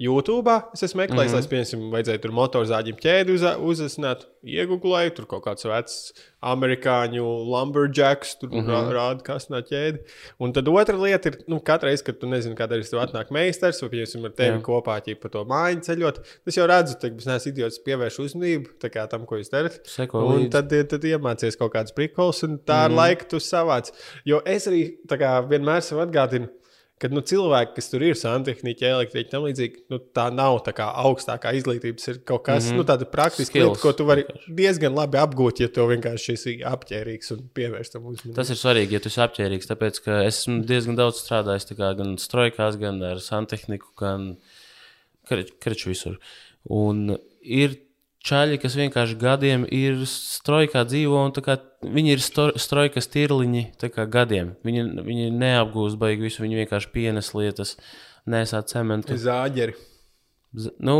YouTube 0.00 0.48
es 0.72 0.82
esmu 0.86 1.02
meklējis, 1.02 1.32
mm. 1.34 1.36
-hmm. 1.36 1.42
lai, 1.42 1.50
piemēram, 1.52 1.88
vajadzēja 1.92 2.20
tur 2.22 2.32
motorzāģim 2.32 2.96
ķēdi 3.02 3.34
uz, 3.36 3.42
uzasnāt, 3.72 4.22
iegūlēju, 4.42 5.12
tur 5.18 5.26
kaut 5.28 5.44
kāds 5.44 5.66
vecs 5.68 5.96
amerikāņu 6.42 7.24
lumberjacks, 7.52 8.38
tur 8.40 8.48
mm. 8.50 8.64
-hmm. 8.66 8.92
rāda, 8.96 9.22
kas 9.26 9.50
no 9.52 9.60
ķēdi. 9.60 10.00
Un 10.40 10.54
tad 10.56 10.68
otra 10.72 10.96
lieta 10.96 11.28
ir, 11.28 11.36
nu, 11.46 11.60
katru 11.60 11.90
reizi, 11.90 12.06
kad 12.06 12.18
tu 12.18 12.26
nezini, 12.30 12.56
kādā 12.56 12.78
ir 12.80 12.86
tev 12.88 13.02
atnāk 13.02 13.30
meistars, 13.34 13.82
vai, 13.82 13.90
piemēram, 13.92 14.24
ar 14.30 14.34
tevi 14.40 14.56
Jā. 14.56 14.62
kopā 14.62 14.96
ķip, 15.04 15.20
pa 15.20 15.28
to 15.28 15.44
mājiņu 15.52 15.84
ceļot, 15.88 16.22
tas 16.44 16.56
jau 16.56 16.66
redzu, 16.66 16.96
ka 17.00 17.12
es 17.12 17.28
neesmu 17.28 17.52
idiots, 17.52 17.82
pievēršu 17.84 18.26
uzmanību 18.26 18.68
tam, 19.12 19.26
ko 19.26 19.36
jūs 19.36 19.52
darat. 19.52 19.78
Seko 19.84 20.24
Un 20.24 20.38
līdzi. 20.46 20.50
tad, 20.50 20.72
tad 20.88 21.04
iemācīties 21.04 21.58
kaut 21.58 21.72
kādas 21.76 21.92
prikols, 21.92 22.42
un 22.48 22.58
tā 22.58 22.84
ar 22.86 22.90
Mhm. 22.90 22.96
laiku 22.96 23.28
tu 23.28 23.36
savāc. 23.36 23.92
Jo 24.24 24.40
es 24.46 24.66
arī 24.66 24.96
kā, 25.06 25.46
vienmēr 25.48 25.82
sev 25.82 25.98
atgādinu, 25.98 26.48
ka 27.02 27.10
nu, 27.10 27.22
cilvēki, 27.26 27.74
kas 27.76 27.90
tur 27.90 28.04
ir 28.06 28.18
santehniķi, 28.18 28.86
elektriķi, 28.88 29.30
tam 29.32 29.46
līdzīgi, 29.48 29.82
nu, 29.92 29.98
tā 30.14 30.28
nav 30.34 30.60
tā 30.66 30.74
kā 30.76 30.86
augstākā 31.02 31.52
izglītības. 31.58 32.08
Ir 32.12 32.20
kaut 32.28 32.44
kas, 32.46 32.68
mm 32.68 32.70
-hmm. 32.70 32.80
nu, 32.80 32.86
Mhm. 33.42 33.50
Skills 33.50 33.68
lieta, 33.68 33.82
ko 33.82 33.92
tu 33.98 34.06
vari 34.08 34.24
diezgan 34.48 34.94
labi 34.94 35.18
apgūt, 35.18 35.60
ja 35.64 35.68
tu 35.68 35.86
vienkārši 35.90 36.32
esi 36.32 36.56
apģērbīgs 36.72 37.32
un 37.34 37.44
pievērst 37.54 37.92
tam 37.92 38.06
uzmanību. 38.06 38.36
Tas 38.38 38.50
ir 38.50 38.56
svarīgi, 38.56 38.92
ja 38.92 39.00
tu 39.00 39.08
esi 39.08 39.20
apģērbīgs. 39.26 39.70
Tāpēc, 39.70 40.02
ka 40.04 40.22
es 40.26 40.42
esmu 40.42 40.62
diezgan 40.64 40.96
daudz 40.96 41.22
strādājis 41.22 41.70
kā 41.76 41.94
gan 41.98 42.16
strojkās, 42.18 42.78
gan 42.78 43.02
ar 43.02 43.20
santehniku, 43.20 43.94
gan 43.96 44.36
kreču 45.26 45.90
visur. 45.90 46.18
Un 46.70 47.18
ir 47.42 47.78
čaļi, 48.26 48.58
kas 48.62 48.76
vienkārši 48.78 49.18
gadiem 49.20 49.66
ir 49.72 50.02
strojkā 50.08 50.84
dzīvo, 50.88 51.22
un 51.26 51.34
kā 51.44 51.58
viņi 51.82 52.14
ir 52.16 52.22
strojkas 52.22 53.10
tirliņi 53.12 53.64
kā 53.82 54.06
gadiem. 54.10 54.54
Viņi, 54.66 54.84
viņi 55.06 55.30
neapgūst 55.36 56.00
baigi 56.00 56.28
visu, 56.28 56.44
viņi 56.44 56.62
vienkārši 56.62 56.92
pienes 56.94 57.32
lietas, 57.36 57.76
nesā 58.30 58.62
cementu. 58.66 59.18
Zāģeri. 59.18 59.76
Nu, 60.52 60.94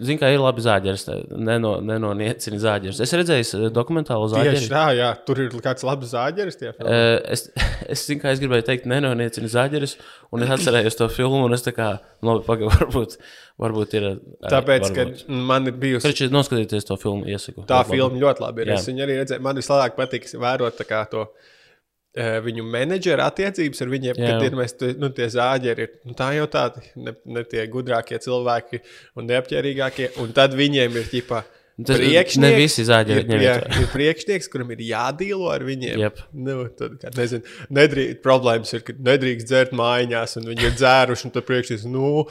zini, 0.00 0.16
kā 0.16 0.30
ir 0.32 0.40
labi 0.40 0.62
zāģers. 0.64 1.02
Neno, 1.36 1.74
nenoniecini 1.84 2.56
zāģers. 2.62 3.02
Es 3.04 3.12
redzēju 3.12 3.44
eh, 3.58 3.72
dokumentālu 3.76 4.30
zāģeri. 4.32 4.56
Tieši 4.56 4.70
tā, 4.72 4.84
jā, 4.96 5.10
tur 5.26 5.42
ir 5.44 5.52
kāds 5.60 5.84
labs 5.84 6.14
zāģeris. 6.14 6.56
Uh, 6.80 7.18
es, 7.28 7.44
es 7.92 8.06
zinu, 8.08 8.22
kā 8.22 8.32
es 8.32 8.40
gribēju 8.40 8.64
teikt, 8.70 8.88
nenoniecinu 8.88 9.52
zāģerus, 9.52 9.98
un 10.32 10.46
es 10.46 10.54
atcerējos 10.56 10.96
to 10.96 11.10
filmu, 11.12 11.42
un 11.44 11.58
es 11.58 11.66
tā 11.66 11.74
kā, 11.76 11.90
nu, 12.22 12.32
labi, 12.32 12.46
pagaidi, 12.48 12.72
varbūt, 12.78 13.18
varbūt 13.60 14.00
ir. 14.00 14.08
ā, 14.14 14.54
Tāpēc, 14.56 14.88
varbūt. 14.88 15.24
ka 15.28 15.44
man 15.52 15.68
ir 15.68 15.76
bijusi 15.84 16.08
Taču 16.08 16.32
noskatieties 16.32 16.88
to 16.88 16.96
filmu, 17.04 17.28
iesaku. 17.28 17.68
Tā 17.68 17.82
labi. 17.82 17.98
filma 17.98 18.24
ļoti 18.24 18.46
labi 18.46 18.64
ir. 18.64 18.72
Jā. 18.72 18.80
Es 18.80 18.88
viņu 18.88 19.04
arī 19.04 19.20
redzēju. 19.20 19.44
Man 19.44 19.60
vislabāk 19.60 20.00
patīk 20.00 20.32
vērot 20.40 20.80
to. 21.12 21.28
Eh, 22.16 22.40
Viņu 22.44 22.64
menedžera 22.66 23.28
attiecības 23.30 23.84
ar 23.84 23.92
viņiem, 23.92 24.18
Jā. 24.18 24.32
kad 24.32 24.46
ir 24.46 24.58
mēs, 24.58 24.76
nu, 24.98 25.10
tie 25.14 25.28
zāģeri, 25.30 25.86
ir 25.86 26.10
nu, 26.10 26.16
tā 26.18 26.32
jau 26.36 26.48
tādi, 26.50 26.82
ne, 26.96 27.14
ne 27.24 27.44
tie 27.48 27.66
gudrākie 27.70 28.18
cilvēki 28.22 28.82
un 29.16 29.30
neapģērbīgākie. 29.30 30.12
Un 30.22 30.34
tad 30.36 30.56
viņiem 30.58 31.00
ir 31.00 31.10
ģipā. 31.14 31.42
Tas- 31.86 31.96
priekšnieks, 31.96 32.40
ne 32.42 32.50
visi 32.58 32.84
zāģeri 32.84 33.22
ir, 33.24 33.42
jā, 33.44 33.54
ir 33.80 33.86
priekšnieks, 33.92 34.48
kuram 34.52 34.72
ir 34.74 34.82
jādīlo 34.84 35.48
ar 35.52 35.62
viņiem. 35.64 36.00
Jep. 36.02 36.18
Nu, 36.36 36.68
tad, 36.76 36.98
kā, 37.00 37.12
nezinu, 37.16 37.46
nedrīkst, 37.72 38.20
problēmas 38.24 38.74
ir, 38.76 38.82
ka 38.84 38.92
nedrīkst 38.92 39.48
dzert 39.48 39.72
mājās, 39.76 40.36
un 40.36 40.50
viņi 40.50 40.66
ir 40.68 40.74
dzēruši, 40.76 41.28
un 41.28 41.34
tad 41.36 41.46
priekšnieks, 41.48 41.86
nu, 41.88 42.26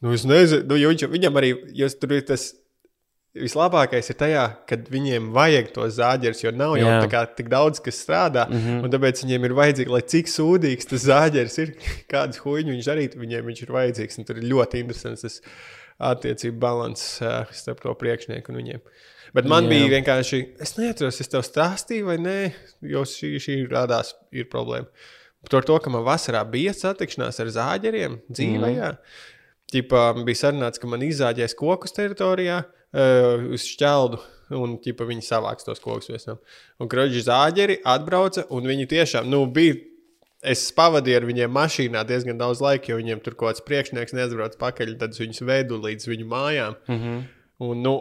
nu 0.00 0.14
es 0.16 0.24
nezinu, 0.28 0.64
nu, 0.70 0.78
jo 0.80 0.94
viņš, 0.94 1.04
viņam 1.12 1.42
arī, 1.42 1.52
jo 1.76 1.90
tur 2.00 2.16
ir 2.16 2.24
tas 2.30 2.54
vislabākais 3.42 4.10
ir 4.12 4.16
tajā, 4.20 4.44
kad 4.70 4.86
viņiem 4.92 5.30
vajag 5.36 5.72
tos 5.74 5.96
zāģerus, 5.98 6.42
jo 6.44 6.52
nav 6.56 6.76
jau 6.80 6.92
tā 7.02 7.08
kā 7.12 7.22
tik 7.38 7.50
daudz, 7.52 7.80
kas 7.84 7.98
strādā, 8.02 8.46
mm 8.48 8.56
Mhm. 8.56 8.68
-hmm. 8.68 8.84
un 8.84 8.90
tāpēc 8.94 9.22
viņiem 9.24 9.44
ir 9.44 9.54
vajadzīgi, 9.60 9.92
lai 9.92 10.02
cik 10.02 10.30
sūdīgs 10.32 10.88
tas 10.90 11.04
zāģers 11.06 11.58
ir, 11.62 11.74
kādas 12.12 12.40
huīņu 12.44 12.72
viņš 12.74 12.88
darītu, 12.92 13.20
viņiem 13.20 13.44
viņš 13.50 13.62
ir 13.62 13.74
vajadzīgs, 13.78 14.18
un 14.18 14.24
tur 14.24 14.36
ir 14.38 14.48
ļoti 14.52 14.80
interesants 14.80 15.22
tas 15.22 15.40
attiecību 15.98 16.58
balans 16.60 17.22
uh, 17.22 17.44
starp 17.52 17.80
to 17.80 17.94
priekšnieku 17.94 18.52
un 18.52 18.56
viņiem. 18.60 18.80
Bet 19.34 19.44
man 19.44 19.64
Jā. 19.64 19.70
Bija 19.70 19.88
vienkārši, 20.00 20.42
es 20.60 20.76
neatceros, 20.78 21.20
es 21.20 21.28
tev 21.28 21.42
stāstīju 21.44 22.06
vai 22.06 22.16
nē, 22.16 22.52
jo 22.82 23.02
šī, 23.04 23.36
šī 23.42 23.56
rādās 23.68 24.14
ir 24.32 24.48
problēma. 24.52 24.86
Par 25.50 25.62
to, 25.62 25.78
ka 25.78 25.90
man 25.90 26.04
vasarā 26.06 26.42
bija 26.50 26.72
satikšanās 26.74 27.40
ar 27.40 27.46
zāģeriem 27.46 28.20
dzīvē. 28.30 28.70
Mm. 28.76 28.96
Ķipa, 29.72 30.24
bija 30.26 30.40
sarunāts, 30.40 30.78
ka 30.78 30.86
man 30.86 31.02
izzāģēs 31.02 31.54
kokus 31.58 31.92
teritorijā 31.92 32.64
uh, 32.94 33.46
uz 33.54 33.66
šķeldu. 33.66 34.22
Un 34.56 34.76
ķipa, 34.78 35.06
viņi 35.08 35.24
savāks 35.26 35.66
tos 35.66 35.80
kokus 35.82 36.06
visam. 36.12 36.38
Un 36.78 36.90
kroģi 36.90 37.24
zāģeri 37.26 37.80
atbrauca, 37.88 38.44
un 38.54 38.68
viņi 38.70 38.86
tiešām 38.92 39.30
nu, 39.30 39.42
bija. 39.50 39.80
Es 40.46 40.68
pavadīju 40.76 41.16
ar 41.18 41.24
viņiem 41.26 41.50
mašīnā 41.50 42.04
diezgan 42.06 42.38
daudz 42.38 42.60
laika, 42.62 42.92
jo 42.92 43.00
viņiem 43.00 43.22
tur 43.24 43.34
kaut 43.34 43.56
kāds 43.56 43.64
priekšnieks 43.66 44.14
neatbrauc 44.14 44.54
pakaļ, 44.60 44.92
tad 45.00 45.16
es 45.16 45.18
viņus 45.18 45.42
vedu 45.48 45.80
līdz 45.82 46.06
viņu 46.12 46.26
mājām. 46.30 46.76
Mm 46.86 47.00
-hmm. 47.00 47.24
Un, 47.66 47.80
nu, 47.82 47.94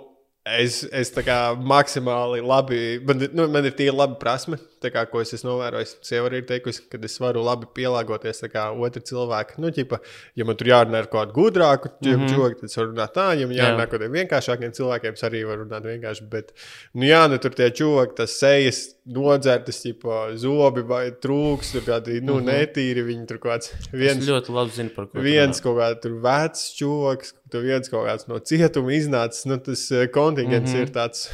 es, 0.45 0.83
es 0.93 1.09
tā 1.13 1.23
kā 1.25 1.37
maksimāli 1.57 2.43
labi, 2.45 2.79
man, 3.05 3.23
nu, 3.33 3.47
man 3.51 3.65
ir 3.65 3.73
tie 3.77 3.89
labi 3.91 4.19
prasme, 4.21 4.59
tā 4.83 4.91
kā, 4.93 5.05
ko 5.09 5.21
es 5.23 5.33
esmu 5.33 5.49
novērojis. 5.49 5.95
Sieva 6.05 6.29
arī 6.29 6.43
ir 6.43 6.47
teikusi, 6.49 6.83
ka 6.91 6.99
es 7.01 7.17
varu 7.21 7.41
labi 7.45 7.65
pielāgoties 7.73 8.43
otru 8.45 9.01
cilvēku. 9.01 9.57
Nu, 9.63 9.71
ķipa, 9.73 9.99
ja 10.37 10.45
man 10.45 10.57
tur 10.59 10.69
jārunā 10.69 11.01
ar 11.01 11.09
kādu 11.09 11.33
gudrāku 11.33 11.89
Mhm. 11.95 12.11
mm 12.11 12.27
-hmm. 12.27 12.33
joku, 12.35 12.59
tad 12.59 12.69
es 12.69 12.77
varu 12.77 12.91
runāt 12.91 13.13
tā, 13.13 13.27
ja 13.39 13.47
man 13.47 13.55
jārunā 13.57 13.81
ar 13.81 13.89
kādiem 13.89 14.11
vienkāršākiem 14.19 14.71
cilvēkiem, 14.77 15.13
es 15.13 15.23
arī 15.23 15.45
varu 15.47 15.65
runāt 15.65 15.83
vienkārši. 15.83 16.29
Bet, 16.29 16.53
nu, 16.93 17.05
jā, 17.05 17.29
nu, 17.29 17.37
tur 17.37 17.51
tie 17.51 17.69
čūski, 17.71 18.15
tas 18.15 18.39
sejas 18.39 18.95
nodzertas, 19.05 19.81
ķipa, 19.83 20.35
zobi 20.37 20.81
vai 20.81 21.11
trūks, 21.11 21.71
tur 21.71 21.81
kādi, 21.81 22.21
nu, 22.21 22.39
mm. 22.39 22.45
-hmm. 22.45 22.53
netīri, 22.53 23.05
viņi 23.05 23.27
tur 23.27 23.37
kaut 23.37 23.51
kāds 23.53 23.73
Es 23.73 23.89
viens 23.91 24.25
ļoti 24.27 24.53
labi 24.53 24.71
zinu, 24.71 24.89
par 24.95 25.07
ko. 25.07 25.19
viens 25.19 25.61
kaut 25.61 25.77
kāds 25.77 26.21
vecs 26.21 26.75
čūlis, 26.79 27.33
tur 27.55 27.65
viens 27.65 27.91
kaut 27.91 28.07
kāds 28.09 28.27
no 28.29 28.39
cietuma 28.43 28.95
iznācis. 28.95 29.47
Nu, 29.49 29.57
tas 29.63 29.87
eh, 29.95 30.07
kontingents 30.11 30.71
mm. 30.71 30.77
-hmm. 30.77 30.87
ir 30.87 30.95
tāds 30.95 31.29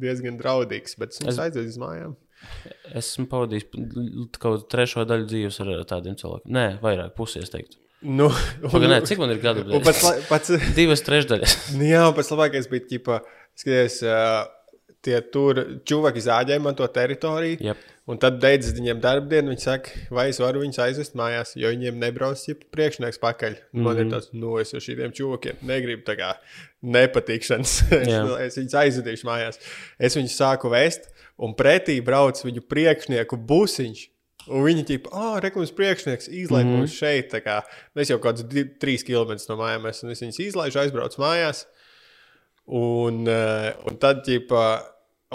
diezgan 0.00 0.38
draudīgs, 0.38 0.96
bet 0.98 1.18
es 1.18 1.38
aizēju 1.38 1.68
uz 1.68 1.78
mājām. 1.80 2.16
Esmu 2.96 3.26
pavadījis 3.28 3.66
kaut 4.40 4.64
trešo 4.72 5.04
daļu 5.08 5.28
dzīves 5.28 5.60
ar 5.60 5.72
tādiem 5.90 6.16
cilvēkiem. 6.16 6.52
Nē, 6.56 6.66
vairāk, 6.80 7.12
pusi, 7.18 7.42
es 7.42 7.52
teiktu. 7.52 7.76
Nu, 8.00 8.30
Pagaidām, 8.62 9.04
cik 9.04 9.20
man 9.20 9.34
ir 9.34 9.42
gadu? 9.42 9.66
un 9.76 9.82
pats, 9.84 10.06
pats, 10.30 10.54
Divas 10.78 11.04
trešdaļas. 11.04 11.56
nu, 11.76 11.84
jā, 11.84 12.06
un 12.08 12.16
pats 12.16 12.32
labākais 12.32 12.70
bija, 12.70 12.86
ķipa, 12.94 13.20
skaties, 13.60 13.98
uh, 14.06 14.46
tie 15.04 15.20
tur 15.32 15.58
čūvaki 15.88 16.22
zāģēja 16.24 16.60
man 16.62 16.76
to 16.78 16.86
teritoriju. 16.86 17.58
Jep. 17.70 17.88
Un 18.10 18.18
tad 18.18 18.40
beidzas 18.42 18.74
viņiem 18.74 19.00
darbdiena. 19.00 19.52
Viņi 19.52 19.62
saka, 19.62 19.90
vai 20.10 20.28
es 20.32 20.40
varu 20.42 20.64
viņus 20.64 20.80
aizvest 20.82 21.14
mājās, 21.18 21.54
jo 21.60 21.70
viņiem 21.70 21.98
nebrauc 22.02 22.42
jau 22.48 22.56
priekšnieks 22.74 23.20
pakaļ. 23.22 23.54
Mm 23.54 23.78
-hmm. 23.78 23.84
Man 23.86 23.98
ir 24.02 24.10
tas, 24.10 24.30
nu, 24.32 24.56
es 24.58 24.74
ar 24.74 24.80
šiem 24.80 25.12
čūkiem 25.14 25.62
negribu 25.62 26.02
tā 26.08 26.16
kā 26.18 26.32
nepatikšanas. 26.82 27.74
Jā. 28.12 28.22
es 28.46 28.58
viņus 28.58 28.78
aizvedīšu 28.84 29.28
mājās. 29.28 29.60
Es 29.98 30.16
viņus 30.16 30.36
sāku 30.36 30.72
vēst, 30.72 31.10
un 31.38 31.54
pretī 31.54 32.00
brauc 32.04 32.40
viņu 32.44 32.64
priekšnieku 32.68 33.36
busiņš. 33.36 34.08
Un 34.48 34.64
viņi 34.64 34.86
teica, 34.88 35.10
ah, 35.12 35.34
oh, 35.34 35.40
reklāmas 35.44 35.70
priekšnieks 35.76 36.28
izlaiž 36.28 36.64
mm 36.64 36.68
Mhm. 36.68 36.74
-hmm. 36.74 36.78
mums 36.78 36.96
šeit. 36.96 37.32
Kā, 37.44 37.62
mēs 37.96 38.10
jau 38.10 38.18
kaut 38.18 38.40
kādus 38.40 38.66
trīs 38.80 39.04
km 39.04 39.36
no 39.48 39.56
mājām 39.56 39.88
esam. 39.88 40.10
Es 40.10 40.22
viņus 40.22 40.40
izlaižu, 40.40 40.78
aizbraucu 40.80 41.20
mājās. 41.20 41.66
Un, 42.70 43.24
uh, 43.26 43.72
un 43.90 43.96
tad, 43.98 44.20
ģipa, 44.22 44.64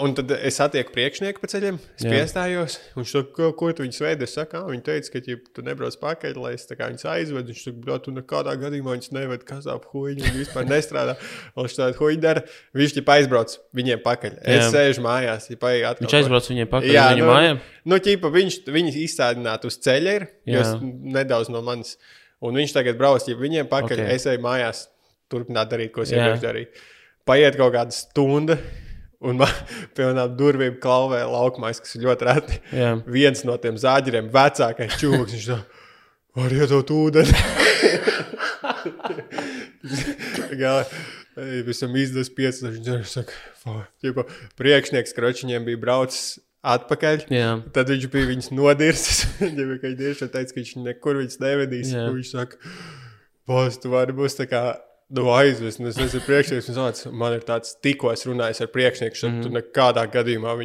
un 0.00 0.14
tad 0.16 0.30
es 0.38 0.56
satieku 0.56 0.94
priekšnieku 0.94 1.42
pa 1.42 1.50
ceļiem, 1.52 1.76
es 1.98 2.06
Jā. 2.06 2.12
piestājos. 2.14 2.76
Viņš 2.94 3.10
saka, 3.12 3.32
ko, 3.36 3.50
ko 3.60 3.68
tu 3.76 3.84
viņus 3.84 4.00
veidi? 4.00 4.24
Es 4.24 4.32
saku, 4.38 4.62
viņi 4.70 4.84
teica, 4.86 5.12
ka 5.12 5.20
ģipa, 5.26 5.52
tu 5.52 5.64
nebrauc 5.66 5.98
pakaļ, 6.00 6.38
lai 6.40 6.54
es 6.56 6.64
viņus 6.70 7.04
aizvedu. 7.12 7.52
Viņš 7.52 7.84
ka 7.84 7.98
tu 8.06 8.14
nekādā 8.16 8.56
gadījumā 8.62 8.96
viņus 8.96 9.12
neved, 9.12 9.44
kas 9.48 9.68
ap 9.68 9.84
huīņu, 9.92 10.24
viņi 10.24 10.42
vispār 10.46 10.64
nestrādā. 10.70 11.18
Un 11.52 11.62
viņš 11.68 11.76
tādu 11.82 12.00
huīņu 12.00 12.24
dara. 12.24 12.46
Viņš 12.80 12.96
ģipa 13.02 13.18
aizbrauc 13.18 13.58
viņiem 13.82 14.02
pakaļ. 14.08 14.40
Es 14.40 14.62
Jā. 14.62 14.72
sēžu 14.78 15.04
mājās, 15.04 15.50
ģipa, 15.52 15.76
atkal. 15.92 16.08
Viņš 16.08 16.18
aizbrauc 16.22 16.50
viņiem 16.54 16.72
pakaļ 16.72 16.96
Jā, 16.96 17.06
viņu 17.12 17.26
nu, 17.26 17.30
mājām. 17.34 17.62
Nu, 17.84 18.00
ķipa, 18.08 18.32
viņš, 18.40 18.60
viņš 18.80 19.00
izstādinātu 19.04 19.68
uz 19.68 19.76
ceļa, 19.84 20.18
ir, 20.22 20.28
jo 20.48 20.60
Jā. 20.62 20.64
es 20.64 20.90
nedaudz 21.20 21.52
no 21.52 21.60
manis. 21.68 21.98
Un 22.40 22.56
viņš 22.56 22.78
tagad 22.80 22.96
brauc 22.96 23.28
ģipa, 23.28 23.44
viņiem 23.44 23.68
pakaļ. 23.68 23.92
Ok. 23.92 24.04
Okay. 24.08 24.16
Es 24.16 24.28
eju 24.32 24.44
mājās, 24.44 24.86
turpināt 25.32 25.68
darīt, 25.72 25.92
ko 25.92 26.04
es 26.04 26.16
iepriekš 26.16 26.44
darīju. 26.48 26.86
Paiet 27.26 27.56
kaut 27.58 27.74
kāda 27.74 27.94
stunda, 27.94 28.58
Un 29.24 29.38
man 29.40 29.48
piemēram 29.96 30.36
durvīm 30.36 30.78
klauvē 30.82 31.22
laukumais, 31.28 31.80
kas 31.82 31.96
ir 31.96 32.06
ļoti 32.06 32.28
reti. 32.28 32.60
Jā. 32.76 32.92
Viens 33.08 33.44
no 33.48 33.56
tiem 33.60 33.78
zāģeriem, 33.80 34.30
vecākais 34.32 34.98
čūlis, 35.00 35.34
viņš 35.34 35.46
tā, 35.50 35.58
var 36.36 36.56
iedot 36.56 36.92
ūdeni. 36.92 37.36
Gā, 40.60 40.74
visam 41.66 41.96
izdevies 41.96 42.32
piecas, 42.36 42.60
viņš 42.64 43.14
saka, 43.14 44.26
priekšnieks 44.60 45.16
kročiņiem 45.16 45.64
bija 45.66 45.80
braucis 45.80 46.36
atpakaļ. 46.66 47.26
Jā. 47.32 47.50
Tad 47.72 47.92
viņš 47.92 48.08
bija 48.12 48.30
viņas 48.32 48.52
nodirsis. 48.54 49.24
Viņš 49.40 49.84
tieši 50.00 50.26
teica, 50.26 50.50
ka 50.50 50.58
viņš 50.58 50.72
nekur 50.82 51.20
viņas 51.20 51.38
nevedīs. 51.38 51.92
Jā. 51.94 52.08
Viņš 52.10 52.32
saka, 52.32 52.58
Bos, 53.46 53.76
tu 53.78 53.92
vari 53.92 54.10
būs 54.16 54.34
tā 54.34 54.48
kā 54.50 54.62
nu, 55.08 55.26
aizvest. 55.34 55.80
Es 55.80 55.98
esmu 56.02 56.22
priekšnieks, 56.26 56.70
un 56.72 56.78
tāds, 56.80 57.06
man 57.12 57.36
ir 57.36 57.44
tāds, 57.46 57.76
tikko 57.82 58.12
es 58.14 58.24
runāju 58.26 58.64
ar 58.64 58.72
priekšnieku, 58.74 59.18
tad 59.20 59.30
mm. 59.30 59.44
tu 59.44 59.52
nekādā 59.54 60.06
gadījumā. 60.12 60.56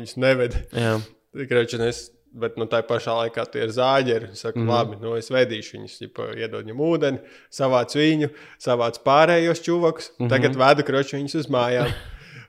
Kreči, 1.47 1.77
un 1.77 1.85
es, 1.87 2.03
bet 2.41 2.57
nu, 2.59 2.67
tā 2.71 2.81
pašā 2.87 3.17
laikā 3.23 3.45
tie 3.53 3.65
ir 3.67 3.75
zāģeri. 3.75 4.31
Es 4.35 4.45
saku, 4.45 4.63
mm. 4.63 4.71
labi, 4.71 5.01
nu, 5.03 5.13
es 5.19 5.29
vedīšu 5.33 5.77
viņus, 5.77 5.99
ģipa, 6.05 6.31
iedod 6.39 6.65
viņam 6.65 6.81
ūdeni, 6.87 7.21
savāc 7.53 7.97
viņu, 7.97 8.31
savāc 8.61 9.01
pārējos 9.05 9.63
čuvakus. 9.67 10.11
Mm 10.15 10.25
-hmm. 10.25 10.33
Tagad 10.33 10.57
vedu 10.63 10.87
kroči 10.87 11.19
viņus 11.19 11.39
uz 11.43 11.51
mājām. 11.51 11.93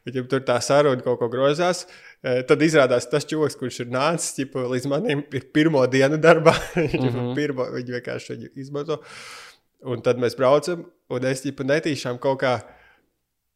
Ja 0.02 0.24
tur 0.26 0.40
tā 0.42 0.56
saruna 0.58 0.98
kaut 0.98 1.20
ko 1.20 1.28
grozās, 1.30 1.84
eh, 2.26 2.40
tad 2.42 2.58
izrādās 2.66 3.06
tas 3.06 3.22
čūlis, 3.22 3.54
kurš 3.54 3.84
ir 3.84 3.92
nācis 3.94 4.34
ģipa, 4.34 4.64
līdz 4.72 4.88
manim, 4.90 5.22
ir 5.30 5.44
pirmo 5.54 5.86
dienu 5.86 6.18
darbā. 6.18 6.56
Viņš 6.74 6.98
mm 6.98 7.14
-hmm. 7.14 7.34
pirmo, 7.38 7.68
viņi 7.70 7.94
vienkārši 7.94 8.32
viņu 8.34 8.50
izmanto. 8.56 8.98
Un 9.82 10.02
tad 10.04 10.20
mēs 10.22 10.36
braucam, 10.38 10.84
un 11.10 11.26
es 11.26 11.42
ģipa, 11.42 11.66
netīšām 11.66 12.20
kaut 12.22 12.40
kā. 12.42 12.56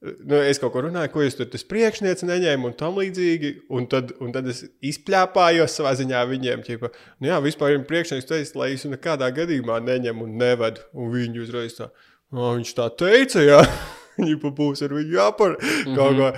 Nu, 0.03 0.37
es 0.37 0.59
kaut 0.61 0.75
ko 0.75 0.83
runāju, 0.85 1.11
ko 1.15 1.23
jūs 1.25 1.39
tur 1.39 1.49
tas 1.51 1.65
priekšnieks 1.67 2.27
neņēma 2.29 2.69
un 2.69 2.75
tam 2.79 2.99
līdzīgi. 3.01 3.53
Un 3.75 3.87
tad, 3.91 4.13
un 4.23 4.35
tad 4.35 4.49
es 4.53 4.65
izplāpājos 4.85 5.79
savā 5.79 5.95
ziņā 5.99 6.25
viņiem. 6.31 6.65
Ķipa, 6.67 6.91
nu 7.23 7.31
jā, 7.31 7.39
vispār 7.45 7.75
ir 7.75 7.87
priekšnieks 7.89 8.29
teicis, 8.29 8.57
lai 8.59 8.73
es 8.75 8.85
viņu 8.85 8.99
nekādā 8.99 9.31
gadījumā 9.35 9.79
neņemu 9.87 10.27
un 10.27 10.35
nevedu. 10.43 10.85
Un 10.95 11.15
viņi 11.15 11.43
uzreiz 11.47 11.79
tā, 11.79 11.89
"Ā, 12.35 12.51
viņš 12.59 12.75
tā 12.77 12.91
teica, 12.99 13.47
jā. 13.47 13.63
Viņa 14.17 14.51
būs 14.57 14.81
ar 14.85 14.95
viņu 14.97 15.13
jāpar. 15.13 15.57
Mm 15.61 15.67
-hmm. 15.85 15.97
Kaut 15.97 16.17
kā 16.17 16.29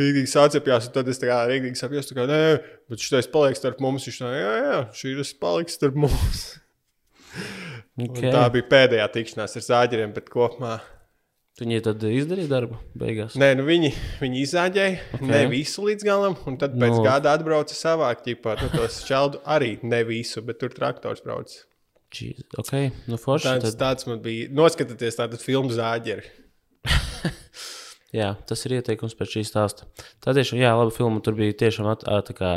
rīktīgi 0.00 0.30
sācepjās, 0.32 0.86
un 0.88 0.92
tad 0.92 1.08
es 1.08 1.20
tā 1.20 1.28
kā 1.28 1.40
rīktīgi 1.50 1.76
sapņos, 1.76 2.14
ka 2.16 2.26
nē, 2.26 2.42
bet 2.88 2.98
šis 2.98 3.28
paliks 3.32 3.60
starp 3.60 3.80
mums. 3.80 4.06
Viņš 4.08 4.20
tā, 4.22 4.32
jā, 4.32 4.54
jā, 4.64 4.78
šī 4.92 5.16
tas 5.18 5.32
paliks 5.34 5.76
starp 5.76 5.94
mums. 5.94 6.46
Okay. 7.96 8.12
Okay. 8.12 8.32
Tā 8.34 8.44
bija 8.52 8.68
pēdējā 8.68 9.06
tikšanās 9.14 9.56
ar 9.56 9.64
zāģeriem, 9.64 10.12
bet 10.16 10.28
kopumā. 10.32 10.74
Viņi 11.56 11.78
tad 11.86 12.02
izdarīja 12.04 12.50
darbu 12.50 12.76
beigās. 13.00 13.38
Nē, 13.40 13.54
nu 13.56 13.64
viņi, 13.64 13.88
viņi 14.20 14.42
izāģēja 14.44 14.96
okay. 15.16 15.28
ne 15.30 15.38
visu 15.48 15.86
līdz 15.86 16.04
galam, 16.04 16.36
un 16.44 16.58
tad 16.60 16.74
pēc 16.76 16.92
Nu. 16.92 16.98
no. 17.00 17.06
gada 17.06 17.32
atbrauca 17.32 17.72
savāk, 17.72 18.20
ķipā, 18.26 18.58
nu, 18.60 18.68
tos 18.74 18.98
šķeldu 19.06 19.40
arī 19.48 19.70
ne 19.80 20.02
visu, 20.04 20.44
bet 20.44 20.60
tur 20.60 20.76
traktors 20.76 21.24
brauc. 21.24 21.54
Jeez. 22.12 22.44
Ok, 22.60 22.74
nu 23.08 23.16
forši. 23.20 23.48
Tāds, 23.48 23.70
Tad, 23.70 23.78
tāds 23.80 24.08
man 24.08 24.20
bija. 24.24 24.50
Noskatieties 24.52 25.16
tādu 25.16 25.40
filmu 25.40 25.72
zāģeri. 25.74 26.28
jā, 28.20 28.34
tas 28.48 28.68
ir 28.68 28.76
ieteikums 28.78 29.16
pēc 29.16 29.38
šī 29.38 29.46
stāsta. 29.48 29.88
Tā 30.24 30.36
tiešām, 30.36 30.60
jā, 30.60 30.76
laba 30.76 30.92
filma. 30.94 31.24
Tur 31.24 31.40
bija 31.40 31.56
tiešām 31.64 31.88
at, 31.92 32.04
ā, 32.04 32.20
tā 32.28 32.36
kā 32.36 32.52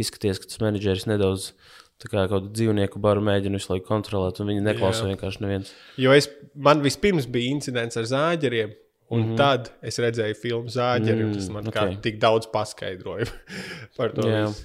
izskaties, 0.00 0.40
ka 0.40 0.48
tas 0.48 0.64
menedžeris 0.64 1.06
nedaudz 1.10 1.52
tā 1.98 2.08
kā 2.10 2.24
kaut 2.28 2.30
kādu 2.44 2.52
dzīvnieku 2.54 3.00
baru 3.02 3.20
mēģina 3.26 3.58
visu 3.58 3.72
laiku 3.72 3.86
kontrolēt, 3.88 4.40
un 4.40 4.46
viņi 4.52 4.62
neklausa 4.62 5.04
Jā. 5.04 5.12
vienkārši 5.14 5.40
neviens. 5.44 5.72
Jo 5.96 6.12
es, 6.12 6.28
man 6.54 6.80
vispirms 6.82 7.26
bija 7.26 7.50
incidents 7.50 7.96
ar 7.96 8.04
zāģeriem. 8.04 8.74
Un 9.10 9.20
mm 9.22 9.28
-hmm. 9.30 9.36
tad 9.36 9.70
es 9.82 9.96
redzēju 9.98 10.34
filmu 10.36 10.68
zāģeri, 10.68 11.22
un 11.24 11.32
tas 11.32 11.48
man 11.48 11.64
Mhm. 11.64 11.68
Mm, 11.68 11.68
okay. 11.68 11.88
ok. 11.88 11.96
kā 11.96 12.00
tik 12.02 12.18
daudz 12.20 12.46
paskaidroja 12.52 13.24
par 13.96 14.12
to. 14.12 14.20
Jā. 14.28 14.46
visu. 14.48 14.64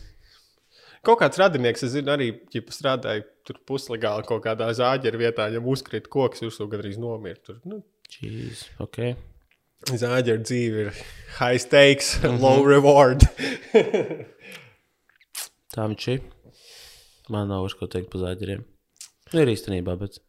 Kaut 1.04 1.20
kāds 1.20 1.38
radinieks, 1.40 1.84
es 1.84 1.92
zinu, 1.92 2.12
arī 2.12 2.28
ķipa, 2.52 2.72
strādāja 2.72 3.24
tur 3.46 3.56
puslegāli 3.66 4.24
kaut 4.28 4.44
kādā 4.44 4.68
zāģera 4.72 5.18
vietā, 5.18 5.48
ja 5.54 5.60
uzkrīt 5.60 6.08
koks, 6.10 6.42
jūs 6.42 6.60
jau 6.60 6.68
gandrīz 6.68 6.98
nomirt. 6.98 7.44
Tur, 7.46 7.60
nu, 7.66 7.84
Jeez, 8.22 8.66
ok. 8.80 9.16
Zāģera 9.86 10.38
dzīve 10.44 10.76
ir 10.86 10.92
high 11.40 11.58
stakes, 11.60 12.18
mm 12.24 12.28
Mhm. 12.28 12.36
-hmm. 12.36 12.42
low 12.42 12.66
reward. 12.66 13.22
Tā 15.74 15.88
viņš 15.90 16.08
ir. 16.14 16.22
Man 17.32 17.48
nav 17.52 17.64
vairs 17.64 17.76
ko 17.80 17.88
teikt 17.88 18.10
par 18.12 18.24
zāģeriem. 18.26 18.64
Nu, 19.34 19.40
ir 19.44 19.52
īstenībā, 19.54 19.96
bet 20.02 20.20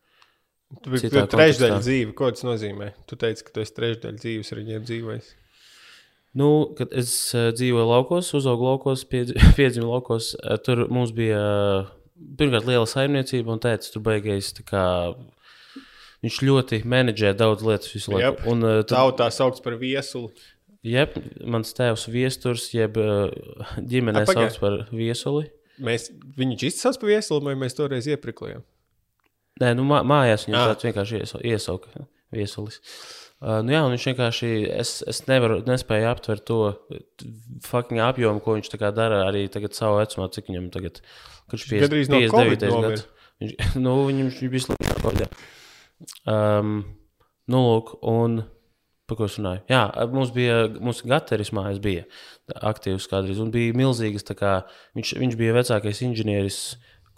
Tu 0.83 0.91
biji 0.91 1.11
trešdaļa 1.11 1.29
kontekstā. 1.31 1.79
dzīve. 1.85 2.13
Ko 2.19 2.31
tas 2.35 2.43
nozīmē? 2.47 2.93
Tu 3.07 3.17
teici, 3.21 3.45
ka 3.47 3.53
tu 3.55 3.63
esi 3.63 3.75
trešdaļa 3.77 4.19
dzīves 4.19 4.53
ar 4.55 4.59
viņiem 4.63 4.87
dzīvojis. 4.89 5.29
Nu, 6.35 6.49
kad 6.79 6.91
es 6.99 7.11
uh, 7.37 7.51
dzīvoju 7.55 7.85
laukos, 7.87 8.33
uzaugu 8.35 8.67
laukos, 8.67 9.05
piedz- 9.07 9.35
piedzimu 9.59 9.91
laukos, 9.93 10.33
uh, 10.41 10.57
tur 10.59 10.87
mums 10.91 11.13
bija 11.15 11.39
uh, 11.39 11.93
pirmkārt 12.41 12.67
liela 12.67 12.89
saimniecība, 12.91 13.55
un 13.55 13.63
tēvs 13.63 13.93
tur 13.95 14.03
beigās. 14.07 14.51
tā 14.59 14.87
Viņš 16.25 16.39
ļoti 16.41 16.79
menedžē 16.89 17.35
daudz 17.37 17.61
lietas 17.67 17.91
visu 17.93 18.15
laiku. 18.15 18.25
Jep. 18.25 18.47
Un, 18.49 18.65
uh, 18.65 18.81
tad, 18.83 18.97
Tautā 18.97 19.27
saukts 19.35 19.61
par 19.63 19.75
viesuli. 19.79 20.33
jeb, 20.83 21.15
mans 21.45 21.71
tēvs 21.77 22.07
viesturs, 22.09 22.71
jeb 22.75 22.97
ģimenē 23.79 24.23
A, 24.25 24.31
sauc 24.33 24.57
par 24.63 24.79
viesuli. 24.91 25.51
Mēs, 25.83 26.09
viņš 26.39 26.63
izsauc 26.69 27.01
par 27.01 27.09
viesuli, 27.11 27.45
vai 27.45 27.55
mēs 27.59 27.75
toreiz 27.75 28.07
iepriklējām? 28.07 28.63
Nē, 29.63 29.75
nu, 29.79 29.85
mā, 29.87 30.03
mājās 30.07 30.47
viņam 30.47 30.61
Ah. 30.61 30.75
tāds 30.75 30.87
vienkārši 30.87 31.21
iesa- 31.23 31.43
iesauka 31.43 32.07
viesulis. 32.35 32.81
Uh, 33.45 33.61
nu 33.63 33.73
jā, 33.75 33.83
un 33.85 33.93
viņš 33.93 34.05
vienkārši, 34.15 34.51
es, 34.73 35.03
es 35.07 35.21
nevaru, 35.27 35.61
nespēju 35.67 36.07
aptvert 36.09 36.45
to 36.47 36.79
fucking 37.67 38.01
apjomu, 38.01 38.41
ko 38.43 38.55
viņš 38.57 38.71
dara 38.95 39.25
arī 39.29 39.49
tagad 39.53 39.75
savu 39.75 39.99
vecumā, 40.01 40.31
cik 40.33 40.47
viņam 40.49 40.71
tagad, 40.73 41.01
no 42.09 42.21
Covid 42.33 42.59
59. 42.59 42.71
nomira. 42.71 42.89
gads. 42.95 43.07
Viņš, 43.43 43.53
nu, 43.85 43.95
viņam 44.09 44.31
viņš 44.31 44.51
bija 44.51 44.65
slikti. 44.65 45.29
Um, 46.27 46.85
nu, 47.51 47.59
lūk, 47.69 47.99
un 48.03 48.45
par 49.09 49.19
ko 49.19 49.29
es 49.29 49.39
runāju? 49.41 49.65
Jā, 49.71 49.83
mums 50.13 50.33
bija, 50.35 50.63
mums 50.79 51.03
Gateris 51.07 51.53
mājās 51.57 51.83
bija 51.85 52.07
aktīvs 52.73 53.09
kādreiz, 53.11 53.43
un 53.43 53.53
bija 53.55 53.77
milzīgas, 53.77 54.27
kā 54.39 54.57
viņš, 54.97 55.17
viņš 55.21 55.39
bija 55.41 55.59
vecākais 55.59 56.03
inženieris 56.09 56.63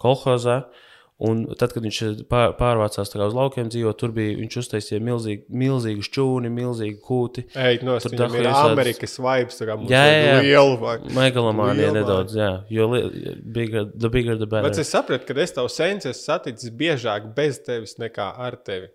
kolhozā, 0.01 0.61
Un 1.17 1.39
tad, 1.57 1.71
kad 1.73 1.81
viņš 1.81 1.99
pār, 2.29 2.51
pārvācās 2.59 3.09
uz 3.09 3.33
laukiem 3.33 3.71
dzīvot, 3.73 3.97
tur 3.97 4.11
bija 4.13 4.35
viņš 4.37 4.57
uztaisīja 4.61 4.99
milzīgu, 5.01 5.47
milzīgu 5.49 6.03
šķūni, 6.05 6.51
milzīgu 6.53 6.99
kūti. 7.01 7.43
Ej, 7.57 7.79
no 7.87 7.95
Tur 8.03 8.13
viņam 8.13 8.35
ir 8.37 8.49
Amerikas 8.51 9.17
vibes, 9.17 9.57
tā 9.57 9.65
kā 9.65 9.79
mums 9.79 9.89
Jā, 9.89 10.03
jā, 10.13 10.35
liela. 10.45 10.93
Megalomānija 11.17 11.89
nedaudz, 11.95 12.37
jā. 12.37 12.51
Jo 12.69 12.85
bigger, 12.93 13.89
the 13.97 14.11
bigger, 14.13 14.37
the 14.37 14.45
better. 14.45 14.69
Bet 14.69 14.77
es 14.83 14.93
sapratu, 14.93 15.25
ka 15.25 15.41
es 15.41 15.57
tavu 15.57 15.73
sensi 15.73 16.11
esmu 16.11 16.21
saticis 16.21 16.77
biežāk 16.77 17.31
bez 17.33 17.63
tevis 17.65 17.97
nekā 17.97 18.29
ar 18.37 18.61
tevi. 18.61 18.91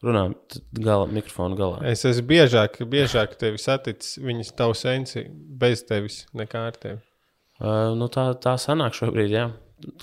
Runājam, 0.00 0.34
t- 0.48 0.60
gala, 0.80 1.04
mikrofonu 1.12 1.58
galā. 1.58 1.80
Es 1.90 2.06
esmu 2.08 2.24
biežāk, 2.30 2.78
biežāk 2.88 3.34
tevi 3.40 3.60
saticis 3.60 4.16
viņas 4.24 4.54
tavu 4.56 4.76
sensi 4.78 5.26
bez 5.60 5.82
tevis 5.84 6.22
nekā 6.32 6.62
ar 6.70 6.78
tevi. 6.80 7.00
Uh, 7.60 7.90
nu 8.00 8.08
tā, 8.08 8.30
tā 8.40 8.54
sanāk 8.56 8.96
šobrīd, 8.96 9.34
jā. 9.34 9.50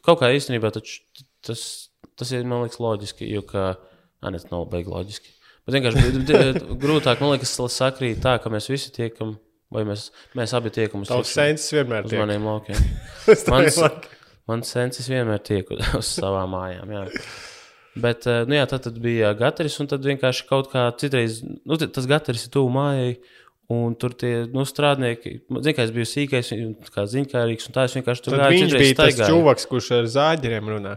Kaut 0.06 0.20
kā 0.22 0.30
īstenībā 0.36 0.70
taču 0.76 1.00
tas, 1.46 1.64
tas 2.18 2.30
ir, 2.38 2.46
man 2.46 2.62
liekas, 2.68 2.78
loģiski, 2.84 3.26
jo, 3.34 3.42
ka, 3.50 3.72
nē, 4.22 4.36
tas 4.38 4.46
nav 4.52 4.68
beigts 4.70 4.94
loģiski. 4.94 5.34
Bet 5.66 5.80
vienkārši 5.80 6.78
grūtāk, 6.80 7.20
man 7.26 7.34
liekas, 7.34 7.58
sakrīt 7.74 8.22
tā, 8.24 8.38
ka 8.44 8.54
mēs 8.54 8.70
visi 8.70 8.94
tiekam, 8.94 9.34
vai 9.74 9.82
mēs, 9.90 10.12
mēs 10.38 10.54
abi 10.56 10.70
tiekam 10.78 11.02
uz, 11.04 11.10
tikšanu- 11.10 11.34
sensis 11.34 11.74
vienmēr 11.74 12.06
uz 12.06 12.14
tiek. 12.14 12.22
maniem 12.22 12.46
laukiem. 12.48 12.86
Mans, 13.52 13.82
mans 14.48 14.70
sensis 14.78 15.10
vienmēr 15.12 15.42
tiek 15.44 15.74
uz 15.74 16.14
savām 16.22 16.54
mājām. 16.54 16.94
Jā. 16.94 17.02
Bet, 18.04 18.28
eh, 18.30 18.44
nu 18.50 18.58
jā, 18.58 18.68
tad, 18.70 18.86
tad 18.88 19.00
bija 19.04 19.34
gataris, 19.38 19.80
un 19.84 19.90
tad 19.92 20.06
vienkārši 20.06 20.48
kaut 20.50 20.72
kā 20.74 20.88
citreiz, 21.02 21.42
nu, 21.44 21.78
tas 21.80 22.10
gataris 22.10 22.48
ir 22.48 22.54
tuvu 22.54 22.72
mājai. 22.78 23.18
Un 23.68 23.98
tur 24.00 24.14
tie 24.16 24.46
nu, 24.48 24.64
strādnieki, 24.64 25.42
zinu, 25.52 25.74
ka 25.76 25.84
es 25.84 25.90
biju 25.92 26.08
sīkais, 26.08 26.54
un 26.56 26.70
kā 26.88 27.04
ziņkārīgs, 27.12 27.66
un 27.68 27.74
tā 27.76 27.84
es 27.84 27.98
vienkārši 27.98 28.24
tur 28.24 28.38
gāju, 28.40 28.62
viņš 28.62 28.76
bija 28.78 28.94
tas 28.96 29.12
staigāju. 29.12 29.34
čuvaks, 29.34 29.66
kurš 29.68 29.90
ar 29.98 30.08
zāģeriem 30.14 30.72
runā. 30.72 30.94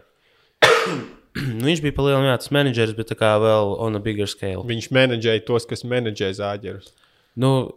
Nu, 1.30 1.62
viņš 1.62 1.80
bija 1.84 1.94
tas 2.42 2.50
menedžeris, 2.50 2.96
bet 2.98 3.12
tā 3.12 3.16
kā 3.18 3.28
vēl 3.38 3.76
on 3.78 3.94
a 3.94 4.00
bigger 4.02 4.26
scale. 4.26 4.64
Viņš 4.66 4.88
menedžēja 4.90 5.44
tos, 5.46 5.66
kas 5.70 5.84
menedžē 5.86 6.32
zāģerus. 6.34 6.90
Nu, 7.38 7.70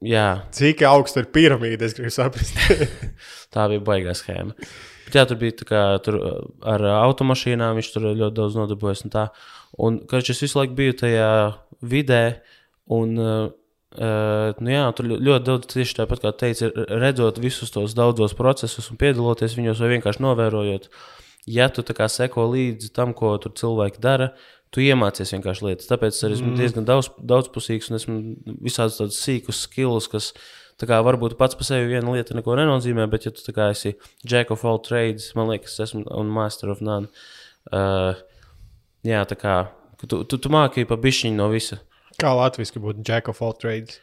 jā, 0.00 0.46
Cik 0.56 0.80
augsta 0.88 1.20
ir 1.20 1.28
piramīda, 1.28 1.84
es 1.84 1.96
gribu 1.96 2.14
saprast. 2.14 2.56
tā 3.54 3.66
bija 3.72 3.84
baigā 3.84 4.16
schēma. 4.16 4.56
Bet, 5.06 5.18
jā, 5.18 5.26
tur 5.30 5.38
bija 5.38 5.54
tā 5.60 5.68
kā 5.68 5.82
tur 6.02 6.18
uh, 6.18 6.40
ar 6.66 6.82
uh, 6.82 6.96
automašīnām, 7.04 7.78
viņš 7.78 7.92
tur 7.94 8.08
ļoti 8.10 8.34
daudz 8.36 8.58
nodarbojas. 8.58 9.04
Un, 9.06 9.14
tā. 9.14 9.28
un 9.78 10.00
karš, 10.10 10.32
es 10.34 10.42
visu 10.42 10.58
laiku 10.58 10.74
biju 10.78 10.96
tajā 11.04 11.30
vidē, 11.86 12.24
un 12.90 13.14
uh, 13.20 13.38
Uh, 13.96 14.50
nu 14.60 14.74
jā, 14.74 14.82
tur 14.92 15.06
ļo- 15.08 15.16
ļoti 15.24 15.46
daudz 15.46 15.68
tieši 15.70 15.94
tāpat 15.96 16.20
kā 16.20 16.30
teica, 16.36 16.68
redzot 17.00 17.38
visus 17.40 17.70
tos 17.72 17.94
daudzos 17.96 18.34
procesus 18.36 18.90
un 18.92 18.98
piedaloties 19.00 19.54
viņos, 19.56 19.80
vai 19.80 19.94
vienkārši 19.94 20.20
novērojot, 20.20 20.90
ja 21.48 21.70
tu 21.72 21.80
seko 21.86 22.44
līdzi 22.52 22.90
tam, 22.92 23.14
ko 23.16 23.38
tur 23.40 23.54
cilvēki 23.56 24.02
dara, 24.04 24.34
tu 24.68 24.84
iemācies 24.84 25.32
vienkārši 25.32 25.64
lietas. 25.64 25.88
Tāpēc 25.88 26.12
es 26.12 26.26
esmu 26.28 26.50
mm. 26.50 26.58
diezgan 26.60 26.84
daudz, 26.84 27.08
daudzpusīgs 27.16 27.88
un 27.88 27.96
esmu 27.96 28.18
visādas 28.66 28.98
tādas 29.00 29.22
sīkas 29.22 29.62
skills, 29.64 30.10
kas 30.12 30.32
tā 30.80 30.88
kā 30.90 31.00
varbūt 31.04 31.36
pats 31.40 31.56
par 31.58 31.68
sevi 31.68 31.88
viena 31.90 32.12
lieta 32.12 32.36
neko 32.36 32.56
nenozīmē, 32.58 33.06
bet 33.12 33.28
ja 33.28 33.32
tu 33.34 33.54
kā 33.56 33.70
esi 33.72 33.96
Jack 34.24 34.52
of 34.54 34.64
all 34.68 34.80
trades, 34.84 35.30
man 35.38 35.50
liekas, 35.52 35.78
esmu 35.86 36.04
un 36.12 36.32
Master 36.32 36.72
of 36.72 36.84
none. 36.84 37.08
Uh, 37.72 38.14
jā, 39.06 39.24
tā 39.28 39.38
kā 39.40 39.56
tu, 40.04 40.22
tu, 40.24 40.38
tu 40.38 40.52
māki 40.52 40.86
pa 40.88 40.98
bišķiņu 41.00 41.38
no 41.38 41.50
visa. 41.52 41.80
Kā 42.20 42.32
latviešu 42.36 42.80
būtu 42.80 43.04
Jack 43.06 43.28
of 43.32 43.42
all 43.44 43.56
trades? 43.56 44.00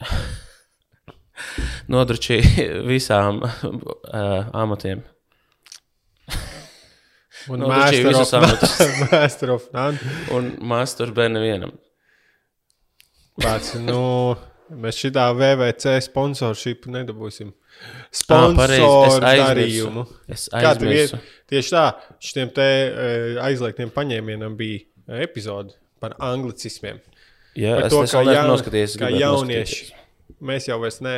Nodroši 1.92 2.40
visām 2.86 3.42
uh, 3.44 4.48
amatiem. 4.62 5.04
Un 7.50 7.60
Nodroši 7.60 8.04
Master 8.08 8.44
of, 8.48 8.84
master 9.12 9.54
of 9.58 9.68
none. 9.76 10.14
Un 10.32 10.54
Master 10.64 11.12
bērnu 11.12 11.40
nevienam. 11.40 11.74
Pats, 13.42 13.74
nu, 13.82 13.98
mēs 14.70 14.98
šitā 15.00 15.26
VVC 15.36 15.98
sponsorship 16.06 16.86
nedabūsim. 16.90 17.52
Es 18.12 18.22
Sponsoru 18.22 19.18
darījumu. 19.20 20.04
Es 20.30 20.46
aizmirsu. 20.54 21.18
Tieši 21.50 21.74
tā, 21.74 21.84
šiem 22.22 22.52
te 22.54 22.66
eh, 22.66 23.40
aizliegtiem 23.42 23.90
paņēmienam 23.94 24.54
bija 24.58 25.18
epizode 25.24 25.74
par 26.00 26.14
anglicismiem. 26.22 27.00
Jā, 27.54 27.76
Par 27.78 27.86
es 27.86 27.92
to, 27.94 28.00
to 28.02 28.10
kā, 28.18 28.22
jaun, 28.34 28.50
noskaties. 28.50 28.96
kā 28.98 29.10
jaunieši. 29.14 29.92
Mēs 30.44 30.66
jau 30.68 30.78
vairs, 30.82 30.98
ne, 31.04 31.16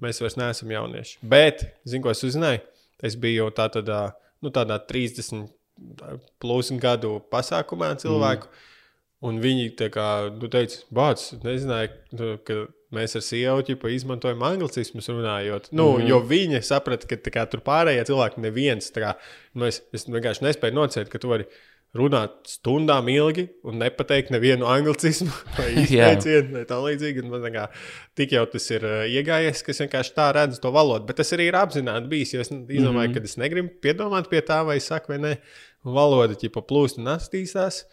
mēs 0.00 0.20
vairs 0.22 0.36
neesam 0.40 0.72
jaunieši. 0.72 1.18
Bet, 1.32 1.66
zinu, 1.88 2.06
ko 2.06 2.14
es 2.14 2.22
uzzināju? 2.24 2.62
Es 3.04 3.16
biju 3.20 3.44
jau 3.44 3.50
tā 3.56 3.66
tādā, 3.72 4.00
nu, 4.44 4.52
tādā 4.54 4.78
30 4.88 5.48
plus 6.40 6.70
gadu 6.80 7.18
pasākumā 7.32 7.92
cilvēku. 8.00 8.48
Mm. 8.48 8.66
Un 9.20 9.40
viņi 9.42 9.74
tā 9.76 9.90
kā, 9.92 10.04
nu, 10.32 10.48
teica, 10.48 10.78
Bācis, 10.96 11.34
nezināja, 11.44 11.90
nu, 12.16 12.34
ka 12.40 12.62
mēs 12.96 13.18
ar 13.18 13.24
sievu 13.24 13.64
ķipa 13.68 13.90
izmantojam 13.92 14.40
anglicismus 14.48 15.10
runājot. 15.12 15.68
Nu, 15.76 15.92
mm. 15.98 16.06
Jo 16.08 16.20
viņi 16.24 16.62
saprata, 16.64 17.08
ka 17.10 17.18
kā, 17.28 17.44
tur 17.50 17.60
pārējie 17.66 18.06
cilvēki 18.08 18.40
neviens. 18.40 18.88
Kā, 18.96 19.16
nu, 19.52 19.68
es, 19.68 19.82
es 19.92 20.08
vienkārši 20.08 20.46
nespēju 20.46 20.78
nocēt, 20.78 21.12
ka 21.12 21.20
tu 21.20 21.34
vari 21.34 21.48
runāt 21.96 22.46
stundām 22.46 23.08
ilgi 23.10 23.48
un 23.66 23.80
nepateikt 23.82 24.30
nevienu 24.30 24.68
anglicismu 24.70 25.30
vai 25.58 25.68
izteicienu 25.82 26.54
vai 26.56 26.62
tā 26.68 26.78
līdzīgi. 26.80 27.24
Man 27.28 27.44
Kā, 27.50 27.66
tik 28.18 28.32
jau 28.36 28.46
tas 28.52 28.70
ir 28.72 28.86
uh, 28.86 29.02
iegājies, 29.10 29.60
ka 29.66 29.74
es 29.74 29.82
vienkārši 29.84 30.14
tā 30.16 30.30
redzu 30.36 30.62
to 30.62 30.72
valodu. 30.74 31.04
Bet 31.08 31.18
tas 31.20 31.34
arī 31.36 31.50
ir 31.50 31.58
apzināti 31.58 32.08
bijis. 32.08 32.32
Jo 32.36 32.44
es 32.46 32.52
izdomāju, 32.54 32.94
mm 32.94 33.04
-hmm. 33.04 33.18
ka 33.20 33.32
es 33.32 33.36
negribu 33.36 33.74
piedomāt 33.82 34.30
pie 34.30 34.40
tā, 34.40 34.62
vai 34.66 34.78
es 34.80 34.88
saku, 34.88 35.12
vai 35.12 35.18
nē, 35.18 35.34
valoda 35.84 36.38
ķipa 36.38 36.64
plūst 36.64 37.02
un 37.02 37.12
attīstās. 37.12 37.84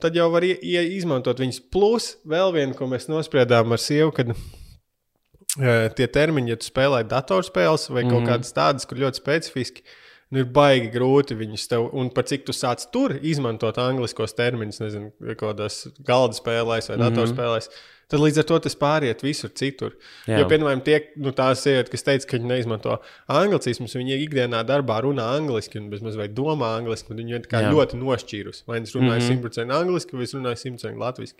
Tad 0.00 0.16
jau 0.16 0.30
var 0.32 0.44
ie, 0.46 0.54
ie, 0.62 0.80
izmantot 0.96 1.40
viņas. 1.40 1.60
Plus, 1.72 2.14
vēl 2.28 2.54
viena, 2.56 2.76
ko 2.76 2.88
mēs 2.90 3.08
nospriedām 3.10 3.72
ar 3.76 3.82
sievu, 3.82 4.12
kad 4.16 4.32
uh, 4.32 5.88
tie 5.96 6.06
termiņi, 6.06 6.54
ja 6.54 6.60
tu 6.60 6.68
spēlē 6.70 7.02
datorspēles 7.10 7.88
vai 7.90 8.04
kaut 8.04 8.12
mm. 8.12 8.16
-hmm. 8.20 8.30
kādas 8.32 8.56
tādas, 8.56 8.88
kur 8.88 9.00
ļoti 9.02 9.20
specifiski, 9.20 9.84
nu, 10.30 10.42
ir 10.44 10.50
baigi 10.54 10.90
grūti 10.94 11.36
viņus 11.38 11.68
tev, 11.68 11.88
un 11.92 12.10
par 12.14 12.24
cik 12.30 12.46
tu 12.46 12.52
sāc 12.56 12.86
tur 12.92 13.16
izmantot 13.20 13.78
angliskos 13.78 14.36
terminus, 14.38 14.80
nezinu, 14.80 15.12
kādās 15.36 15.86
galda 16.06 16.38
spēlēs 16.38 16.88
vai 16.88 16.96
Mhm. 16.96 17.06
datorspēlēs. 17.08 17.70
Tad 18.10 18.20
līdz 18.20 18.38
ar 18.42 18.46
to 18.48 18.58
tas 18.58 18.74
pāriet 18.74 19.22
visur 19.22 19.50
citur. 19.54 19.92
Jā. 20.26 20.40
Jo, 20.40 20.46
piemēram, 20.50 20.80
tie 20.82 20.96
nu, 21.16 21.30
tās 21.36 21.62
sievietes, 21.62 21.90
kas 21.94 22.02
teica, 22.02 22.26
ka 22.26 22.36
viņi 22.40 22.48
neizmanto 22.50 22.96
anglicismus, 23.30 23.94
viņi 23.94 24.16
ikdienā 24.26 24.64
darbā 24.66 25.00
runā 25.06 25.28
angliski 25.38 25.78
un 25.78 25.90
bezmaz 25.92 26.16
vai 26.18 26.26
domā 26.28 26.72
angliski, 26.80 27.12
un 27.14 27.22
viņi 27.22 27.36
ir 27.38 27.46
tā 27.46 27.62
ļoti 27.70 28.00
nošķīrusi. 28.00 28.64
Vai 28.66 28.80
es 28.80 28.94
runāju 28.96 29.20
Mhm. 29.22 29.38
mm 29.40 29.50
-hmm. 29.54 29.76
angliski, 29.80 30.16
vai 30.16 30.22
es 30.24 30.34
runāju 30.34 30.56
simtprocentīgi 30.64 30.98
latviešu. 31.06 31.34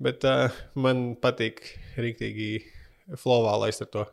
Bet 0.00 0.24
uh, 0.24 0.50
man 0.74 1.14
patīk 1.16 1.60
rīktīgi 1.96 2.62
flowā 3.16 3.60
laist 3.60 3.82
ar 3.82 3.86
to 3.86 4.06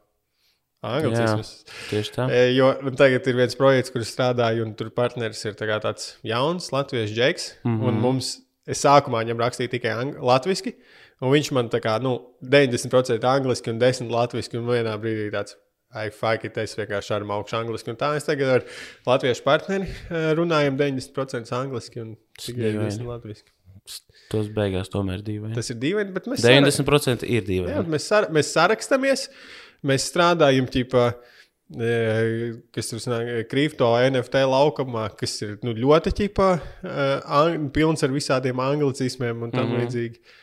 anglicismus. 0.83 1.65
Tieši 1.89 2.11
tā. 2.15 2.27
E, 2.31 2.53
Jo 2.55 2.73
tagad 2.97 3.27
ir 3.27 3.35
viens 3.35 3.55
projekts, 3.55 3.91
kur 3.91 4.01
strādāju, 4.07 4.65
un 4.67 4.75
tur 4.79 4.89
partneris 4.95 5.43
ir 5.45 5.53
tā 5.59 5.67
tāds 5.81 6.13
jauns 6.23 6.71
latviešu 6.71 7.15
džeks. 7.15 7.53
Mm 7.63 7.71
Mhm. 7.71 7.81
-hmm. 7.81 7.87
Un 7.87 8.01
mums, 8.01 8.41
es 8.67 8.83
sākumā 8.85 9.23
viņam 9.25 9.39
rakstīju 9.39 9.69
tikai 9.69 10.13
latviešu, 10.21 10.73
un 11.21 11.33
viņš 11.33 11.51
man 11.55 11.71
tā 11.71 11.81
kā 11.83 11.97
nu, 12.03 12.17
90% 12.43 13.27
angliski 13.29 13.73
un 13.73 13.81
10% 13.81 14.13
latviešu, 14.13 14.59
un 14.61 14.69
vienā 14.71 14.95
brīdī 15.01 15.29
tāds. 15.35 15.57
Ai, 15.89 16.11
fuck, 16.13 16.43
it, 16.45 16.57
es 16.61 16.75
vienkārši 16.77 17.15
ar 17.15 17.23
augšu 17.33 17.55
angliski. 17.57 17.89
Un 17.89 17.97
tā 17.97 18.11
es 18.13 18.27
tagad 18.27 18.59
ar 18.59 18.65
latviešu 19.07 19.41
partneri 19.41 19.87
eh, 19.89 20.27
runājam 20.37 20.77
90% 20.77 21.49
angliski 21.57 22.03
un 22.03 22.11
tikai 22.37 22.67
Dīvaini. 22.67 22.91
10% 22.93 23.09
latviešu. 23.09 23.47
Tos 24.29 24.51
beigās 24.53 24.91
tomēr 24.93 25.23
dīvaini. 25.25 25.55
Tas 25.57 25.71
ir 25.73 25.79
dīvaini, 25.81 26.13
bet 26.13 26.27
mēs 26.29 26.45
90% 26.45 27.25
ir 27.25 27.39
Jā, 27.39 27.45
dīvaini. 27.47 27.89
mēs, 27.89 28.05
sar, 28.11 28.27
mēs 28.35 28.51
sarakstamies, 28.53 29.25
mēs 29.89 30.05
strādājam, 30.11 30.67
ķipa, 30.69 31.05
e, 31.73 31.93
kas 32.75 32.91
tur 32.91 33.15
ir 33.23 33.47
kripto 33.49 33.89
NFT 34.03 34.43
laukumā, 34.51 35.07
kas 35.17 35.33
ir 35.41 35.57
nu, 35.65 35.73
ļoti 35.73 36.13
ķipa, 36.21 36.51
uh, 36.85 37.57
pilns 37.73 38.05
ar 38.05 38.13
visādiem 38.13 38.61
anglicismiem 38.61 39.47
un 39.47 39.55
tam 39.55 39.65
mm. 39.65 39.73
-hmm. 39.73 39.87
līdzīgi. 39.87 40.37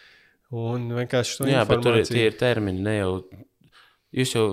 Un 0.55 0.85
vienkārši 0.95 1.39
to 1.41 1.47
Jā, 1.51 1.65
bet 1.67 1.81
tur 1.83 1.97
ir, 1.97 2.05
informāciju- 2.05 2.27
ir 2.27 2.37
termini. 2.39 2.83
Ne 2.87 2.97
jau, 3.01 3.13
jūs 4.15 4.35
jau 4.37 4.45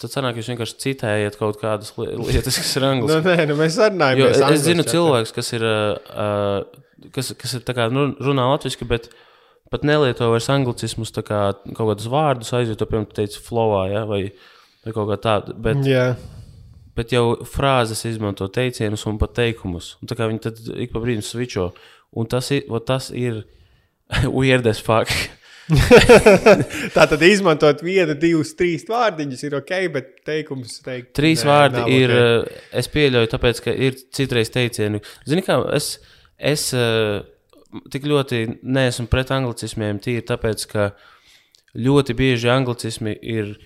tad 0.00 0.10
sanāk, 0.10 0.40
jūs 0.40 0.48
vienkārši 0.50 0.78
citējat 0.82 1.36
kaut 1.38 1.60
kādas 1.60 1.92
li- 2.00 2.16
lietas, 2.18 2.56
kas 2.58 2.72
ir 2.76 2.82
Nu, 2.86 2.88
angliski. 2.96 3.28
nē, 3.28 3.46
nu, 3.52 3.54
mēs 3.60 3.76
sarunājamies. 3.78 4.24
Jo 4.24 4.30
es, 4.32 4.42
es 4.58 4.64
zinu 4.66 4.82
ar 4.82 4.90
cilvēkus, 4.90 5.34
kas 5.36 5.52
ir, 5.54 5.62
uh, 5.62 7.06
kas, 7.14 7.30
kas 7.38 7.54
ir 7.54 7.62
kā, 7.70 7.86
nu, 7.94 8.08
runā 8.18 8.48
latviešu, 8.50 8.88
bet 8.90 9.06
pat 9.70 9.86
nelieto 9.86 10.32
vairs 10.34 10.50
anglicismus, 10.50 11.14
tā 11.14 11.22
kā 11.26 11.38
kaut 11.74 11.92
kādus 11.94 12.10
vārdus 12.10 12.50
aizvieto, 12.58 12.86
piemēram, 12.90 13.06
tu 13.10 13.20
teici 13.22 13.40
flowā, 13.42 13.84
ja, 13.94 14.02
vai, 14.10 14.24
vai 14.84 14.92
kaut 14.94 15.08
kā 15.14 15.16
tāda. 15.30 15.54
Bet. 15.54 15.80
Jā, 15.86 16.16
bet 16.94 17.10
jau 17.14 17.36
frāzes 17.48 18.04
izmanto 18.06 18.46
teicienus 18.54 19.06
un 19.10 19.16
pat 19.18 19.32
teikumus. 19.34 19.94
Un 20.02 20.10
tā 20.10 20.14
kā 20.18 20.28
viņi 20.30 20.42
tad 20.44 20.60
ik 20.78 20.92
pa 20.92 21.00
brīdim 21.02 21.22
switcho. 21.26 21.72
Un 22.14 22.26
tas 22.30 22.50
ir, 22.54 22.66
tas 22.86 23.08
ir 23.10 23.40
weird 24.38 24.66
as 24.66 24.82
fuck. 24.82 25.10
tā 26.94 27.06
tad 27.08 27.22
izmantot 27.24 27.80
vienu, 27.84 28.12
divus, 28.20 28.52
trīs 28.58 28.84
vārdiņus 28.88 29.44
ir 29.46 29.56
ok, 29.60 29.72
bet 29.94 30.10
teikums 30.28 30.76
teikt. 30.84 31.14
Trīs 31.16 31.44
nē, 31.44 31.50
vārdi 31.50 31.84
ir, 31.94 32.12
ok. 32.12 32.42
okay. 32.42 32.64
es 32.82 32.90
pieļauju, 32.92 33.30
tāpēc, 33.32 33.62
ka 33.64 33.76
ir 33.86 33.96
citreiz 34.14 34.52
teicieni. 34.52 35.00
Zini, 35.28 35.44
kā 35.46 35.56
es, 35.76 35.94
es 36.36 36.66
eh, 36.76 37.22
tik 37.92 38.08
ļoti 38.10 38.44
neesmu 38.60 39.08
pret 39.12 39.32
anglicismiem, 39.34 40.02
tīri 40.04 40.26
tāpēc, 40.28 40.66
ka 40.68 40.90
ļoti 41.74 42.16
bieži 42.18 42.52
anglicismi 42.52 43.16
ir 43.34 43.56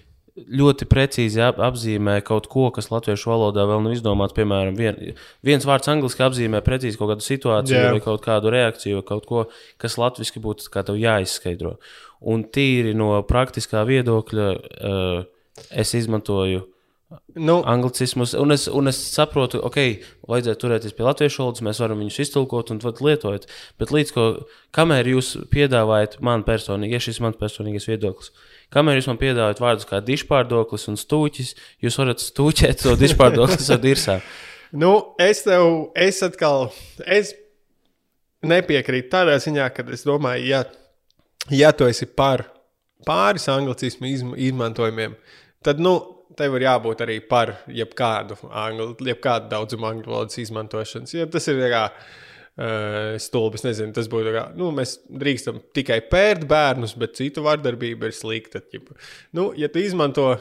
ļoti 0.46 0.86
precīzi 0.90 1.42
ap, 1.44 1.58
apzīmē 1.62 2.18
kaut 2.26 2.48
ko, 2.52 2.68
kas 2.74 2.90
latviešu 2.92 3.32
valodā 3.32 3.66
vēl 3.68 3.82
nav 3.84 3.96
izdomāts. 3.96 4.36
Piemēram, 4.36 4.76
vien, 4.78 4.98
viens 5.46 5.66
vārds 5.68 5.90
angliski 5.90 6.24
apzīmē 6.26 6.62
precīzi 6.66 7.00
kaut 7.00 7.14
kādu 7.14 7.26
situāciju, 7.26 7.78
yeah. 7.78 7.92
vai 7.96 8.04
kaut 8.04 8.24
kādu 8.24 8.52
reakciju, 8.54 9.00
vai 9.00 9.08
kaut 9.10 9.28
ko, 9.28 9.44
kas 9.82 9.98
latviešu 10.00 10.44
būtu 10.44 10.96
jāizskaidro. 10.98 11.76
Un 12.20 12.42
tīri 12.44 12.96
no 12.98 13.14
praktiskā 13.26 13.84
viedokļa 13.88 14.48
uh, 14.54 15.22
es 15.70 15.94
izmantoju 15.94 16.66
Nu, 17.34 17.62
anglicismus, 17.64 18.34
un 18.36 18.50
es, 18.52 18.66
un 18.66 18.90
es 18.90 18.98
saprotu, 19.14 19.62
ok, 19.64 19.78
vajadzētu 20.28 20.60
turēties 20.60 20.96
pie 20.96 21.06
latviešu 21.06 21.40
valodas, 21.40 21.62
mēs 21.64 21.78
varam 21.80 22.02
viņus 22.02 22.18
iztulkot 22.26 22.72
un 22.74 22.82
lietot. 22.84 23.46
Bet 23.80 23.94
līdz 23.94 24.12
ko, 24.12 24.24
kamēr 24.76 25.08
jūs 25.14 25.30
piedāvājat 25.48 26.18
man 26.24 26.44
personīgi, 26.44 26.98
ja 26.98 27.00
šis 27.00 27.16
ir 27.16 27.24
mans 27.24 27.40
personīgais 27.40 27.88
viedoklis, 27.88 28.28
kamēr 28.74 28.98
jūs 28.98 29.08
man 29.10 29.20
piedāvājat 29.20 29.62
vārdus 29.62 29.88
kā 29.88 30.00
dišpārdoklis 30.04 30.88
un 30.92 30.98
stūķis, 31.00 31.54
jūs 31.84 31.98
varat 32.00 32.22
stūķēt 32.22 32.84
to 32.84 32.94
dišpārdoklis 33.00 33.72
ar 33.74 33.82
dirsām. 33.84 34.22
Nu, 34.68 35.14
es 35.16 35.38
tev, 35.46 35.64
es 35.96 36.18
atkal, 36.20 36.66
es 37.08 37.30
nepiekrītu 38.44 39.08
tādā 39.14 39.38
ziņā, 39.40 39.70
ka 39.72 39.86
es 39.96 40.02
domāju, 40.04 40.44
ja, 40.44 40.58
ja 41.48 41.70
tu 41.72 41.88
esi 41.88 42.04
par 42.04 42.44
pāris 43.08 43.48
anglicismu 43.48 44.10
izm- 44.10 44.34
izmantojumiem, 44.36 45.16
tad, 45.64 45.80
nu, 45.80 45.94
tev 46.36 46.58
ir 46.58 46.66
jābūt 46.66 47.00
arī 47.06 47.16
par 47.24 47.54
jebkādu, 47.72 48.36
angli, 48.52 48.92
jebkādu 49.08 49.48
daudzumu 49.54 49.88
angļu 49.88 50.12
valodas 50.12 50.36
izmantošanas. 50.44 51.16
Ja 51.16 51.24
tas 51.32 51.48
ir 51.48 51.64
kā 51.72 51.86
uh, 51.88 52.12
stulbis, 53.22 53.62
nezinu, 53.62 53.92
tas 53.94 54.08
būtu 54.10 54.32
kā, 54.34 54.44
nu, 54.58 54.72
mēs 54.74 54.96
drīkstam 55.06 55.60
tikai 55.76 56.00
pērt 56.10 56.46
bērnus, 56.50 56.96
bet 56.98 57.14
citu 57.18 57.44
vardarbība 57.46 58.10
ir 58.10 58.16
slikta. 58.16 58.62
Nu, 59.36 59.52
ja 59.58 59.70
tu 59.70 59.82
izmanto, 59.82 60.32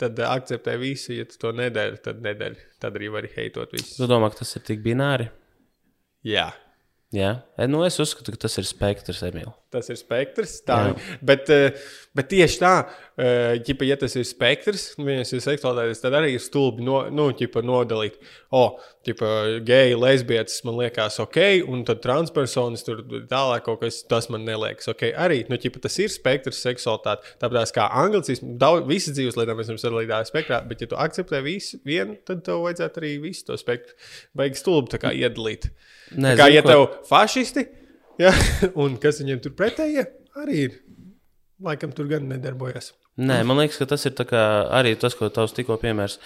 tad 0.00 0.20
akceptē 0.24 0.78
visu, 0.80 1.12
ja 1.16 1.26
tu 1.28 1.36
to 1.42 1.52
nedari, 1.56 1.98
tad 2.02 2.22
nedari. 2.24 2.60
Tad 2.80 2.96
arī 2.96 3.10
vari 3.12 3.30
heitot 3.34 3.74
visu. 3.74 3.98
Tu 3.98 4.08
domā, 4.08 4.30
ka 4.32 4.40
tas 4.40 4.56
ir 4.56 4.64
tik 4.68 4.80
bināri? 4.84 5.28
Jā. 6.26 6.48
Jā, 7.14 7.38
E, 7.58 7.66
nu, 7.66 7.80
es 7.82 7.96
uzskatu, 7.98 8.30
ka 8.30 8.38
tas 8.44 8.54
ir 8.60 8.66
spektrs, 8.68 9.18
Emīl. 9.26 9.48
Tas 9.74 9.88
ir 9.90 9.96
spektrs. 9.98 10.60
Tā, 10.62 10.76
bet, 11.26 11.48
eh, 11.50 11.74
bet 12.14 12.28
tieši 12.30 12.60
tā, 12.62 12.74
ģipa, 13.66 13.82
ja 13.88 13.96
tas 13.98 14.14
ir 14.14 14.22
spektrs, 14.28 14.84
viņas 14.94 15.32
ir 15.34 15.42
seksualitātes, 15.42 15.98
tad 16.04 16.14
arī 16.14 16.36
ir 16.36 16.44
stulbi 16.44 16.86
no, 16.86 17.00
nu, 17.10 17.26
ģipa, 17.34 17.64
nodalīt. 17.66 18.20
O, 18.54 18.62
ģipa, 19.08 19.32
geji, 19.66 19.98
lesbietis 19.98 20.62
man 20.68 20.78
liekas 20.78 21.18
ok, 21.24 21.40
un 21.66 21.82
tad 21.88 21.98
transpersonas 22.06 22.86
tur 22.86 23.02
tālāk 23.26 23.66
kaut 23.66 23.82
kas, 23.82 24.04
tas 24.06 24.30
man 24.30 24.46
neliekas 24.46 24.92
ok. 24.94 25.08
Arī, 25.18 25.42
nu, 25.50 25.58
ģipa, 25.58 25.82
tas 25.82 25.98
ir 25.98 26.14
spektrs 26.14 26.62
seksualitāte. 26.62 27.34
Tāpēc 27.42 27.74
kā 27.74 27.90
anglicisms, 28.04 28.54
daudz, 28.62 28.86
visas 28.86 29.18
dzīves 29.18 29.40
lietām 29.40 29.58
mēs 29.58 29.72
varam 29.72 29.82
sadalīt 29.82 30.12
tādā 30.14 30.30
spektrā, 30.30 30.62
bet 30.70 30.86
ja 30.86 30.92
tu 30.94 31.02
akceptē 31.08 31.42
visu 31.42 31.82
vienu, 31.82 32.20
tad 32.22 32.46
tev 32.46 32.62
vajadzētu 32.68 33.02
arī 33.02 33.16
visu 33.26 33.50
to 33.50 33.58
spektru. 33.58 33.98
Vajag 34.38 34.62
stulbi 34.62 34.94
tā 34.94 35.02
kā 35.02 35.16
iedalīt. 35.18 35.72
Nē, 36.16 36.36
Kā 36.38 36.46
ja 36.52 36.62
ko- 36.62 36.68
tev 36.70 36.84
fašisti, 37.08 37.66
ja, 38.22 38.32
un 38.82 38.96
kas 39.02 39.20
viņiem 39.20 39.42
tur 39.44 39.52
pretējie, 39.58 40.06
arī 40.40 40.60
ir. 40.68 40.78
Laikam 41.60 41.90
tur 41.92 42.06
gan 42.06 42.28
nedarbojas. 42.30 42.92
Nē, 43.18 43.40
man 43.44 43.58
liekas, 43.58 43.80
ka 43.80 43.86
tas 43.90 44.04
ir 44.06 44.12
arī 44.14 44.92
tas, 44.96 45.16
ko 45.18 45.26
tavs 45.28 45.52
tikko 45.56 45.74
piemērs. 45.82 46.18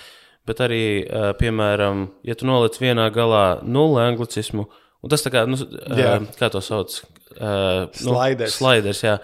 Bet 0.44 0.58
arī, 0.60 1.06
uh, 1.08 1.30
piemēram, 1.38 2.08
ja 2.26 2.34
tu 2.34 2.44
noliec 2.44 2.74
vienā 2.82 3.06
galā 3.14 3.62
nulli 3.64 4.02
anglicismu, 4.02 4.66
un 5.02 5.08
tas 5.12 5.22
tā 5.24 5.30
kā, 5.32 5.46
nu, 5.48 5.56
Jā. 5.56 6.18
uh, 6.20 6.26
kā 6.36 6.50
to 6.52 6.60
sauc? 6.60 6.98
Uh, 7.32 7.86
Slaiders. 7.96 8.50
Nu, 8.52 8.58
slaiders, 8.58 9.00
jā. 9.06 9.14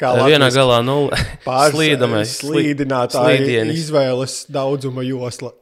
Kā 0.00 0.14
vienā 0.24 0.48
galā 0.54 0.78
nulle. 0.86 1.12
Pārs- 1.44 1.74
Slīdamais. 1.76 2.32
slī- 2.40 2.62
Slīdinātāji 2.72 3.60
izvēles 3.74 4.38
daudzuma 4.54 5.04
josla. 5.04 5.52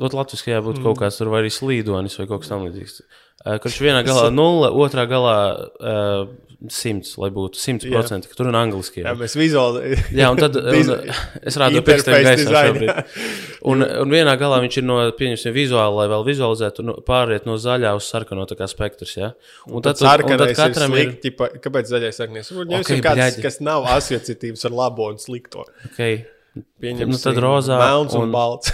Ot, 0.00 0.12
Latvijā 0.12 0.58
jābūt 0.58 0.80
Mm. 0.80 0.82
kaut 0.84 0.98
kāds 1.00 1.16
tur 1.20 1.30
vai 1.32 1.40
arī 1.44 1.52
slīdonis 1.54 2.18
vai 2.18 2.26
kaut 2.26 2.42
kas 2.42 2.50
tamlīdzīgs. 2.52 2.98
Kurš 3.40 3.78
vienā 3.80 4.02
galā 4.04 4.26
nulle, 4.34 4.68
otrā 4.84 5.06
galā 5.08 5.34
uh, 5.56 6.26
simts, 6.68 7.14
lai 7.16 7.30
būtu 7.32 7.56
simts 7.56 7.86
procenti, 7.88 8.28
ka 8.28 8.34
tur 8.36 8.50
ir 8.50 8.56
angliski. 8.58 9.00
Jā, 9.00 9.14
mēs 9.16 9.32
vizuāli. 9.40 9.94
jā 10.12 10.26
un 10.28 10.36
tad 10.36 10.52
un, 10.60 10.66
es 11.48 11.56
rādu 11.56 11.80
interface 11.80 12.20
gaisā 12.26 12.52
šobrīd. 12.66 12.92
Un, 13.64 13.80
un 14.02 14.12
vienā 14.12 14.34
galā 14.40 14.58
viņš 14.60 14.76
ir 14.82 14.84
no, 14.84 14.98
pieņemsim, 15.16 15.54
vizuāli, 15.56 15.96
lai 16.02 16.08
vēl 16.12 16.22
vizualizētu, 16.28 16.84
nu, 16.84 16.92
pāriet 17.06 17.48
no 17.48 17.56
zaļā 17.60 17.94
uz 17.96 18.04
sarkano 18.12 18.44
tā 18.50 18.56
kā 18.60 18.68
spektrs, 18.68 19.14
jā. 19.16 19.30
Un 19.72 19.80
tad, 19.84 19.96
un 19.96 19.96
tad 19.96 20.04
Sarkanais 20.04 20.52
ir 20.52 20.56
katram 20.60 20.92
ir, 20.92 20.96
slikti. 21.08 21.24
ģipa, 21.30 21.44
Kāpēc 21.64 21.84
zaļais 21.94 22.16
sarkanais? 22.20 22.52
Varbūt 22.52 22.76
Ok, 22.76 22.80
okay, 22.84 22.96
ir 23.00 23.04
kāds, 23.08 23.20
bļaģi. 23.22 23.40
kas 23.48 23.56
nav 23.64 23.80
asociatīvs 23.96 24.62
ar 24.68 24.72
labo 24.84 25.08
un 25.14 25.18
slikto. 25.22 25.64
okay, 25.88 26.14
Pieņemsim, 26.82 27.08
Nu, 27.16 27.20
tad 27.24 27.36
rozā 27.40 27.80
melns 27.80 28.12
un, 28.12 28.20
un- 28.20 28.28
un 28.28 28.32
balts. 28.36 28.68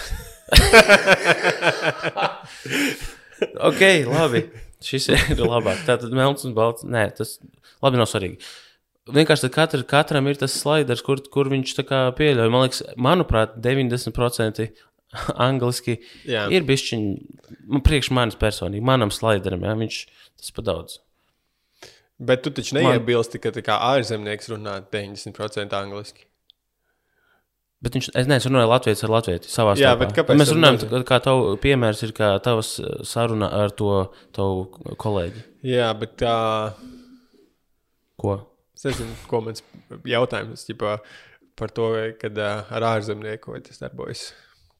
ok, 3.70 3.82
labi. 4.10 4.46
Šis 4.84 5.08
ir 5.12 5.40
labāk. 5.40 5.82
Tātad 5.88 6.14
melns 6.14 6.46
un 6.48 6.54
balts. 6.56 6.86
Nē, 6.86 7.08
tas 7.16 7.36
labi 7.84 8.00
nav 8.00 8.08
svarīgi. 8.10 8.40
Vienkārši 9.16 9.46
tad 9.46 9.54
katra, 9.54 9.82
katram 9.86 10.26
ir 10.26 10.38
tas 10.40 10.54
sliders, 10.58 11.02
kur, 11.06 11.20
kur 11.32 11.50
viņš 11.52 11.76
tā 11.78 12.02
pieļauj. 12.18 12.50
Man 12.50 12.66
liekas, 12.66 12.82
manuprāt, 12.98 13.54
90% 13.62 14.66
angliski 15.48 16.00
Jā. 16.26 16.46
ir 16.50 16.66
bišķiņi, 16.66 17.12
man 17.70 17.84
priekš 17.86 18.10
manis 18.16 18.38
personīgi, 18.40 18.84
manam 18.84 19.14
slideram, 19.14 19.62
jā, 19.62 19.74
viņš 19.78 20.00
tas 20.42 20.54
pa 20.56 20.64
daudz. 20.66 20.98
Bet 22.16 22.42
tu 22.42 22.50
taču 22.56 22.78
neiebilsti, 22.78 23.38
ka 23.42 23.52
tā 23.52 23.62
kā 23.64 23.76
ārzemnieks 23.92 24.48
runā 24.50 24.78
90% 24.92 25.76
angliski. 25.76 26.24
Bet 27.84 27.96
viņš, 27.98 28.08
es 28.16 28.28
nezinu, 28.28 28.54
runāju 28.54 28.70
latviešu 28.70 29.04
ar 29.04 29.12
latviešu 29.18 29.50
savā 29.52 29.74
Jā, 29.76 29.90
starpā. 29.90 30.00
bet 30.00 30.14
kāpēc 30.16 30.38
Mēs 30.40 30.52
runājam, 30.54 30.78
kā, 30.88 31.00
kā 31.10 31.18
tavu 31.26 31.56
piemērs 31.60 32.00
ir, 32.06 32.14
kā 32.16 32.30
tavas 32.42 32.70
uh, 32.80 33.02
saruna 33.04 33.50
ar 33.52 33.74
to 33.76 33.90
tavu 34.36 34.94
kolēģi. 35.02 35.44
Jā, 35.68 35.90
bet 36.00 36.16
tā. 36.22 36.36
Ko? 38.16 38.38
Es 38.76 38.86
nezinu, 38.88 39.12
ko 39.28 39.42
mans 39.44 39.64
jautājums 40.08 40.64
ģipā, 40.68 40.96
par 41.56 41.72
to, 41.76 41.90
kad 42.20 42.40
ar 42.40 42.88
ārzemnieku 42.94 43.52
vai 43.52 43.60
tas 43.64 43.80
darbojas. 43.82 44.30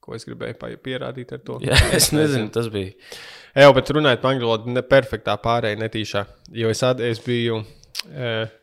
Ko 0.01 0.15
es 0.17 0.25
gribēju 0.29 0.79
pierādīt 0.85 1.33
ar 1.35 1.41
to? 1.45 1.59
Jā, 1.67 1.77
es 1.97 2.13
nezinu, 2.15 2.49
tas 2.55 2.71
bija. 2.73 2.95
Jā, 3.57 3.69
bet 3.77 3.91
runājot 3.93 4.23
par 4.23 4.35
angļu 4.35 4.49
valodu, 4.49 4.73
ne 4.73 4.85
perfektā 4.87 5.35
pārējai 5.43 5.81
netīšā. 5.81 6.23
Jo 6.55 6.71
es, 6.73 6.83
at, 6.87 7.01
es 7.05 7.21
biju 7.25 7.59
uh, 7.61 8.55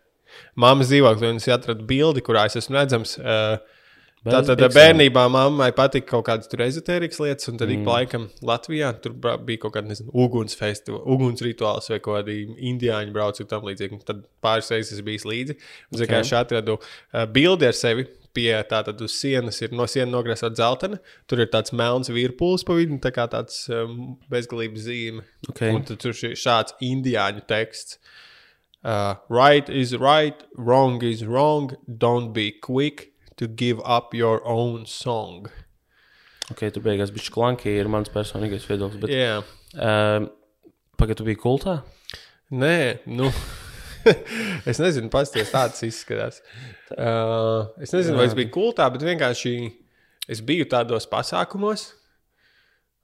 mammas 0.57 0.89
dzīvoklī 0.89 1.33
un 1.33 1.41
es 1.41 1.49
atradu 1.51 1.85
bildi, 1.89 2.23
kurā 2.25 2.45
es 2.49 2.57
esmu 2.61 2.79
redzams. 2.79 3.17
Uh, 3.19 3.57
Tātad 4.23 4.61
bērnībā 4.71 5.25
mammai 5.31 5.69
patika 5.75 6.13
kaut 6.13 6.23
kādas 6.29 6.47
ezotērijas 6.47 7.19
lietas, 7.19 7.49
un 7.51 7.57
tad 7.59 7.67
mm. 7.67 7.75
ik 7.75 7.87
pa 7.87 7.97
laikam 7.97 8.27
Latvijā 8.47 8.93
tur 9.03 9.17
bija 9.19 9.63
kaut 9.65 9.75
kāda 9.75 9.97
uguns 10.07 10.55
festivāls, 10.55 11.03
uguns 11.11 11.43
rituāls 11.43 11.91
vai 11.91 11.99
kaut 11.99 12.21
kādi 12.21 12.37
indiāņi 12.71 13.11
brauca 13.15 13.43
un 13.43 13.51
tam 13.51 13.67
līdzīgi. 13.67 13.99
Un 13.99 14.05
Tad 14.07 14.23
pāris 14.43 14.71
reizes 14.71 14.95
es 14.95 15.03
biju 15.03 15.27
līdzi. 15.27 15.57
Un 15.91 16.05
okay. 16.05 16.23
es 16.23 16.33
atradu 16.39 16.77
uh, 16.79 17.25
bildi 17.35 17.67
ar 17.67 17.77
sevi. 17.77 18.07
Pie 18.33 18.49
tātad 18.65 18.97
uz 19.05 19.13
sienas 19.13 19.59
ir 19.61 19.75
no 19.77 19.85
sienas 19.85 20.09
nogrezta 20.15 20.49
dzeltena. 20.49 20.97
Tur 21.29 21.43
ir 21.43 21.51
tāds 21.53 21.75
melns 21.75 22.09
virpulis 22.09 22.63
pa 22.65 22.79
vidu, 22.79 22.95
tā 23.03 23.11
kā 23.13 23.27
tāds 23.29 23.67
um, 23.69 24.15
bezgalības 24.31 24.87
zīme. 24.87 25.27
Okay. 25.51 25.69
Un 25.75 25.85
tad 25.85 26.01
tur 26.01 26.15
ir 26.15 26.39
šāds 26.39 26.73
indiāņu 26.81 27.43
teksts. 27.51 27.99
Uh, 28.83 29.15
right 29.29 29.69
is 29.69 29.93
right, 29.95 30.41
wrong 30.57 31.03
is 31.03 31.21
wrong. 31.27 31.75
Don't 31.87 32.33
be 32.33 32.51
quick 32.51 33.12
to 33.39 33.47
give 33.47 33.81
up 33.85 34.13
your 34.13 34.41
own 34.45 34.85
song. 34.89 35.49
Ok, 36.51 36.65
tu 36.75 36.83
beigās 36.83 37.11
bija 37.15 37.31
klanki, 37.33 37.71
ir 37.79 37.89
mans 37.91 38.11
personīgais 38.13 38.65
viedoklis. 38.67 39.01
Bet, 39.03 39.13
Jā, 39.13 39.37
um, 39.79 40.29
Pagaidā, 40.99 41.21
tu 41.21 41.27
biji 41.27 41.39
kultā? 41.41 41.81
nē, 42.53 42.99
nu. 43.09 43.31
es 44.69 44.79
nezinu, 44.83 45.09
pasties 45.11 45.51
tāds 45.53 45.79
izskatās. 45.87 46.41
Uh, 46.91 47.71
es 47.81 47.93
nezinu, 47.95 48.19
vai 48.19 48.27
es 48.27 48.35
biju 48.37 48.51
kultā, 48.53 48.89
bet 48.93 49.05
vienkārši 49.07 49.53
es 50.31 50.41
biju 50.43 50.67
tādos 50.69 51.07
pasākumos. 51.09 51.93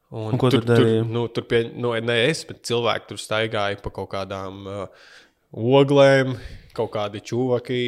Un 0.09 0.33
Un 0.33 0.41
tur, 0.41 0.63
tur, 0.65 0.85
nu, 1.05 1.27
tur 1.29 1.45
pie, 1.45 1.63
nu, 1.77 1.93
ne 2.01 2.15
es, 2.25 2.41
bet 2.49 2.63
cilvēki 2.65 3.11
tur 3.11 3.21
staigāja 3.21 3.77
pa 3.83 3.91
kaut 3.93 4.09
kādām 4.11 4.63
uh, 4.65 5.09
oglēm, 5.53 6.33
kaut 6.79 6.93
kādi 6.95 7.21
čūvaki, 7.25 7.79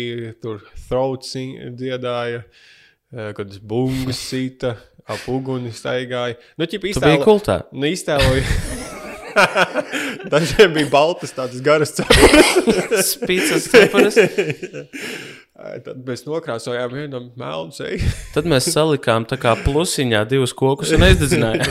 tur 0.44 0.62
throats 0.88 1.34
dziedāja, 1.80 2.44
uh, 2.44 3.32
kad 3.38 3.58
bungas 3.64 4.22
sita, 4.32 4.76
ap 5.08 5.26
uguni 5.32 5.74
staigāja. 5.76 6.39
Nu, 6.60 6.68
ķip, 6.70 6.92
Tu 6.94 7.04
biji 7.04 7.24
kultā. 7.26 7.62
Nu, 7.72 7.88
iztēloju. 7.89 8.46
Dažiem 10.32 10.74
bija 10.76 10.89
baltas, 10.92 11.32
tādas 11.36 11.62
garas 11.64 11.94
cepures. 11.96 12.52
Spīdzes 13.14 13.70
cepures. 13.72 14.18
Tad 15.86 16.00
mēs 16.08 16.26
nokrāsojām 16.26 16.94
vienam 16.96 17.30
melnu 17.39 17.76
seju. 17.76 18.12
Tad 18.36 18.48
mēs 18.50 18.68
salikām 18.74 19.28
tā 19.30 19.38
kā 19.39 19.54
plusiņā 19.64 20.24
divus 20.30 20.56
kokus 20.58 20.92
un 20.98 21.06
aizdedzinājām. 21.08 21.70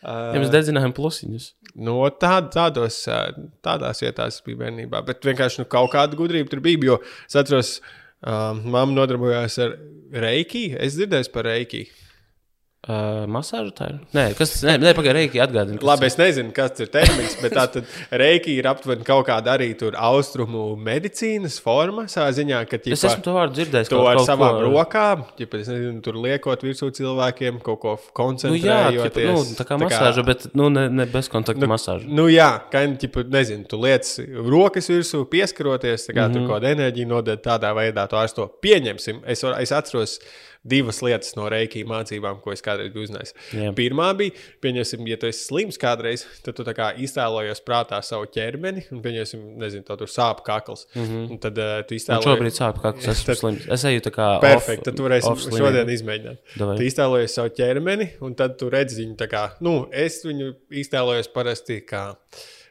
Ja 0.00 0.40
mēs 0.40 0.52
dedzinājām 0.52 0.94
plusiņus. 0.96 1.50
No 1.84 1.98
tād, 2.22 2.48
tādos, 2.54 3.02
tādās 3.64 4.00
vietās 4.02 4.40
bija 4.46 4.62
bērnībā. 4.64 5.02
Bet 5.06 5.26
vienkārši 5.28 5.62
nu, 5.62 5.68
kaut 5.70 5.92
kāda 5.92 6.18
gudrība 6.18 6.50
tur 6.52 6.62
bija. 6.64 6.80
Jo 6.88 6.98
es 7.02 7.36
atceros, 7.36 7.74
uh, 8.24 8.54
mamma 8.56 8.96
nodarbojās 8.96 9.58
ar 9.64 9.76
reiki. 10.24 10.70
Es 10.80 10.96
dzirdēju 10.96 11.32
par 11.34 11.50
reiki. 11.50 11.84
Uh, 12.80 13.26
masāžu 13.28 13.74
tā 13.76 13.90
ir? 13.90 13.96
Nē, 14.16 14.22
kas 14.38 14.54
tas 14.54 14.62
ir? 14.64 14.78
Nē, 14.80 14.94
pagaidi, 14.96 15.12
Reiki 15.18 15.40
atgādina. 15.44 15.76
Labi, 15.84 16.06
es 16.08 16.14
nezinu, 16.16 16.48
kas 16.56 16.78
ir 16.80 16.88
termins, 16.88 17.34
bet 17.42 17.52
tā 17.52 17.66
tad 17.74 17.90
reiki 18.22 18.54
ir 18.56 18.64
aptuveni 18.70 19.04
kaut 19.04 19.26
kāda 19.28 19.52
arī 19.52 19.66
tur 19.76 19.98
austrumu 20.00 20.62
medicīnas 20.80 21.58
forma. 21.60 22.06
Ziņā, 22.08 22.62
ka 22.70 22.80
Es 22.80 23.04
esmu 23.04 23.20
to 23.26 23.34
vārdu 23.36 23.58
dzirdējis. 23.58 23.92
To 23.92 24.00
ar 24.08 24.22
savām 24.24 24.56
ko- 24.56 24.72
rokām, 24.72 25.26
ja 25.36 25.50
nezinu, 25.52 26.00
tur 26.00 26.16
liekot 26.24 26.64
virsū 26.64 26.88
cilvēkiem, 26.96 27.60
kaut 27.68 27.82
ko 27.84 27.98
Nu, 28.48 28.56
jā, 28.56 28.80
ķipa, 28.96 29.28
nu, 29.28 29.44
tā 29.60 29.68
kā 29.68 29.76
masāža, 29.84 30.24
bet 30.24 30.48
nu, 30.56 30.72
ne, 30.72 30.88
ne 30.88 31.04
bezkontakta 31.04 31.60
nu, 31.60 31.68
masāža. 31.76 32.08
Nu, 32.08 32.30
jā, 32.32 32.48
kā 32.72 32.86
jau 32.88 33.26
nezinu, 33.28 33.68
tu 33.68 33.76
liec 33.76 34.08
rokas 34.40 34.88
virsū, 34.88 35.26
pieskaroties, 35.28 36.08
tā 36.08 36.16
kā 36.16 36.24
mm 36.24 36.32
-hmm. 36.32 36.32
Mhm. 36.32 36.32
tur 36.32 36.48
kaut 36.48 36.62
kāda 36.62 36.72
enerģija 36.72 37.06
nodod 37.06 37.42
tādā 37.44 37.76
veidā, 37.76 38.08
to 38.08 38.16
ārsto 38.16 38.48
pieņemsim. 38.62 39.20
Es, 39.26 39.44
es 39.44 39.72
atceros 39.72 40.20
divas 40.62 40.98
lietas 41.00 41.32
no 41.38 41.46
reiki 41.48 41.82
mācībām, 41.88 42.40
ko 42.44 42.52
es 42.52 42.60
kādreiz 42.64 42.92
biju 42.92 43.06
uzzinājis. 43.08 43.32
Jā. 43.56 43.70
Pirmā 43.76 44.10
bija, 44.18 44.34
pieņemsim, 44.60 45.06
ja 45.08 45.16
tu 45.20 45.28
esi 45.30 45.46
slims 45.46 45.78
kādreiz, 45.80 46.26
tad 46.44 46.58
tu 46.58 46.66
tā 46.66 46.90
iztēlojies 47.00 47.62
prātā 47.64 48.00
savu 48.04 48.28
ķermeni, 48.34 48.84
un 48.92 49.00
pieņemsim, 49.04 49.46
nezinu, 49.62 49.86
to 49.88 49.96
tur 50.02 50.12
sāp 50.12 50.44
kakls. 50.44 50.86
Mm 50.94 51.04
-hmm. 51.06 51.30
Un 51.30 51.38
tad 51.38 51.58
uh, 51.58 51.80
tu 51.88 51.94
Man 51.94 52.00
iztēlojies. 52.00 52.28
šobrīd 52.28 52.58
sāp 52.60 52.82
kakls, 52.82 53.08
esmu 53.08 53.26
Tad- 53.26 53.38
slims. 53.38 53.66
Es 53.68 53.84
eju 53.84 54.00
tā 54.00 54.12
kā. 54.12 54.28
Perfekti, 54.48 54.84
tad 54.84 54.96
tu 54.96 55.08
varēsi 55.08 55.56
šodien 55.56 55.88
izmēģināt. 55.88 56.38
Davai. 56.58 56.76
Tu 56.76 56.82
iztēlojies 56.82 57.34
savu 57.34 57.48
ķermeni, 57.56 58.10
un 58.20 58.34
tad 58.34 58.58
tu 58.58 58.70
redzi 58.70 59.00
viņu 59.02 59.16
tā 59.16 59.28
kā, 59.28 59.50
nu, 59.60 59.88
es 59.92 60.24
viņu 60.24 60.54
iztēlojos 60.70 61.32
parasti 61.32 61.80
kā. 61.80 62.16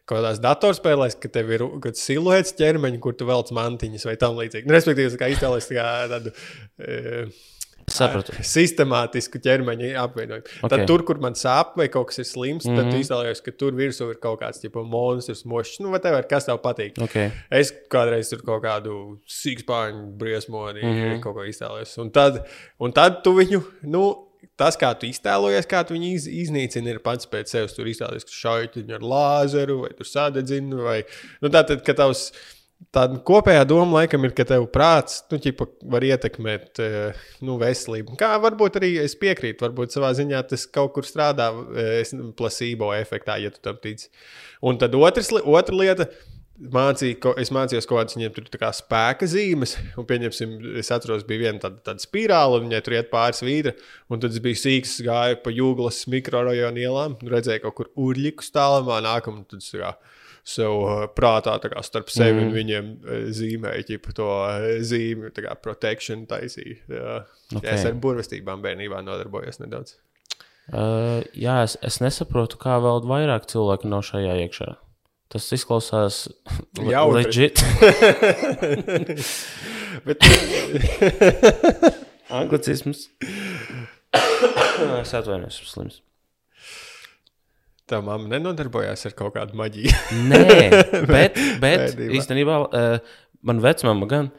Kaut 0.09 0.23
kādās 0.23 0.39
datorspēlēs, 0.41 1.19
ka 1.21 1.29
tev 1.29 1.51
ir 1.51 1.61
kaut 1.81 1.95
siluets 1.95 2.53
ķermeņa, 2.57 2.99
kur 2.99 3.13
tu 3.13 3.25
velc 3.29 3.51
mantiņas 3.53 4.05
vai 4.05 4.15
tam 4.15 4.39
līdzīgi. 4.39 4.65
Nu, 4.65 4.73
Respektīvi, 4.73 5.11
tā 5.13 5.19
kā 5.21 5.27
iztēlojies 5.29 5.67
tā 5.69 5.75
kā 5.77 6.07
tādu. 6.09 6.31
E, 6.79 7.27
Sapratu. 7.93 8.33
sistemātisku 8.45 9.39
ķermeņa 9.43 9.89
apvienojumu. 10.03 10.43
Okay. 10.45 10.59
Ok. 10.63 10.69
Tad 10.73 10.85
tur, 10.87 11.03
kur 11.07 11.19
man 11.23 11.33
sāp 11.39 11.75
vai 11.79 11.87
kaut 11.91 12.07
kas 12.11 12.19
ir 12.19 12.25
slims, 12.25 12.65
mm 12.65 12.69
-hmm. 12.71 12.77
Mhm. 12.79 12.89
tad 12.89 12.93
tu 12.93 13.01
iztēlojies, 13.03 13.41
ka 13.45 13.51
tur 13.51 13.71
virsū 13.73 14.09
ir 14.11 14.19
kaut 14.21 14.39
kāds 14.41 14.61
tipo, 14.61 14.83
monstrs, 14.83 15.43
mošs, 15.45 15.79
nu, 15.79 15.89
vai 15.89 15.99
tev 15.99 16.17
ir 16.17 16.27
kas 16.29 16.45
tev 16.45 16.57
patīk. 16.63 16.97
Okay. 16.97 17.31
Es 17.51 17.73
kādreiz 17.89 18.29
tur 18.29 18.41
kaut 18.45 18.63
kādu 18.63 19.19
sīkspāņu 19.27 20.17
briesmoni 20.17 20.81
mm 20.83 20.89
Mhm. 20.89 21.05
-hmm. 21.11 21.21
kaut 21.21 21.35
ko 21.35 21.43
iztēlojos. 21.43 21.97
Un 22.01 22.09
tad, 22.11 22.45
un 22.79 22.91
tad 22.91 23.23
tu 23.23 23.33
viņu, 23.33 23.63
nu, 23.83 24.25
tas, 24.57 24.75
kā 24.77 24.93
tu 24.99 25.05
iztēlojies, 25.05 25.67
kā 25.67 25.85
tu 25.87 25.93
viņu 25.93 26.13
iz, 26.15 26.27
iznīcini, 26.27 26.87
ir 26.89 26.99
pats 26.99 27.25
pēc 27.25 27.45
sevis. 27.47 27.73
Tur 27.75 27.85
iztēlojies, 27.85 28.25
ka 28.25 28.31
šauj 28.31 28.67
viņu 28.75 28.93
ar 28.95 29.01
lāzeru 29.01 29.81
vai 29.81 29.89
tur 29.97 30.05
sadedzina. 30.05 30.75
Vai, 30.75 31.03
nu, 31.41 31.49
tā 31.49 31.65
tad, 31.67 31.83
ka 31.85 31.93
tavs. 31.93 32.31
Tā 32.95 33.03
kopējā 33.27 33.65
doma 33.69 33.99
laikam 33.99 34.23
ir, 34.25 34.32
ka 34.34 34.45
tev 34.49 34.63
prāts 34.73 35.19
nu, 35.30 35.38
ķipa, 35.43 35.67
var 35.93 36.05
ietekmēt 36.07 36.80
eh, 36.82 37.19
nu, 37.45 37.57
veselību. 37.61 38.15
Kā 38.17 38.32
varbūt 38.41 38.80
arī 38.80 38.93
es 39.03 39.13
piekrītu, 39.19 39.61
varbūt 39.67 39.93
savā 39.93 40.09
ziņā 40.17 40.39
tas 40.49 40.63
kaut 40.73 40.95
kur 40.95 41.05
strādā 41.05 41.51
eh, 41.75 41.91
es- 41.99 42.15
placebo 42.39 42.89
efektā, 42.95 43.36
ja 43.43 43.51
tu 43.53 43.61
tam 43.61 43.77
tici. 43.84 44.07
Un 44.65 44.80
tad 44.82 44.95
otrs, 44.97 45.30
otra 45.43 45.75
lieta, 45.75 46.07
mācīju, 46.59 47.36
es 47.39 47.51
mācījos 47.55 47.86
kaut 47.88 48.01
kādas 48.01 48.17
viņiem 48.17 48.34
tur 48.36 48.47
kā 48.59 48.71
spēka 48.75 49.27
zīmes. 49.32 49.75
Un, 49.99 50.07
pieņemsim, 50.09 50.55
es 50.82 50.89
atceros, 50.95 51.27
bija 51.27 51.45
viena 51.45 51.61
tāda, 51.67 51.80
tāda 51.91 52.03
spirāla, 52.03 52.57
un 52.59 52.67
viņai 52.71 52.82
tur 52.88 52.95
iet 52.97 53.11
pāri 53.13 53.38
svītra. 53.38 53.75
Un 54.09 54.23
tad 54.23 54.34
es 54.34 54.41
biju 54.43 54.59
sīgs, 54.59 54.97
gāju 55.05 55.43
pa 55.45 55.53
jūglas 55.55 56.01
mikrorajonu 56.11 56.82
ielām, 56.84 57.19
un 57.21 57.36
redzēju 57.36 57.63
kaut 57.67 57.77
kur 57.84 57.91
urļiku 58.07 58.43
stāvā 58.49 58.97
nākam. 59.05 59.43
un 59.43 59.45
Tad 59.51 59.63
tā 59.67 59.84
kā 59.84 59.93
sev 60.49 60.81
uh, 60.81 61.05
prātā 61.15 61.55
tā 61.61 61.71
kā 61.73 61.83
starp 61.85 62.11
sevi 62.13 62.39
mm. 62.39 62.47
un 62.47 62.53
viņiem 62.55 62.91
uh, 62.97 63.23
zīmēju 63.35 63.87
ķipa, 63.91 64.15
to 64.17 64.29
uh, 64.33 64.67
zīmju, 64.89 65.33
kā 65.45 65.55
protection 65.61 66.25
taisīju. 66.29 66.77
Jā. 66.95 67.21
Okay. 67.55 67.73
Es 67.73 67.85
ar 67.87 67.97
burvestībām 68.01 68.63
bērnībā 68.65 69.03
nodarbojos 69.05 69.61
nedaudz. 69.61 69.97
Uh, 70.69 71.23
jā, 71.33 71.63
es, 71.65 71.79
es 71.85 71.97
nesaprotu, 72.03 72.59
kā 72.61 72.77
vēl 72.83 73.01
vairāk 73.09 73.49
cilvēku 73.49 73.89
nav 73.89 74.01
šajā 74.05 74.37
iekšā. 74.45 74.69
Tas 75.29 75.45
izklausās 75.53 76.23
Jautri. 76.81 77.21
legit. 77.21 77.61
Bet, 80.05 80.17
Anglicisms. 82.33 83.09
es 85.01 85.13
atvainojos, 85.13 85.59
esmu 85.59 85.69
slims. 85.69 86.01
Tā 87.89 87.99
mamma 88.05 88.29
nenodarbojās 88.35 89.05
ar 89.09 89.15
kaut 89.17 89.35
kādu 89.37 89.57
maģiju. 89.59 89.91
Nē, 90.29 90.45
bet, 91.13 91.35
bet 91.35 91.59
Bērnībā. 91.61 92.13
īstenībā 92.19 92.57
uh, 92.67 93.19
man 93.49 93.61
vecmāma 93.65 94.07
gan. 94.11 94.31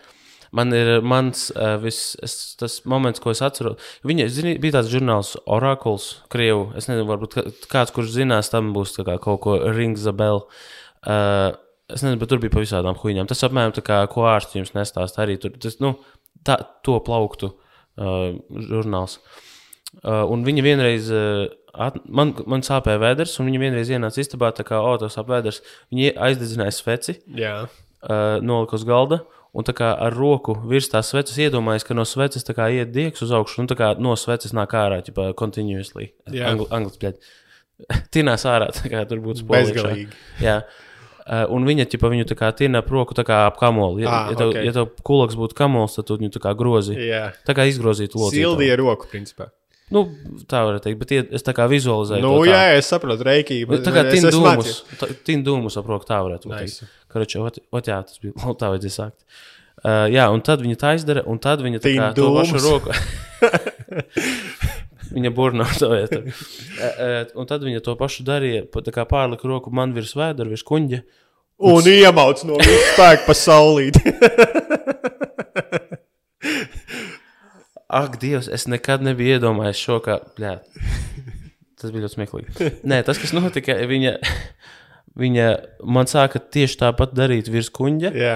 Man 0.56 0.74
ir 0.74 0.96
mans 1.06 1.44
uh, 1.54 1.76
vis, 1.78 2.16
es, 2.26 2.32
tas 2.58 2.80
moments, 2.90 3.20
ko 3.22 3.30
es 3.30 3.38
atceros. 3.46 3.78
Viņa 4.02 4.24
zini, 4.34 4.56
bija 4.58 4.80
tāds 4.80 4.90
žurnāls, 4.90 5.36
Oracle, 5.46 5.94
Krievu. 6.32 6.64
Es 6.74 6.88
nezinu, 6.90 7.06
varbūt 7.06 7.36
kā- 7.36 7.44
kāds, 7.70 7.92
kurš 7.94 8.16
zinās, 8.16 8.50
tam 8.50 8.72
būs 8.74 8.96
kā 9.06 9.14
kaut 9.22 9.38
ko 9.44 9.60
Rings 9.70 10.08
a 10.10 10.14
Bell. 10.16 10.42
Uh, 11.06 11.52
es 11.86 12.02
nezinu, 12.02 12.18
bet 12.18 12.32
tur 12.32 12.42
bija 12.42 12.50
pa 12.56 12.64
visādām 12.64 12.98
huīņām. 12.98 13.28
Tas 13.30 13.46
apmēram 13.46 13.76
tā 13.78 13.84
kā, 13.86 14.00
ko 14.10 14.26
ārsts 14.32 14.58
jums 14.58 14.74
nestāsta. 14.74 15.22
Arī 15.22 15.38
tur 15.38 15.54
tas, 15.54 15.78
nu, 15.82 15.94
tā, 16.46 16.58
to 16.82 16.98
plauktu 17.06 17.52
uh, 17.54 18.34
žurnāls. 18.66 19.20
Uh, 20.02 20.24
un 20.30 20.42
viņa 20.46 20.62
vienreiz, 20.66 21.08
uh, 21.14 21.46
at, 21.74 21.98
man, 22.08 22.34
man 22.50 22.62
sāpēja 22.66 22.98
vēders, 23.02 23.36
un 23.40 23.46
viņa 23.50 23.60
vienreiz 23.62 23.90
ienāca 23.92 24.20
istabā, 24.22 24.50
tā 24.56 24.64
kā, 24.66 24.80
o, 24.82 24.96
tas 25.00 25.14
sāp 25.18 25.28
vēders. 25.30 25.60
Viņa 25.92 26.14
aizdedzināja 26.28 26.74
sveci, 26.74 27.18
uh, 27.66 28.38
nolika 28.42 28.76
uz 28.78 28.84
galda. 28.88 29.20
Un 29.50 29.66
tā 29.66 29.72
kā 29.74 29.88
ar 29.98 30.14
roku 30.14 30.54
virs 30.70 30.86
tās 30.92 31.08
sveces 31.10 31.34
iedomājas, 31.42 31.82
ka 31.82 31.94
no 31.98 32.04
sveces 32.06 32.44
tā 32.46 32.54
kā 32.54 32.68
iet 32.70 32.92
diegs 32.94 33.22
uz 33.26 33.32
augšu, 33.34 33.64
un 33.64 33.66
tā 33.66 33.74
kā 33.74 33.88
no 33.98 34.12
sveces 34.14 34.52
nāk 34.54 34.76
ārā, 34.78 35.00
ja 35.02 35.32
continuously. 35.34 36.12
Jā. 36.30 36.52
Anglis, 36.70 37.00
bļaļ. 37.02 37.16
Tinās 38.14 38.44
ārā, 38.46 38.68
tā 38.76 38.92
kā 38.92 39.02
tur 39.10 39.18
būtu 39.24 39.42
bezgalīgi. 39.48 40.06
Jā. 40.44 40.60
Uh, 41.30 41.44
un 41.54 41.66
viņa 41.66 41.84
ķipa, 41.90 42.08
viņu 42.10 42.26
tā 42.30 42.34
kā 42.38 42.48
tina 42.56 42.80
ap 42.82 42.88
roku 42.90 43.14
tā 43.14 43.22
kā 43.26 43.42
ap 43.48 43.58
kamoli. 43.60 44.02
Ja, 44.02 44.10
Ah, 44.10 44.30
ja, 44.32 44.38
tev, 44.38 44.50
ok. 44.54 44.62
ja 44.66 44.72
tev 44.74 44.88
kulaks 45.06 45.36
būtu 45.38 45.54
kamols, 45.58 45.94
tad 45.98 46.06
tu 46.08 46.16
viņu 46.18 46.32
tā 46.38 46.40
kā 46.46 46.54
grozi. 46.58 46.94
Jā, 46.98 47.32
Tā 47.46 47.54
kā 47.54 47.66
izgrozītu 47.70 48.18
lodzi. 48.22 48.40
sildīja 48.40 48.78
roku, 48.80 49.06
principā. 49.10 49.50
Nu, 49.90 50.04
tā 50.46 50.60
varētu 50.68 50.86
teikt, 50.86 50.98
bet 51.00 51.12
ie- 51.16 51.28
es 51.34 51.42
tā 51.42 51.52
kā 51.56 51.64
vizualizēju. 51.70 52.22
Nu, 52.22 52.36
to 52.38 52.44
tā. 52.46 52.52
jā, 52.54 52.78
es 52.78 52.90
saprotu, 52.92 53.24
reiki. 53.26 53.56
Nu, 53.66 53.78
tā 53.82 53.90
kā 53.94 54.04
tina 54.06 54.30
dūmus, 54.30 54.84
tā- 55.00 55.10
tina 55.26 55.42
dūmus 55.46 55.76
ap 55.80 55.88
roku 55.90 56.06
tā 56.06 56.20
varētu 56.22 56.46
būt. 56.46 56.60
Nice. 56.62 56.86
Karoči, 57.10 57.40
ot, 57.42 57.58
ot, 57.74 57.90
jā, 57.90 57.98
tas 58.06 58.20
bija, 58.22 58.32
tā 58.54 58.70
vajadzēja 58.70 58.94
sākt. 58.94 59.26
Uh, 59.80 60.06
jā, 60.12 60.28
un 60.30 60.42
tad 60.44 60.60
viņa 60.62 60.76
tā 60.76 60.94
izdara, 60.94 61.24
un 61.26 61.38
tad 61.42 61.62
viņa 61.64 61.80
tā 61.80 61.94
kā 61.96 62.10
to 62.14 62.28
pašu 62.36 62.60
roku. 62.62 62.92
viņa 65.16 65.30
to 65.80 65.88
vietu. 65.90 66.20
Uh, 66.20 66.84
uh, 66.84 67.24
un 67.40 67.48
tad 67.50 67.64
viņa 67.66 67.80
to 67.82 67.96
pašu 67.98 68.22
darīja, 68.28 68.66
kā 68.94 69.06
pārlika 69.08 69.48
roku 69.48 69.72
man 69.74 69.96
virs 69.96 70.14
vēdera, 70.14 70.52
virs 70.52 70.62
kuņģa. 70.68 71.00
Un 71.60 71.82
iemauc 71.92 72.44
no 72.48 72.60
spēka 72.62 73.26
pa 73.26 73.34
saulīti. 73.36 74.04
Ak, 77.90 78.20
Dievs, 78.22 78.46
es 78.52 78.68
nekad 78.70 79.02
nebiju 79.02 79.38
iedomājies 79.38 79.80
šo 79.82 79.98
kā. 80.04 80.20
Bļā. 80.36 80.54
Tas 81.80 81.92
bija 81.92 82.04
ļoti 82.04 82.16
smieklīgi. 82.18 82.70
Nē, 82.90 83.00
tas, 83.06 83.18
kas 83.18 83.32
notika, 83.32 83.74
viņa, 83.88 84.14
viņa 85.20 85.46
man 85.88 86.10
sāka 86.10 86.42
tieši 86.42 86.78
tāpat 86.82 87.14
darīt 87.16 87.48
virs 87.52 87.70
kuģa, 87.72 88.12
jā, 88.12 88.34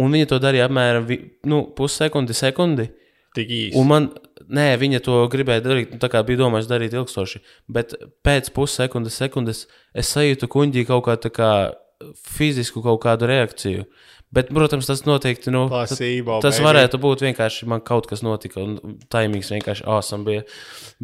un 0.00 0.14
viņa 0.16 0.30
to 0.30 0.40
darīja 0.42 0.68
apmēram 0.70 1.08
nu, 1.50 1.60
pussekundi, 1.76 2.36
sekundi. 2.36 2.88
tik 3.36 3.52
īsi. 3.52 3.76
Un 3.78 3.90
man, 3.90 4.08
nē, 4.48 4.68
viņa 4.80 5.02
to 5.04 5.20
gribēja 5.30 5.64
darīt, 5.64 5.92
nu, 5.94 6.00
tā 6.02 6.08
kā 6.12 6.24
bija 6.26 6.40
domāts 6.44 6.70
darīt 6.70 6.96
ilgstoši. 6.96 7.42
Bet 7.68 7.94
pēc 8.24 8.50
pussekundes, 8.56 9.20
sekundes 9.20 9.66
es 9.92 10.12
sajūtu 10.14 10.48
kuģī 10.50 10.86
kaut 10.88 11.04
kā 11.08 11.18
kā 11.34 11.52
fizisku 12.24 12.82
kaut 12.84 13.02
kādu 13.04 13.28
reakciju. 13.30 13.84
Bet, 14.34 14.50
protams, 14.54 14.88
tas 14.88 15.04
noteikti. 15.06 15.52
Nu, 15.54 15.66
Placebo, 15.70 16.40
tas 16.42 16.58
baby. 16.58 16.66
varētu 16.68 17.00
būt 17.02 17.24
vienkārši 17.28 17.68
man 17.70 17.82
kaut 17.86 18.08
kas 18.10 18.24
notika, 18.26 18.64
un 18.64 18.98
taimīgs 19.12 19.52
vienkārši 19.54 19.86
awesome 19.90 20.26
bija. 20.26 20.44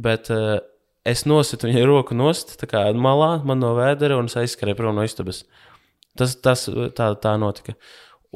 Bet 0.01 0.33
uh, 0.35 0.59
es 1.07 1.27
nositu 1.29 1.71
viņai 1.71 1.85
roku 1.89 2.17
nost, 2.19 2.57
tā 2.61 2.69
kā 2.71 2.85
malā, 2.97 3.37
man 3.47 3.63
no 3.63 3.75
vēdera, 3.79 4.19
un 4.21 4.31
es 4.31 4.39
aizskrēju 4.41 4.79
prom 4.79 4.99
no 4.99 5.07
istabas. 5.07 5.45
Tas, 6.19 6.35
tas 6.43 6.67
tā, 6.97 7.13
tā 7.23 7.37
notika. 7.41 7.77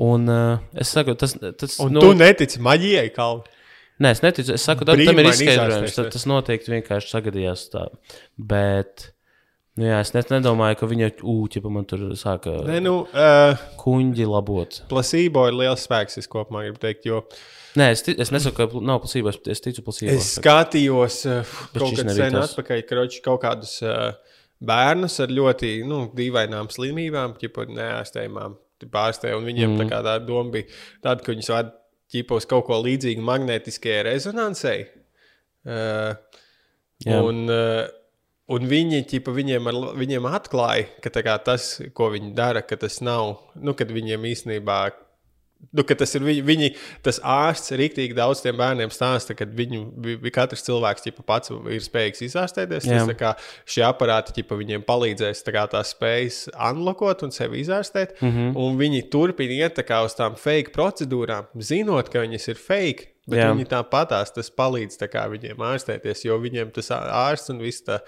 Un 0.05 0.30
uh, 0.30 0.62
es 0.78 0.90
saku, 0.95 1.14
tas, 1.18 1.36
tas 1.38 1.76
Un 1.82 1.95
nu, 1.95 2.03
tu 2.03 2.14
netici 2.18 2.62
maģijai, 2.62 3.11
Kalvi. 3.14 3.51
Nē, 4.03 4.11
es 4.11 4.22
neticu. 4.24 4.55
Es 4.57 4.64
saku, 4.66 4.86
tam, 4.86 4.99
tam 4.99 5.20
ir 5.22 5.30
izskaidrojums. 5.30 5.95
Tad, 5.95 6.09
tas 6.14 6.24
noteikti 6.26 6.72
vienkārši 6.72 7.12
sagadījās 7.12 7.68
tā. 7.70 7.84
Bet, 8.34 9.12
nu 9.81 9.89
jā, 9.89 9.99
es 10.05 10.14
net, 10.14 10.31
nedomāju, 10.33 10.79
ka 10.81 10.89
viņa 10.91 11.11
ūķi 11.35 11.62
pa 11.64 11.72
man 11.72 11.89
tur 11.91 12.07
sāka 12.18 12.57
Nē, 12.68 12.79
nu, 12.85 12.95
uh, 13.11 13.66
kuņģi 13.81 14.29
labot. 14.31 14.81
placebo 14.91 15.47
ir 15.51 15.59
liels 15.62 15.87
spēks, 15.89 16.20
es 16.22 16.31
kopumā 16.31 16.66
gribu 16.66 16.83
teikt, 16.85 17.09
jo 17.11 17.25
Nē, 17.75 17.89
es, 17.91 18.05
es 18.07 18.31
nesaku, 18.31 18.55
ka 18.61 18.83
nav 18.87 19.01
placebo, 19.03 19.33
es, 19.51 19.62
ticu 19.64 19.83
placebo. 19.83 20.14
es 20.14 20.37
skatījos 20.39 21.22
uh, 21.27 21.57
kaut 21.75 21.97
nebija 21.99 22.31
sen 22.31 22.39
atpakaļ, 22.39 22.85
kroči, 22.87 23.22
kaut 23.25 23.43
kādus 23.43 23.81
uh, 23.83 24.12
bērnus 24.64 25.18
ar 25.25 25.33
ļoti 25.35 25.77
nu, 25.89 26.05
dīvainām 26.14 26.70
slimībām, 26.72 27.35
ķipa 27.41 27.66
neārstējumām, 27.75 28.55
pārstēja, 28.93 29.39
un 29.39 29.49
viņiem 29.49 29.75
mm. 29.75 29.81
tā 29.81 29.89
kā 29.91 30.01
tā 30.05 30.18
doma 30.22 30.55
bija 30.55 30.68
tāda, 31.03 31.25
ka 31.25 31.33
viņus 31.33 31.51
vada 31.51 31.75
ķipa 32.14 32.39
uz 32.39 32.47
kaut 32.49 32.66
ko 32.68 32.79
līdzīgu 32.85 33.25
magnētiskajai 33.25 34.07
rezonansei. 34.11 34.87
Uh, 35.64 36.14
Jā. 37.05 37.20
un, 37.25 37.47
uh, 37.49 37.87
un 38.49 38.66
viņi, 38.68 39.05
ķipa, 39.11 39.32
viņiem, 39.34 39.70
ar, 39.70 39.80
viņiem 39.97 40.28
atklāja, 40.28 40.88
ka 41.05 41.12
kā 41.24 41.38
tas, 41.45 41.78
ko 41.97 42.11
viņi 42.14 42.34
dara, 42.36 42.62
ka 42.62 42.76
tas 42.76 43.01
nav, 43.05 43.38
nu, 43.57 43.74
kad 43.78 43.92
viņiem 43.95 44.30
īstenībā 44.34 44.82
Nu, 45.72 45.84
ka 45.86 45.95
tas 45.97 46.12
ir 46.16 46.24
viņi, 46.24 46.42
viņi, 46.45 46.68
tas 47.05 47.20
ārsts 47.24 47.72
rīktīgi 47.78 48.16
daudz 48.16 48.42
tiem 48.45 48.59
bērniem 48.59 48.90
stāsta, 48.92 49.36
ka 49.36 49.47
viņu 49.47 49.80
vi- 49.97 50.16
vi- 50.20 50.32
katrs 50.34 50.64
cilvēks 50.66 51.07
ķipa, 51.07 51.24
pats 51.24 51.51
ir 51.51 51.80
spējīgs 51.80 52.20
izārstēties. 52.26 52.84
Tas, 52.84 53.09
kā, 53.16 53.34
šie 53.64 53.84
aparāti 53.86 54.34
ķipa, 54.36 54.59
viņiem 54.61 54.84
palīdzēs 54.84 55.45
tā 55.47 55.55
kā, 55.57 55.64
tās 55.70 55.95
spējas 55.95 56.49
unlokot 56.53 57.22
un 57.22 57.30
sevi 57.30 57.62
izārstēt. 57.62 58.20
Mm. 58.20 58.30
-hmm. 58.32 58.57
Un 58.57 58.78
viņi 58.78 59.11
turpina 59.11 59.64
iet 59.64 59.80
kā, 59.86 60.05
uz 60.05 60.14
tām 60.14 60.36
fake 60.36 60.72
procedūrām, 60.72 61.47
zinot, 61.57 62.11
ka 62.11 62.20
viņas 62.20 62.49
ir 62.49 62.57
fake. 62.57 63.14
Bet 63.25 63.39
Jā. 63.39 63.45
Jā. 63.49 63.53
viņi 63.57 63.64
tāpatās 63.70 64.35
tas 64.37 64.51
palīdz 64.53 64.99
tā 65.01 65.07
kā, 65.09 65.22
viņiem 65.33 65.62
ārstēties, 65.64 66.27
jo 66.27 66.37
viņiem 66.43 66.72
tas 66.77 66.91
ārsts 66.93 67.53
un 67.55 67.62
viss 67.64 67.81
tā, 67.87 68.03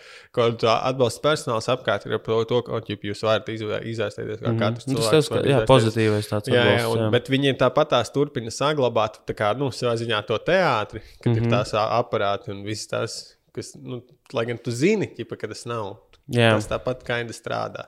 tā 0.60 0.74
atbalsta 0.90 1.22
personāls 1.24 1.70
apkārt 1.72 2.04
ir 2.04 2.18
par 2.20 2.44
to, 2.50 2.58
ka 2.66 2.82
jūs 2.92 3.24
varat 3.24 3.48
izārstēties 3.48 4.42
kā 4.42 4.50
mm 4.50 4.60
katrs 4.60 4.84
Tas 4.84 4.92
cilvēks. 4.92 5.14
tas, 5.14 5.30
jā, 5.32 5.40
izārstēties. 5.46 5.70
pozitīvais 5.70 6.28
tāds 6.28 6.52
Jā, 6.52 6.58
jā, 6.58 6.74
atbalsts, 6.74 6.92
un, 6.92 7.00
jā. 7.00 7.08
bet 7.16 7.30
viņiem 7.32 7.56
tāpat 7.64 7.92
tās 7.94 8.12
turpina 8.12 8.52
saglabāt 8.52 9.18
kā, 9.32 9.54
nu, 9.56 9.70
savā 9.72 9.96
ziņā 9.96 10.20
to 10.28 10.36
teātri, 10.36 11.00
kad 11.22 11.32
mm 11.32 11.38
-hmm. 11.38 11.48
ir 11.48 11.50
tās 11.56 11.72
ā, 11.72 11.86
aparāti 11.96 12.52
un 12.52 12.62
viss 12.68 12.86
tas, 12.92 13.16
kas, 13.56 13.72
nu, 13.80 14.02
lai 14.36 14.44
gan 14.52 14.58
tu 14.58 14.70
zini, 14.70 15.08
ķipa, 15.16 15.40
ka 15.40 15.48
tas 15.48 15.64
nav. 15.64 15.96
Jā. 16.28 16.52
Tas 16.52 16.66
tāpat 16.68 17.04
kaini 17.06 17.32
strādā. 17.32 17.86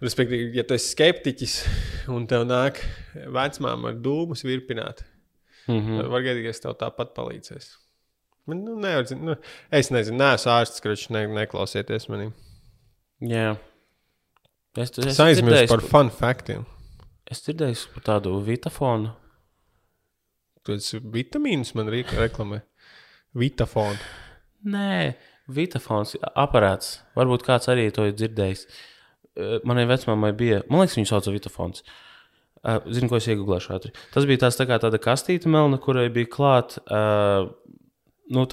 Respektīvi, 0.00 0.54
ja 0.56 0.64
tu 0.64 0.74
esi 0.74 0.94
skeptiķis 0.94 1.54
un 2.08 2.26
tev 2.26 2.46
nāk 2.48 2.78
vecmāma 3.28 3.90
ar 3.90 3.98
dūmus 4.00 4.46
virpināt, 4.46 5.02
Mm 5.70 5.86
-hmm. 5.86 6.08
Var 6.10 6.22
gadīt, 6.26 6.46
ka 6.46 6.58
tev 6.66 6.76
tāpat 6.82 7.14
palīdzēšu. 7.16 7.76
Man, 8.46 8.64
nu, 8.64 8.74
nevar, 8.80 9.06
nu, 9.20 9.36
es 9.70 9.90
nezinu, 9.90 10.16
neesmu 10.18 10.50
ārsts, 10.52 10.80
kurš 10.82 11.08
ne, 11.14 11.26
neklausieties 11.26 12.08
manī. 12.08 12.32
Jā. 13.20 13.56
Es, 14.76 14.90
es, 14.98 15.18
aizmirsu 15.20 15.68
par 15.68 15.80
fun 15.80 16.10
faktiem. 16.10 16.64
es 17.30 17.42
dzirdēju 17.42 17.88
par 17.94 18.02
tādu 18.02 18.40
vitafonu. 18.44 19.12
Tu 20.64 20.72
esi 20.72 20.98
vitamīnus 21.00 21.74
man 21.74 21.88
rīk- 21.88 22.16
reklamē. 22.18 22.60
Vitafonu. 23.34 23.98
Nē, 24.66 25.14
vitafons, 25.48 26.16
aparāts. 26.36 26.98
Varbūt 27.16 27.46
kāds 27.46 27.68
arī 27.68 27.90
to 27.94 28.04
ir 28.06 28.12
dzirdējis. 28.12 28.66
Eh, 29.36 29.58
Manai 29.64 29.86
vecmāmai 29.86 30.32
bija, 30.36 30.62
man 30.68 30.80
liekas, 30.82 30.96
viņu 30.98 31.06
sauc 31.06 31.24
par 31.24 31.34
vitafons. 31.34 31.82
Uh, 32.60 32.76
zinu, 32.92 33.08
ko 33.08 33.16
es 33.16 33.24
iegūlēšu 33.24 33.70
ātri. 33.72 33.90
Tas 34.12 34.26
bija 34.28 34.42
tās 34.42 34.58
tā 34.58 34.66
kā 34.68 34.76
tāda 34.82 34.98
kastīte 35.00 35.48
melna, 35.48 35.78
kurai 35.80 36.10
bija 36.12 36.28
klāta 36.28 36.82
uh, 36.84 37.46
nu, 38.28 38.44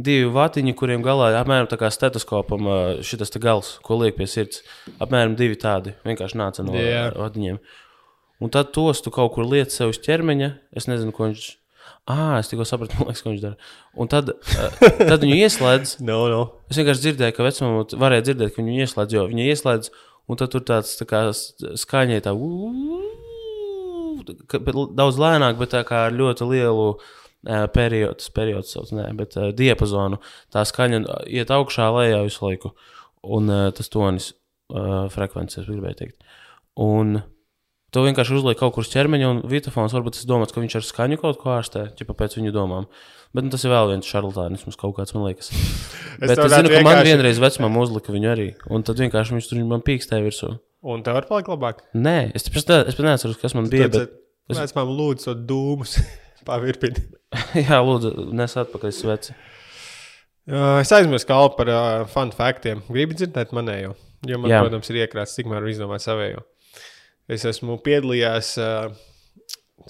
divi 0.00 0.26
vatiņi, 0.32 0.74
kuriem 0.76 1.04
galā 1.04 1.30
ir 1.32 1.38
apmēram 1.40 1.68
tā 1.70 1.78
kā 1.80 1.88
stetoskopam 1.92 2.68
uh, 2.68 2.80
šis 3.04 3.36
gals, 3.42 3.78
ko 3.84 4.00
liek 4.00 4.18
pie 4.18 4.28
sirds. 4.30 4.60
Apmēram 5.00 5.38
divi 5.38 5.58
tādi 5.60 5.94
vienkārši 6.04 6.40
nāca 6.40 6.66
no 6.66 6.76
yeah. 6.76 7.12
vatiņiem. 7.16 7.60
Un 8.40 8.52
tad 8.52 8.74
tos 8.76 9.02
tu 9.04 9.12
kaut 9.12 9.34
kur 9.34 9.48
liec 9.48 9.72
sev 9.72 9.92
uz 9.92 10.00
ķermeņa. 10.04 10.52
Es 10.76 10.88
nezinu, 10.88 11.12
ko 11.16 11.28
viņš. 11.28 11.48
Ah, 12.10 12.38
es 12.40 12.48
tikko 12.50 12.64
sapratu, 12.68 12.96
liekas, 13.04 13.24
ko 13.24 13.32
viņš 13.34 13.42
dara. 13.44 13.72
Un 13.96 14.12
tad, 14.12 14.32
uh, 14.36 14.88
tad 15.00 15.24
viņu 15.24 15.40
ieslēdz. 15.46 15.96
No, 16.08 16.22
no. 16.32 16.42
Es 16.68 16.80
vienkārši 16.80 17.08
dzirdēju, 17.08 17.36
ka 17.36 17.48
vecumā 17.48 17.84
varēja 18.04 18.30
dzirdēt, 18.30 18.54
ka 18.54 18.64
viņu 18.64 18.84
ieslēdz, 18.84 19.16
jo 19.16 19.26
viņa 19.32 19.48
ieslēdz, 19.52 19.92
un 20.28 20.40
tad 20.40 20.52
tur 20.52 20.64
tāds 20.64 20.96
tā 21.00 21.08
kā 21.08 21.24
skaņai 21.32 22.20
tā, 22.24 22.36
l- 22.36 23.09
daudz 24.22 25.18
lēnāk, 25.20 25.58
bet 25.60 25.72
tā 25.74 25.82
kā 25.88 26.04
ar 26.08 26.16
ļoti 26.16 26.48
lielu 26.50 26.86
uh, 26.92 27.66
periodu, 27.74 28.30
periodu 28.36 28.68
sauc, 28.70 28.92
nē, 28.96 29.08
bet 29.18 29.36
uh, 29.40 29.50
diapazonu. 29.56 30.20
Tā 30.52 30.64
skaņa 30.68 31.02
iet 31.26 31.52
augšā, 31.54 31.90
lejā 31.96 32.22
visu 32.26 32.46
laiku, 32.46 32.74
un 33.24 33.50
uh, 33.50 33.66
tas 33.76 33.92
tonis, 33.92 34.32
uh, 34.72 35.06
frekvences, 35.12 35.68
gribēju 35.68 36.00
teikt. 36.04 36.32
Un 36.80 37.20
To 37.90 38.04
vienkārši 38.06 38.36
uzliek 38.38 38.58
kaut 38.58 38.76
kur 38.76 38.84
uz 38.86 38.90
ķermeņa, 38.92 39.28
un 39.32 39.38
vitafons 39.50 39.94
varbūt 39.96 40.14
tas 40.14 40.26
domāts, 40.30 40.54
ka 40.54 40.62
viņš 40.62 40.76
ar 40.78 40.84
skaņu 40.86 41.16
kaut 41.18 41.40
ko 41.42 41.50
ārstē, 41.56 41.88
ķipa 41.98 42.14
pēc 42.20 42.36
viņu 42.38 42.52
domām. 42.54 42.86
Bet 43.34 43.46
nu, 43.46 43.50
tas 43.50 43.64
ir 43.66 43.72
vēl 43.72 43.90
viens 43.90 44.06
šarlatānisms, 44.06 44.78
kaut 44.78 44.94
kāds, 44.98 45.10
man 45.16 45.26
liekas. 45.26 45.50
Bet 46.22 46.38
es 46.38 46.52
zinu, 46.54 46.70
ka 46.70 46.84
man 46.86 47.00
vienkārši- 47.00 47.08
vienreiz 47.08 47.40
vecumam 47.42 47.80
uzlika 47.82 48.14
viņu 48.14 48.30
arī. 48.30 48.46
Un 48.70 48.86
tad 48.86 49.02
vienkārši 49.02 49.34
viņš 49.34 49.48
tur 49.50 49.62
man 49.66 49.82
pīkstēja 49.86 50.22
virsū. 50.22 50.52
Un 50.80 51.02
tev 51.04 51.18
var 51.18 51.26
palikt 51.28 51.50
labāk. 51.52 51.82
Nē, 51.92 52.30
es 52.36 52.46
pat 52.48 52.72
es 52.78 52.96
pat 52.96 53.04
neatceros, 53.04 53.38
kas 53.40 53.54
man 53.56 53.68
bija. 53.72 53.90
Bet, 53.92 54.14
es 54.48 54.76
man 54.76 54.92
lūdzu 54.96 55.26
to 55.28 55.34
dūmus 55.50 55.98
pavirpīt. 56.48 57.02
jā, 57.66 57.80
lūdzu, 57.84 58.30
nes 58.36 58.56
atpakaļ 58.62 58.94
sveci. 58.96 59.36
Uh, 60.50 60.80
es 60.80 60.90
aizmirsu 60.96 61.28
kalpu 61.28 61.60
par 61.60 61.68
uh, 61.70 62.06
fun 62.10 62.32
faktiem. 62.34 62.80
Gribu 62.88 63.14
dzirdēt 63.18 63.52
manējo. 63.54 63.92
Jo 64.26 64.40
man, 64.40 64.52
Jā. 64.52 64.64
Protams, 64.64 64.88
ir 64.90 65.02
iekrāts, 65.04 65.36
cik 65.36 65.48
man 65.48 65.60
var 65.60 65.68
izdomāt 65.70 66.04
savējo. 66.04 66.42
Es 67.30 67.44
esmu 67.46 67.76
piedalījies, 67.84 68.54
uh, 68.64 68.88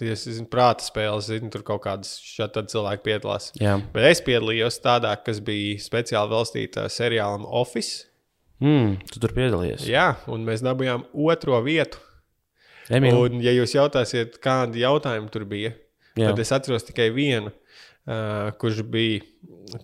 es 0.04 0.26
zinu, 0.26 0.48
prāta 0.50 0.84
spēles, 0.84 1.30
zinu, 1.30 1.48
tur 1.54 1.64
kaut 1.66 1.84
kādas 1.86 2.18
šādi 2.26 2.66
cilvēki 2.74 3.06
piedalās. 3.06 3.48
Jā, 3.62 3.78
Bet 3.94 4.10
es 4.10 4.22
piedalījos 4.26 4.82
tādā, 4.84 5.14
kas 5.24 5.40
bija 5.46 5.78
speciāli 5.82 6.34
veltīta 6.34 6.90
seriālam 6.92 7.46
Office. 7.46 8.09
Mm, 8.60 8.94
tu 9.12 9.20
tur 9.22 9.32
piedalījies. 9.36 9.86
Jā, 9.90 10.08
un 10.30 10.44
mēs 10.46 10.62
dabūjām 10.66 11.06
otro 11.26 11.60
vietu. 11.66 11.98
Emīl, 12.90 13.14
Un, 13.14 13.40
ja 13.44 13.52
jūs 13.54 13.76
jautāsiet, 13.76 14.40
kādi 14.42 14.82
jautājumi 14.82 15.30
tur 15.30 15.44
bija, 15.46 15.70
Jā. 16.18 16.30
tad 16.32 16.40
es 16.42 16.50
atceros 16.52 16.82
tikai 16.88 17.10
vienu, 17.14 17.52
uh, 18.10 18.50
kurš 18.58 18.80
bija. 18.90 19.22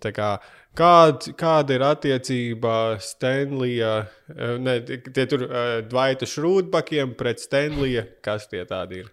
Kā, 0.02 0.30
kād, 0.74 1.28
kāda 1.38 1.76
ir 1.76 1.84
attiecība 1.86 2.72
Stanlija, 2.98 3.92
uh, 4.34 4.56
ne, 4.58 4.80
tie 5.06 5.26
tur 5.30 5.44
uh, 5.46 5.60
Dvaita 5.86 6.26
Šrūdbakiem 6.26 7.14
pret 7.20 7.38
Stanlija, 7.44 8.02
kas 8.26 8.48
tie 8.50 8.64
tādi 8.66 9.04
ir? 9.04 9.12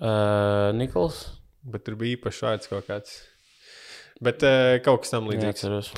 uh, 0.00 0.72
Nikols. 0.76 1.24
Bet 1.64 1.86
tur 1.86 1.96
bija 1.96 2.18
īpašs 2.18 2.42
vārds 2.44 2.68
kaut 2.68 2.84
kāds. 2.90 3.14
Bet 4.24 4.44
uh, 4.46 4.74
kaut 4.84 5.04
kas 5.04 5.14
tam 5.14 5.28
līdzīgs. 5.30 5.44
Neatceros. 5.64 5.90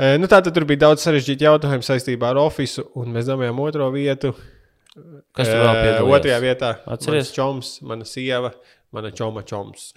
Uh, 0.00 0.14
nu, 0.20 0.28
tā 0.30 0.40
tad 0.44 0.56
bija 0.68 0.84
daudz 0.86 1.04
sarežģītu 1.06 1.46
jautājumu 1.46 1.86
saistībā 1.86 2.32
ar 2.32 2.40
oficiālu, 2.42 2.90
un 3.00 3.12
mēs 3.14 3.28
dabūjām 3.30 3.62
otro 3.64 3.90
vietu. 3.94 4.34
Kas 5.36 5.46
tur 5.46 5.60
vēl 5.62 5.70
Eh, 5.70 5.82
piedalījās? 5.84 6.16
Otrajā 6.18 6.38
vietā 6.42 6.70
Atceries? 6.90 7.28
mans 7.28 7.34
čoms, 7.36 7.68
mana 7.86 8.06
sieva, 8.08 8.50
mana 8.92 9.12
čoma 9.14 9.44
čoms. 9.46 9.92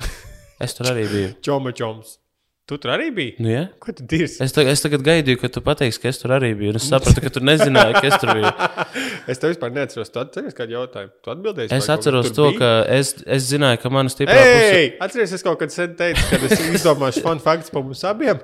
Es 0.62 0.78
tur 0.78 0.92
arī 0.92 1.08
biju. 1.10 1.32
čoma 1.46 1.74
čoms. 1.76 2.20
Tu 2.64 2.78
tur 2.80 2.94
arī 2.94 3.10
biji? 3.12 3.32
Nu, 3.44 3.50
ja? 3.52 3.62
Ko 3.84 3.92
tu 3.92 4.06
dirzi? 4.08 4.38
es, 4.40 4.54
tagad, 4.56 4.72
es 4.72 4.80
tagad 4.80 5.02
gaidīju, 5.04 5.36
ka 5.42 5.50
tu 5.52 5.60
pateiksi, 5.66 6.00
ka 6.00 6.08
es 6.14 6.20
tur 6.22 6.32
arī 6.32 6.54
biju. 6.56 6.72
un 6.72 6.78
Es 6.80 6.86
sapratu, 6.88 7.20
ka 7.26 7.32
tu 7.36 7.42
nezināji, 7.44 7.98
ka 7.98 8.08
es 8.08 8.16
tur 8.22 8.32
biju. 8.38 8.52
Es 9.34 9.40
tev 9.40 9.52
vispār 9.52 9.72
neatceros. 9.76 10.10
Tu 10.12 10.20
atceries 10.22 10.56
kādu 10.56 10.76
jautājumu? 10.78 11.12
Tu 11.24 11.32
atbildēsi. 11.34 11.72
Es 11.76 11.88
vai 11.90 11.98
atceros 11.98 12.32
to, 12.36 12.46
bija? 12.54 12.60
ka 12.62 12.70
es, 12.96 13.12
es 13.36 13.46
zināju, 13.52 13.82
ka 13.84 13.92
mana 13.92 14.12
stiprā 14.12 14.36
puse. 14.40 14.72
Ei, 14.80 14.88
atceries, 15.04 15.36
es 15.36 15.44
kaut 15.44 15.60
kad 15.60 15.76
sen 15.76 15.94
teicu, 16.00 16.24
ka 16.30 16.40
es 16.48 16.64
izdomāšu 16.80 17.24
fun 17.26 17.44
faktus 17.44 17.72
par 17.72 17.84
mums 17.84 18.04
abiem. 18.08 18.40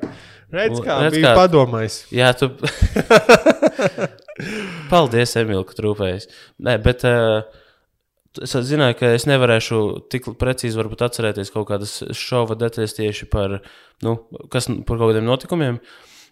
Redz, 0.51 0.79
kā 0.83 0.99
Redz, 1.05 1.15
bija 1.15 1.31
kā- 1.31 1.35
padomājis. 1.39 1.97
Jā, 2.15 2.31
tu. 2.39 2.51
Paldies, 4.91 5.35
Emīl, 5.39 5.63
ka 5.67 5.75
trūpējies. 5.79 6.27
Nē, 6.65 6.77
bet 6.83 7.03
uh, 7.07 7.43
es 8.37 8.53
zināju, 8.69 8.97
ka 8.99 9.13
es 9.17 9.25
nevarēšu 9.29 9.79
tik 10.11 10.29
precīzi 10.39 10.79
atcerēties 10.79 11.53
kaut 11.53 11.69
kādas 11.71 11.99
šova 12.13 12.57
detaļas 12.59 12.97
tieši 12.99 13.29
par, 13.31 13.59
nu, 14.05 14.19
kas, 14.51 14.69
par 14.85 14.99
kaut 14.99 15.11
kādiem 15.11 15.27
notikumiem. 15.29 15.81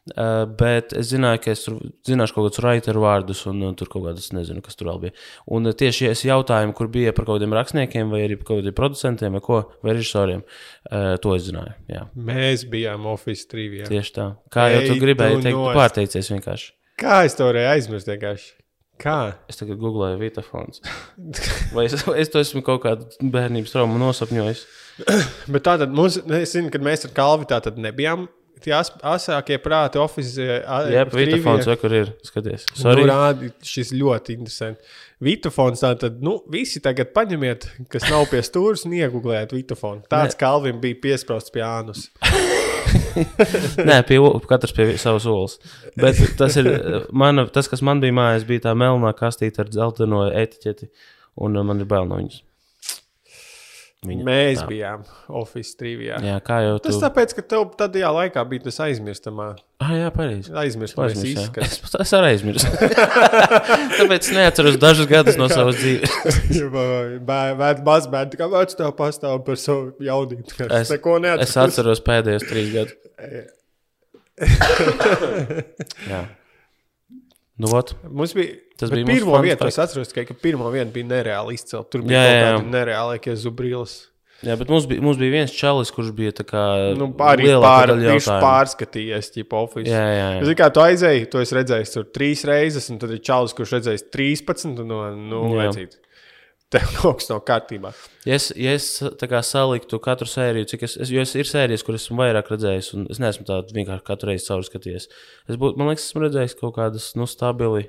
Uh, 0.07 0.45
bet 0.47 0.93
es 0.95 1.09
zināju, 1.09 1.41
ka 1.43 1.51
es 1.51 1.65
tur 1.65 1.81
zināšu 2.07 2.31
kaut 2.37 2.45
kādus 2.45 2.61
raiteru 2.63 3.01
vārdus, 3.03 3.41
un 3.49 3.59
uh, 3.59 3.73
tur 3.75 3.89
kaut 3.91 4.05
kādas, 4.05 4.29
nezinu, 4.31 4.61
kas 4.63 4.79
tur 4.79 4.87
vēl 4.87 5.01
bija. 5.01 5.15
Un 5.51 5.67
tieši 5.67 6.07
es 6.13 6.21
jautājumu, 6.23 6.71
kur 6.77 6.87
bija 6.93 7.11
par 7.11 7.27
kaut 7.27 7.41
kādiem 7.41 7.55
rakstniekiem, 7.57 8.13
vai 8.13 8.21
arī 8.23 8.37
par 8.39 8.47
kaut 8.47 8.61
kādiem 8.61 8.77
producentiem, 8.77 9.35
vai, 9.35 9.41
ko, 9.43 9.59
vai 9.83 9.97
režisoriem, 9.97 10.45
uh, 10.47 11.09
to 11.19 11.35
es 11.35 11.49
zināju. 11.49 11.75
Jā, 11.91 12.05
Mēs 12.29 12.63
bijām 12.71 13.09
Office 13.11 13.51
trivijā. 13.51 13.89
tieši 13.91 14.15
tā. 14.15 14.29
Kā 14.53 14.69
jau 14.71 14.85
tu 14.87 14.95
gribēji 15.03 15.43
teikt, 15.49 15.59
pārteicies 15.75 16.31
vienkārši. 16.37 16.71
Kā 17.03 17.25
es 17.27 17.35
to 17.35 17.51
varēju 17.51 17.73
aizmirst 17.75 18.07
vienkārši? 18.07 18.53
Kā? 19.01 19.17
Es 19.49 19.59
tagad 19.59 19.77
googlēju 19.81 20.17
Vitafons. 20.21 20.81
Vai 21.75 21.85
es, 21.85 21.99
es 22.17 22.33
to 22.33 22.41
esmu 22.41 22.63
kaut 22.65 22.83
kādu 22.85 23.29
bērnības 23.33 23.75
traumu 23.75 23.99
nosapņojis? 24.01 24.65
Bet 25.53 25.67
tā 25.67 25.77
tad 25.83 25.93
mums, 25.93 26.17
es 26.39 26.55
zinu, 26.55 26.73
kad 26.73 26.85
mēs 26.85 27.05
ar 27.05 27.13
Kalvi 27.17 27.49
tā 27.49 27.61
tad 27.63 27.77
nebijām 27.81 28.25
tie 28.63 28.73
as, 28.73 28.89
asākie 29.05 29.59
prāti 29.61 30.01
oficiāli. 30.01 30.95
Jā, 30.95 31.05
Vitafons 31.13 31.69
vai 31.69 31.77
kur 31.81 31.93
ir? 31.93 32.13
Skaties. 32.25 32.65
Sorry. 32.73 33.05
Nu, 33.05 33.11
rādi, 33.11 33.51
šis 33.65 33.93
ļoti 33.93 34.37
interesants. 34.39 34.99
Vitafons 35.23 35.81
tā 35.85 35.93
tad, 36.01 36.19
nu, 36.25 36.39
visi 36.53 36.81
tagad 36.83 37.13
paņemiet, 37.15 37.69
kas 37.93 38.09
nav 38.11 38.27
pie 38.31 38.43
stūres 38.45 38.85
un 38.89 38.97
iegūlējiet 38.97 39.55
Vitafonu. 39.57 40.05
Tāds 40.09 40.37
Kalvim 40.39 40.81
bija 40.83 41.01
piesprāsts 41.07 41.53
pie 41.53 41.65
ānus. 41.65 42.09
Nē, 43.89 43.99
pie, 44.07 44.19
katrs 44.49 44.73
pie 44.75 44.89
savas 45.01 45.27
olas. 45.29 45.57
Bet 45.99 46.19
tas, 46.39 46.57
ir, 46.59 46.69
mana, 47.11 47.47
tas, 47.53 47.69
kas 47.71 47.83
man 47.85 48.01
bija 48.03 48.15
mājās, 48.15 48.47
bija 48.47 48.67
tā 48.69 48.75
melnā 48.77 49.13
kastīte 49.17 49.63
ar 49.63 49.71
dzelteno 49.71 50.27
etiķeti. 50.31 50.91
Un 51.45 51.57
uh, 51.57 51.65
man 51.65 51.83
ir 51.83 51.89
bail 51.89 52.07
no 52.09 52.17
viņas. 52.17 52.41
Viņa, 54.05 54.23
Mēs 54.27 54.59
tā. 54.61 54.67
bijām 54.69 55.01
Office 55.39 55.73
trivijā. 55.73 56.19
Jā, 56.21 56.35
kā 56.45 56.59
jau 56.61 56.75
tu. 56.77 56.91
Tas 56.91 56.99
tāpēc, 57.01 57.31
ka 57.33 57.41
tev 57.49 57.63
tajā 57.79 58.11
laikā 58.13 58.43
bija 58.45 58.67
tas 58.67 58.77
aizmirstamā. 58.85 59.47
Ah, 59.81 59.95
jā, 59.97 60.11
pareizi. 60.13 60.53
Aizmirstamais 60.53 61.17
izskats. 61.25 61.79
Es, 61.81 61.95
es 62.05 62.13
arī 62.13 62.29
aizmirsu. 62.35 62.69
Tāpēc 63.97 64.21
es 64.21 64.31
neatceros 64.37 64.77
dažus 64.81 65.09
gadus 65.09 65.39
no 65.41 65.49
savas 65.49 65.81
dzīves. 65.81 66.13
Mazs 67.89 68.07
bērns, 68.13 68.37
kā 68.37 68.45
vārds 68.53 68.77
tev 68.77 68.93
pastāv 69.01 69.41
par 69.49 69.57
savu 69.57 69.89
jaunību. 70.05 70.45
Es, 70.69 70.93
Es- 70.93 71.57
atceros 71.65 72.03
pēdējos 72.05 72.45
trīs 72.45 72.73
gadus. 72.77 72.97
Jā. 76.05 76.21
Nu, 77.57 77.71
ot. 77.73 77.95
Mums 78.05 78.35
bija 78.37 78.59
Tas 78.77 78.91
bija 78.93 79.07
vietu. 79.41 79.63
fact. 79.65 79.71
Es 79.73 79.79
atceros 79.81 80.11
tikai, 80.11 80.27
ka 80.29 80.35
pirmo 80.37 80.69
vietu 80.69 80.93
bija 80.93 81.09
nereāli 81.09 81.57
izcelt. 81.57 81.89
Tur 81.93 82.03
bija 82.05 82.21
jā, 82.21 82.37
jā. 82.43 82.61
nereālākie 82.61 83.33
zubrīlis. 83.39 83.97
Jā, 84.45 84.53
bet 84.53 84.69
mums 84.69 84.85
bija, 84.85 85.01
mums 85.01 85.17
bija 85.17 85.33
viens 85.33 85.53
čalis, 85.57 85.89
kurš 85.89 86.11
bija 86.13 86.35
tā 86.37 86.43
kā. 86.45 86.63
Nu, 86.97 87.07
arī 87.25 87.47
pār, 87.57 87.95
viņš 87.97 88.27
pārskatījies, 88.43 89.31
tipo, 89.33 89.63
oficiāli. 89.65 89.89
Jā, 89.89 90.03
jā, 90.13 90.27
jā. 90.35 90.43
Zini, 90.45 90.57
kā 90.59 90.67
tu 90.69 90.83
aizēji, 90.83 91.25
to 91.33 91.41
es 91.41 91.53
redzēju 91.57 91.89
tur 91.95 92.05
trīs 92.13 92.45
reizes, 92.45 92.91
un 92.93 93.01
tad 93.01 93.15
ir 93.15 93.23
čalis, 93.25 93.55
kurš 93.57 93.79
redzējis 93.79 94.05
13. 94.13 94.83
No, 94.85 95.01
nu, 95.17 95.41
Jā. 95.57 95.71
Tev 96.73 96.87
kaut 96.97 97.21
kas 97.21 97.29
nav 97.31 97.43
kārtībā. 97.47 97.93
Ja 98.27 98.35
es, 98.35 98.49
ja 98.59 98.73
es 98.75 98.89
saliktu 99.47 99.99
katru 100.03 100.27
sēriju, 100.27 100.67
cik 100.73 100.87
es, 100.87 100.97
es, 100.99 101.11
jo 101.13 101.23
es 101.23 101.31
ir 101.39 101.47
sērijas, 101.47 101.85
kuras 101.87 102.03
esmu 102.03 102.19
vairāk 102.19 102.51
redzējis, 102.51 102.89
un 102.97 103.05
es 103.13 103.21
neesmu 103.23 103.47
tādu 103.47 103.75
vienkārši 103.77 104.03
katru 104.07 104.31
reizi 104.31 104.49
caurskatījies. 104.49 105.07
Es 105.47 105.59
būtu, 105.59 105.79
man 105.79 105.93
liekas, 105.93 106.09
esmu 106.09 106.25
redzējis 106.25 106.57
kaut 106.59 106.75
kādas, 106.79 107.13
nu, 107.19 107.29
stabili. 107.29 107.87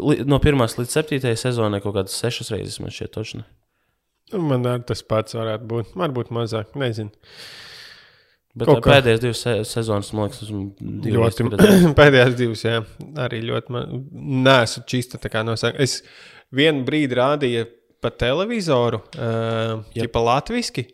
Li, 0.00 0.24
no 0.26 0.40
pirmās 0.42 0.78
līdz 0.78 0.96
septītajai 0.96 1.36
sezonai 1.38 1.82
kaut 1.84 1.98
kādas 1.98 2.16
sešas 2.18 2.50
reizes 2.54 2.80
man 2.82 2.94
šķiet, 2.94 3.12
točni. 3.14 3.44
Nu, 4.32 4.40
Man 4.48 4.64
arī 4.66 4.88
tas 4.88 5.04
pats 5.06 5.36
varētu 5.36 5.68
būt. 5.68 5.94
Varbūt 6.00 6.32
mazāk, 6.34 6.72
nezinu. 6.80 7.12
Bet 8.54 8.70
Kaut 8.70 8.86
pēdējās 8.86 9.20
divas 9.22 9.40
se 9.42 9.52
sezonas, 9.66 10.12
man 10.14 10.28
liekas, 10.28 10.44
esmu 10.46 11.08
Ļoti, 11.10 11.46
pēdējās 11.98 12.36
divas, 12.38 12.62
jā, 12.62 12.76
arī 13.24 13.40
ļoti. 13.48 13.74
Man, 13.74 14.04
nesu 14.46 14.84
čista 14.90 15.18
tā 15.18 15.30
kā 15.32 15.42
nosaka. 15.46 15.82
Es 15.82 16.00
vienu 16.54 16.84
brīdi 16.86 17.18
rādīju 17.18 17.66
pa 18.04 18.10
televizoru, 18.10 19.00
uh, 19.16 19.80
Jep. 19.94 20.04
ja 20.04 20.12
pa 20.12 20.20
latviešu. 20.20 20.84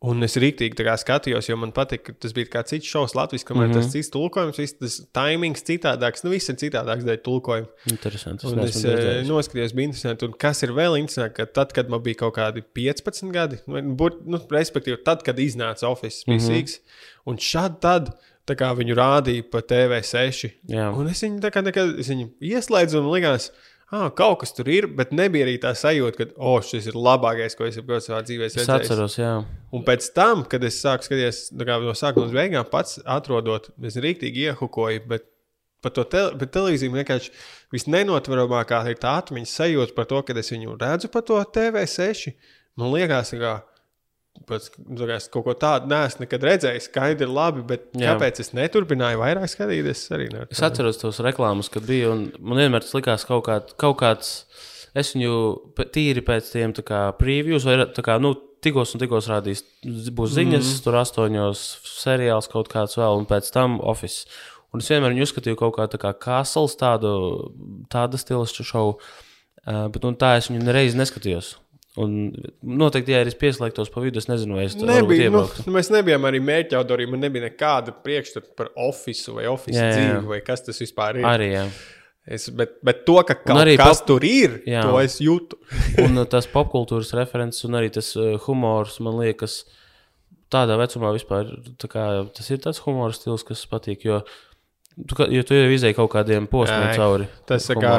Un 0.00 0.24
es 0.24 0.32
rīktīgi 0.40 0.80
skatījos, 0.96 1.50
jo 1.50 1.58
man 1.60 1.74
patīk, 1.76 2.00
ka 2.06 2.12
tas 2.16 2.32
bija 2.32 2.48
kā 2.48 2.62
cits 2.64 2.88
šovs 2.88 3.12
Latvijas, 3.12 3.44
kamēr 3.44 3.66
mm 3.66 3.68
Mhm. 3.68 3.78
-hmm. 3.78 3.82
tas 3.84 3.92
cits 3.92 4.08
tulkojums, 4.14 4.56
viss 4.56 4.72
tas 4.78 4.94
timings 5.12 5.60
citādāks, 5.62 6.24
nu 6.24 6.30
viss 6.30 6.48
ir 6.48 6.54
citādāks 6.56 7.04
dēļ 7.04 7.18
tulkojuma. 7.20 7.68
Interesanti. 7.90 8.46
Un 8.46 8.60
es 8.60 8.80
noskatījos, 9.28 9.74
bija 9.74 9.84
interesanti. 9.90 10.24
Un 10.24 10.32
kas 10.32 10.62
ir 10.62 10.70
vēl 10.70 10.96
interesanti, 10.98 11.34
ka 11.36 11.44
tad, 11.44 11.72
kad 11.76 11.90
man 11.90 12.00
bija 12.02 12.14
kaut 12.14 12.34
kādi 12.34 12.62
15 12.74 13.30
gadi, 13.30 13.58
būt, 13.66 14.24
nu, 14.24 14.38
respektīvi, 14.38 15.04
tad, 15.04 15.22
kad 15.22 15.36
iznāca 15.36 15.84
Office, 15.86 16.24
bija 16.26 16.38
mm 16.38 16.42
Mhm. 16.44 16.50
-hmm. 16.50 16.64
sīgs, 16.64 16.78
un 17.26 17.36
šādi 17.36 17.80
tad. 17.80 18.10
Tā 18.46 18.56
kā 18.56 18.74
viņu 18.74 18.94
rādīja 18.96 19.42
pa 19.50 19.60
TV6. 19.60 20.50
Jā. 20.68 20.88
Un 20.96 21.06
es 21.06 21.20
viņu 21.22 21.38
kā, 21.40 21.62
kā 21.62 21.98
es 22.00 22.08
viņu 22.08 22.30
ieslēdzu 22.40 22.98
un 22.98 23.12
likās, 23.12 23.50
ah, 23.90 24.08
kaut 24.14 24.40
kas 24.42 24.52
tur 24.56 24.68
ir, 24.70 24.86
bet 24.96 25.10
nebija 25.16 25.46
arī 25.46 25.56
tā 25.62 25.72
sajūta, 25.76 26.16
ka, 26.18 26.26
oh, 26.38 26.60
šis 26.62 26.86
ir 26.92 26.98
labākais, 26.98 27.56
ko 27.58 27.66
es 27.66 27.76
jebkurā 27.80 27.98
savā 28.04 28.20
dzīvē 28.26 28.46
esmu 28.46 28.62
Es 28.62 28.68
redzējis. 28.68 28.90
atceros, 28.90 29.16
jā. 29.18 29.32
Un 29.74 29.84
pēc 29.86 30.06
tam, 30.14 30.44
kad 30.50 30.64
es 30.64 30.78
sāku 30.82 31.08
skatīties 31.08 31.40
kā 31.58 31.80
no 31.82 31.94
sākuma 31.98 32.28
līdz 32.28 32.36
beigām, 32.38 32.68
pats 32.70 33.00
atrodot, 33.04 33.70
es 33.90 33.96
rīktīgi 34.00 34.48
iehukoju, 34.50 35.02
bet 35.10 35.26
par 35.80 35.94
to 35.96 36.04
te, 36.12 36.22
bet 36.36 36.50
televīziju 36.52 36.92
vienkārši 36.92 37.30
visnenotveramākā 37.72 38.80
ir 38.92 38.98
tā 39.00 39.14
atmiņas 39.22 39.54
sajūta 39.60 39.94
par 39.96 40.06
to, 40.10 40.20
kad 40.28 40.36
es 40.40 40.50
viņu 40.52 40.76
redzu 40.80 41.08
pa 41.12 41.22
to 41.24 41.38
TV6. 41.56 42.34
Man 42.78 42.92
liekas, 42.94 43.32
ka 43.40 43.54
pēc, 44.50 44.68
es 45.16 45.28
kaut 45.32 45.46
ko 45.46 45.54
tādu 45.58 45.90
neesmu 45.90 46.24
nekad 46.24 46.44
redzējis, 46.48 46.88
skaidri 46.90 47.28
labi, 47.28 47.62
bet 47.66 47.88
Jā. 47.94 48.14
Kāpēc 48.14 48.42
es 48.44 48.52
neturpināju 48.56 49.22
vairāk 49.22 49.50
skatīties, 49.52 50.04
es. 50.10 50.50
Es 50.50 50.62
atceros 50.66 51.00
tos 51.00 51.20
reklāmas, 51.24 51.70
kad 51.72 51.86
bija. 51.88 52.12
Man 52.38 52.60
vienmēr 52.60 52.84
tas 52.84 52.96
likās 52.96 53.26
kaut, 53.28 53.44
kā, 53.48 53.60
kaut 53.80 53.98
kāds. 54.02 54.34
Es 54.90 55.12
viņu 55.14 55.34
tīri 55.94 56.22
pēc 56.26 56.48
tiem 56.50 56.72
kā, 56.82 57.04
previews, 57.18 57.66
vai 57.68 57.76
tā 57.94 58.02
kā, 58.02 58.16
nu, 58.22 58.32
tikos 58.64 58.96
un 58.96 59.02
tikos 59.02 59.28
rādīs. 59.30 59.62
Būs 59.86 60.34
ziņas, 60.34 60.66
mm. 60.66 60.80
tur 60.86 60.98
astoņos 60.98 61.62
seriāls 61.86 62.50
kaut 62.50 62.70
kāds 62.72 62.98
vēl, 62.98 63.22
un 63.22 63.28
pēc 63.30 63.52
tam 63.54 63.78
Office. 63.78 64.26
Un 64.74 64.82
es 64.82 64.90
vienmēr 64.90 65.14
viņu 65.14 65.26
uzskatīju 65.26 65.58
kaut 65.58 65.76
kā, 65.78 65.86
tā 65.90 65.98
kā 66.02 66.12
Castles, 66.26 66.76
tādu, 66.78 67.12
tāda 67.90 68.18
stila 68.18 68.46
šovu, 68.46 68.98
uh, 68.98 69.86
bet 69.90 70.04
nu, 70.06 70.14
tā 70.18 70.36
es 70.38 70.50
viņu 70.50 70.66
nereiz 70.66 70.98
neskatījos. 70.98 71.54
Un 71.98 72.12
noteikti, 72.62 73.10
ja 73.10 73.24
es 73.26 73.34
pieslēgtos 73.34 73.88
pa 73.90 73.98
vidu, 74.04 74.20
es 74.22 74.28
nezinu, 74.30 74.54
vai 74.60 74.68
es 74.68 74.76
tur 74.78 74.86
Nebija, 74.86 75.30
nu, 75.34 75.40
mēs 75.74 75.88
nebijām 75.90 76.28
arī 76.28 76.38
mērķa 76.46 76.78
autori. 76.78 77.08
Man 77.10 77.24
nebija 77.24 77.48
nekāda 77.48 77.90
priekšstata 78.04 78.52
par 78.58 78.68
oficiālu 78.78 79.40
vai 79.40 79.48
oficiālu 79.50 79.96
dzīvi, 79.96 80.20
vai 80.30 80.38
kas 80.46 80.62
tas 80.68 80.78
vispār 80.78 81.18
ir. 81.18 81.26
Arī, 81.26 81.48
jā. 81.56 81.64
Es, 82.30 82.46
bet, 82.54 82.76
bet 82.86 83.00
to, 83.08 83.16
ka 83.26 83.34
kaut 83.40 83.58
arī 83.64 83.74
kas 83.80 84.02
pop- 84.04 84.06
tur 84.12 84.24
ir, 84.28 84.60
Jā. 84.68 84.84
to 84.86 85.00
es 85.02 85.16
jūtu. 85.24 85.56
Un 86.04 86.20
uh, 86.20 86.26
tas 86.30 86.46
popkultūras 86.52 87.10
referents 87.18 87.64
un 87.66 87.74
arī 87.80 87.88
tas 87.90 88.12
uh, 88.20 88.36
humors, 88.44 89.00
man 89.02 89.16
liekas, 89.18 89.64
tādā 90.52 90.76
vecumā 90.78 91.10
vispār 91.16 91.50
tā 91.80 91.90
kā, 91.90 92.04
tas 92.36 92.52
ir 92.54 92.60
tas 92.62 92.78
humora 92.84 93.16
stils, 93.16 93.42
kas 93.48 93.64
patīk. 93.70 94.04
Jo 94.06 94.20
tu, 95.08 95.16
jo 95.34 95.42
tu 95.46 95.56
jau 95.56 95.68
izēji 95.74 95.96
kaut 95.96 96.10
kādiem 96.12 96.46
posmiem 96.50 96.88
Ai, 96.88 96.96
cauri. 96.98 97.26
Tas 97.48 97.66
ir 97.70 97.78
kā 97.82 97.92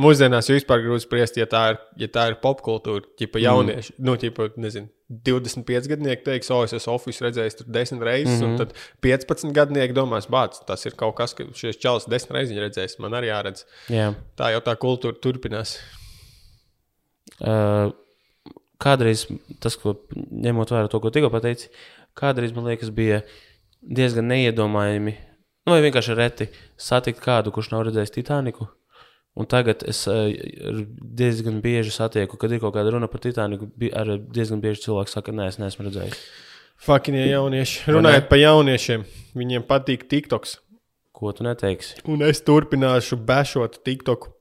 mūsdienās 0.00 0.50
vispār 0.50 0.84
grūti 0.84 1.04
spriest, 1.06 1.38
ja 1.40 1.46
tā 1.50 1.64
ir, 1.72 1.80
ja 2.04 2.08
tā 2.14 2.28
ir 2.30 2.38
popkultūra, 2.42 3.04
tipa 3.20 3.42
jaunieši. 3.42 3.94
Mm. 3.96 4.06
Nu, 4.08 4.16
tipa, 4.20 4.48
nezinu, 4.60 4.90
25 5.28 5.88
gadnieki 5.88 6.24
teiks, 6.26 6.50
o, 6.52 6.62
es 6.66 6.74
esmu 6.76 6.94
oficiāli 6.98 7.30
redzējis 7.30 7.58
tur 7.60 7.68
10 7.72 8.02
reizes, 8.04 8.34
mm 8.34 8.42
-hmm. 8.42 8.50
un 8.50 8.58
tad 8.58 8.74
15 9.04 9.54
gadnieki 9.56 9.96
domās, 9.96 10.28
bāc, 10.28 10.58
tas 10.68 10.84
ir 10.86 10.96
kaut 11.00 11.16
kas, 11.16 11.32
ka 11.34 11.46
šis 11.54 11.80
čels 11.80 12.08
10 12.08 12.34
reizes 12.36 12.58
redzējis, 12.64 12.98
man 13.00 13.16
arī 13.16 13.32
jāredz. 13.32 13.64
Jā. 13.88 14.12
Tā 14.36 14.52
jau 14.52 14.60
tā 14.60 14.76
kultūra 14.76 15.16
turpinās. 15.16 15.78
Uh, 17.38 17.94
kādreiz 18.82 19.26
tas, 19.62 19.76
ko 19.76 19.96
ņemot 20.14 20.70
vērā 20.74 20.90
to, 20.90 21.00
ko 21.00 21.10
tikko 21.10 21.30
pateici, 21.30 21.70
kādreiz 22.18 22.54
man 22.54 22.68
liekas, 22.68 22.90
bija 22.94 23.22
diezgan 23.82 24.28
neiedomājami, 24.28 25.16
nu, 25.68 25.76
vai 25.76 25.84
vienkārši 25.84 26.16
reti 26.18 26.48
satikt 26.80 27.22
kādu, 27.24 27.52
kurš 27.54 27.70
nav 27.74 27.86
redzējis 27.86 28.14
Titaniku. 28.16 28.68
Un 29.38 29.46
tagad 29.46 29.84
es 29.86 30.00
uh, 30.10 30.32
diezgan 31.18 31.60
bieži 31.62 31.92
satieku, 31.94 32.38
kad 32.40 32.50
ir 32.50 32.62
kaut 32.62 32.74
kāda 32.74 32.90
runa 32.94 33.06
par 33.10 33.22
Titaniku, 33.22 33.68
ar 33.94 34.16
diezgan 34.18 34.62
bieži 34.64 34.88
cilvēki 34.88 35.14
saka, 35.14 35.34
nē, 35.36 35.46
es 35.52 35.60
neesmu 35.62 35.86
redzējis. 35.86 36.24
Fakinie 36.82 37.26
jaunieši. 37.28 37.84
Vai 37.84 37.92
ne? 37.92 37.98
Runājot 37.98 38.26
par 38.30 38.40
jauniešiem, 38.40 39.04
viņiem 39.38 39.66
patīk 39.68 40.08
TikToks. 40.10 40.58
Ko 41.18 41.32
tu 41.34 41.46
neteiksi? 41.46 42.00
Un 42.10 42.22
es 42.26 42.42
turpināšu 42.46 43.18
bešot 43.26 43.80
TikToku. 43.86 44.34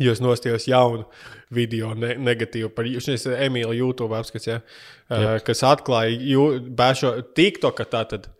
Jo 0.00 0.14
es 0.14 0.22
nostājos 0.24 0.64
jaunu 0.70 1.04
video, 1.52 1.90
ne, 1.98 2.14
negatīvu 2.16 2.70
par 2.72 2.86
šis 2.88 3.26
Emīļa 3.28 3.74
YouTube 3.76 4.16
apskats, 4.16 4.48
ja, 4.48 4.60
uh, 4.62 5.34
kas 5.44 5.60
atklāja 5.68 6.46
bešo 6.78 7.18
TikToka 7.36 7.84
tātad. 7.92 8.30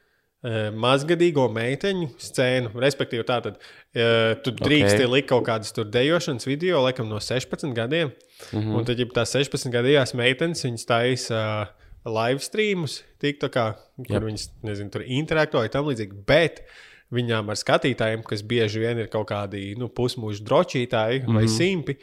Uh, 0.42 0.72
mazgadīgo 0.74 1.44
meiteņu 1.54 2.08
scēnu, 2.18 2.72
respektīvi, 2.82 3.22
tātad 3.28 3.60
uh, 3.60 4.32
tu 4.42 4.50
drīksti 4.50 4.96
Ok. 4.96 5.04
okay. 5.04 5.10
likt 5.12 5.28
kaut 5.30 5.44
kādas 5.46 5.70
tur 5.72 5.84
dejošanas 5.86 6.48
video, 6.48 6.80
laikam, 6.82 7.06
no 7.08 7.20
16 7.22 7.72
gadiem. 7.76 8.08
Mm 8.08 8.58
Mhm. 8.58 8.58
-hmm. 8.68 8.76
Un 8.78 8.84
tad, 8.84 8.98
ja 8.98 9.06
tās 9.06 9.30
16 9.36 9.70
gadījās 9.70 10.14
meitenes, 10.18 10.64
viņas 10.64 10.86
taisa 10.86 11.42
uh, 11.62 11.68
live 12.04 12.40
streamus, 12.42 13.02
TikTokā, 13.22 13.74
kur 14.06 14.16
Jep. 14.16 14.22
viņas, 14.22 14.48
nezinu, 14.62 14.90
tur 14.90 15.02
interaktoja 15.06 15.68
tam 15.68 15.86
līdzīgi. 15.86 16.24
Bet 16.26 16.64
viņām 17.12 17.48
ar 17.52 17.56
skatītājiem, 17.56 18.24
kas 18.24 18.42
bieži 18.42 18.80
vien 18.80 18.98
ir 18.98 19.06
kaut 19.12 19.28
kādi 19.30 19.76
nu, 19.78 19.88
pusmūža 19.88 20.42
drošītāji 20.42 21.20
mm 21.22 21.26
-hmm. 21.28 21.34
vai 21.34 21.48
simpi. 21.48 21.96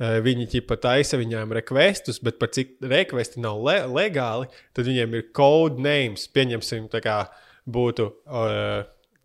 eh, 0.00 0.20
Viņi 0.20 0.46
ķipa 0.50 0.76
taisa 0.80 1.16
viņām 1.16 1.52
rekvestus, 1.52 2.18
bet 2.22 2.38
par 2.38 2.48
cik 2.48 2.68
rekvesti 2.82 3.40
nav 3.40 3.62
le 3.62 3.78
legāli, 3.86 4.46
tad 4.74 4.86
viņiem 4.86 5.14
ir 5.14 5.24
code 5.36 5.78
names. 5.78 6.26
Pieņemsim, 6.28 6.88
tā 6.88 7.00
kā 7.00 7.26
būtu 7.66 8.10
uh, 8.26 8.84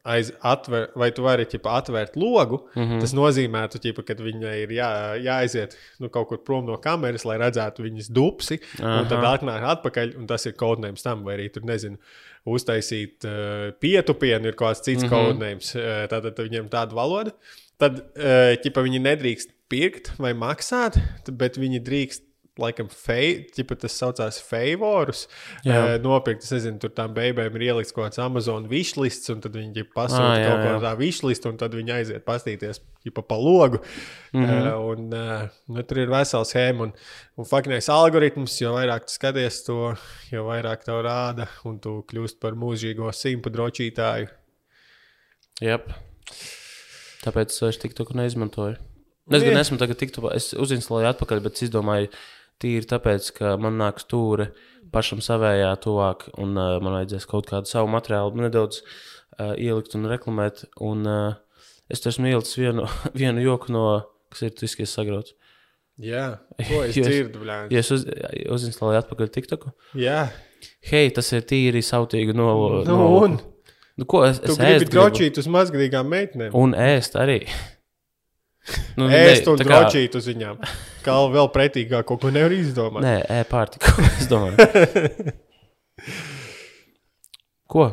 aiz 0.10 0.32
atver, 0.46 0.88
vai 0.98 1.10
tu 1.16 1.24
vari 1.26 1.46
ķipa, 1.50 1.76
atvērt 1.82 2.16
logu. 2.20 2.62
Mm 2.76 2.84
-hmm. 2.84 3.04
Tas 3.04 3.14
nozīmē, 3.14 3.66
ka 4.06 4.14
viņai 4.24 4.56
ir 4.64 4.72
jā, 4.74 4.90
jāaiziet 5.26 5.76
nu, 6.00 6.10
kaut 6.10 6.30
kur 6.30 6.44
prom 6.44 6.66
no 6.66 6.78
kameras, 6.78 7.26
lai 7.26 7.38
redzētu 7.38 7.84
viņas 7.84 8.10
dupsi, 8.10 8.60
un 8.80 9.08
tad 9.10 9.24
atnāk 9.24 9.64
atpakaļ, 9.76 10.18
un 10.18 10.28
tas 10.28 10.46
ir 10.46 10.54
code 10.54 10.82
names 10.82 11.04
tam, 11.04 11.24
vai 11.24 11.36
arī 11.38 11.50
tur 11.54 11.64
nezinu 11.64 11.98
uztaisīt 12.46 13.26
uh, 13.26 13.72
pietupienu, 13.80 14.48
ir 14.48 14.56
kaut 14.56 14.70
kāds 14.70 14.84
cits 14.84 15.04
mm 15.04 15.10
-hmm. 15.10 15.28
kodnējums. 15.28 15.76
Uh, 15.76 16.08
tad, 16.08 16.24
tad 16.24 16.46
viņiem 16.48 16.70
tāda 16.70 16.96
valoda. 16.96 17.32
Tad 17.78 18.00
uh, 18.00 18.56
ķipa, 18.64 18.84
viņi 18.84 19.00
nedrīkst 19.00 19.50
pirkt 19.70 20.12
vai 20.18 20.34
maksāt, 20.34 20.98
bet 21.32 21.58
viņi 21.58 21.80
drīkst. 21.80 22.24
Laikam, 22.60 22.90
ķipa, 22.92 23.78
tas 23.80 23.96
saucās 24.00 24.40
favorus. 24.44 25.26
Jā. 25.64 25.78
Uh, 25.78 25.94
nopirkt, 26.04 26.44
es 26.46 26.54
nezinu, 26.54 26.80
tur 26.84 26.92
tām 26.96 27.14
beigām 27.16 27.56
ir 27.58 27.68
ielikts 27.70 27.96
kaut 27.96 28.10
kāds 28.10 28.22
Amazon 28.24 28.68
wishlists, 28.72 29.32
un 29.34 29.44
tad 29.44 29.56
viņi 29.58 29.86
pasūta 29.96 30.26
ah, 30.26 30.44
kaut 30.44 30.64
ko 30.66 30.74
tādu 30.84 31.04
wishlistu, 31.04 31.52
un 31.52 31.60
tad 31.62 31.78
viņi 31.78 31.96
aiziet 31.96 32.26
pastīties 32.28 32.82
ķipa, 33.06 33.24
pa 33.30 33.38
logu. 33.40 33.80
Mm. 34.34 34.46
-hmm. 34.46 34.68
uh, 34.68 34.90
un, 34.92 35.14
uh, 35.14 35.48
nu, 35.76 35.84
tur 35.88 36.02
ir 36.04 36.12
vesela 36.12 36.46
schēma, 36.46 36.90
un, 36.90 36.94
un 37.40 37.48
faktiskais 37.48 37.90
algoritms, 37.94 38.60
jo 38.62 38.76
vairāk 38.76 39.08
tu 39.08 39.16
skaties 39.16 39.64
to, 39.68 39.96
jo 40.32 40.44
vairāk 40.50 40.84
tev 40.86 41.02
rāda, 41.08 41.48
un 41.66 41.80
tu 41.80 42.04
kļūst 42.12 42.40
par 42.40 42.60
mūžīgo 42.60 43.12
simpu 43.16 43.50
drošītāju. 43.50 44.30
Yep. 45.62 45.90
Tāpēc 47.24 47.52
es 47.52 47.62
vairs 47.62 47.82
TikToku 47.82 48.16
neizmantoju. 48.16 48.78
Es 49.30 49.44
gan 49.46 49.60
esmu 49.60 49.78
tagad 49.78 50.00
TikTokā, 50.00 50.32
es 50.34 50.54
uzinstalēju 50.58 51.12
atpakaļ, 51.12 51.42
bet 51.46 51.60
es 51.60 51.68
izdomāju, 51.68 52.10
tīri 52.62 52.88
tāpēc, 52.90 53.32
ka 53.38 53.56
man 53.62 53.80
nāk 53.80 54.02
stūre 54.04 54.52
pašam 54.94 55.22
savējā 55.24 55.72
tuvāk, 55.84 56.28
un 56.42 56.58
uh, 56.58 56.78
man 56.84 57.00
vajadzēs 57.00 57.28
kaut 57.30 57.50
kādu 57.50 57.70
savu 57.70 57.92
materiālu 57.94 58.44
nedaudz 58.44 58.82
uh, 58.82 59.54
ielikt 59.56 59.96
un 59.98 60.10
reklamēt. 60.10 60.66
Un, 60.86 61.06
uh, 61.10 61.68
es 61.92 62.06
esmu 62.06 62.32
ielicis 62.32 62.60
vienu, 62.60 62.88
vienu 63.22 63.44
joku 63.46 63.76
no, 63.76 63.86
kas 64.34 64.48
ir 64.48 64.56
tiskies 64.58 64.96
sagrauts. 64.96 65.36
Jā, 66.00 66.40
ko 66.70 66.84
es 66.88 66.96
dzirdu, 66.96 67.42
blēņ. 67.44 67.72
Ja 67.76 67.84
es 67.84 67.92
uz, 67.92 68.06
uzinstalēju 68.56 69.04
atpakaļ 69.04 69.32
TikToku, 69.36 69.74
Jā, 70.00 70.30
hei, 70.88 71.10
tas 71.16 71.32
ir 71.36 71.44
tīri 71.48 71.84
sautīgi 71.84 72.36
no. 72.38 72.54
nu, 72.88 73.00
un 73.20 73.36
nu, 74.00 74.08
ko 74.08 74.24
es, 74.28 74.40
tu 74.40 74.54
es 74.54 74.62
gribi 74.62 74.88
drošīt 74.94 75.42
uz 75.42 75.50
mazgadīgām 75.52 76.08
meitenēm. 76.12 76.56
Un 76.56 76.78
ēst 76.78 77.20
arī. 77.20 77.42
Nu, 79.00 79.08
Ēst 79.10 79.48
un 79.50 79.58
kā- 79.62 79.66
drošīt 79.86 80.16
uz 80.20 80.28
viņām. 80.30 80.60
Kā 81.06 81.16
vēl 81.34 81.48
pretīgāk, 81.56 82.04
ko, 82.10 82.18
ko 82.22 82.30
nevar 82.36 82.52
izdomāt. 82.54 83.02
Nē, 83.06 83.16
e-pārtika. 83.40 83.94
Es 84.20 84.28
domāju, 84.30 84.58
ko? 87.72 87.90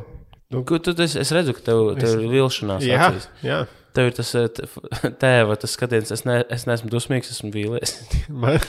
Nu. 0.51 0.62
Ko 0.67 0.79
tu, 0.79 0.95
es, 1.03 1.17
es 1.19 1.33
redzu, 1.35 1.55
ka 1.57 1.64
tev, 1.71 1.81
tev 1.99 2.21
ir 2.23 2.29
vilšanās. 2.31 2.85
Jā, 2.87 3.09
acīs. 3.11 3.27
jā. 3.45 3.61
Tev 3.97 4.11
ir 4.11 4.14
tas 4.19 4.31
f- 4.37 4.79
tēva 5.23 5.57
tas 5.59 5.73
skatiens, 5.75 6.12
es, 6.14 6.23
ne, 6.29 6.43
es 6.53 6.67
neesmu 6.69 6.91
dusmīgs, 6.93 7.33
esmu 7.35 7.51
vīlies. 7.55 7.97
Man, 8.45 8.61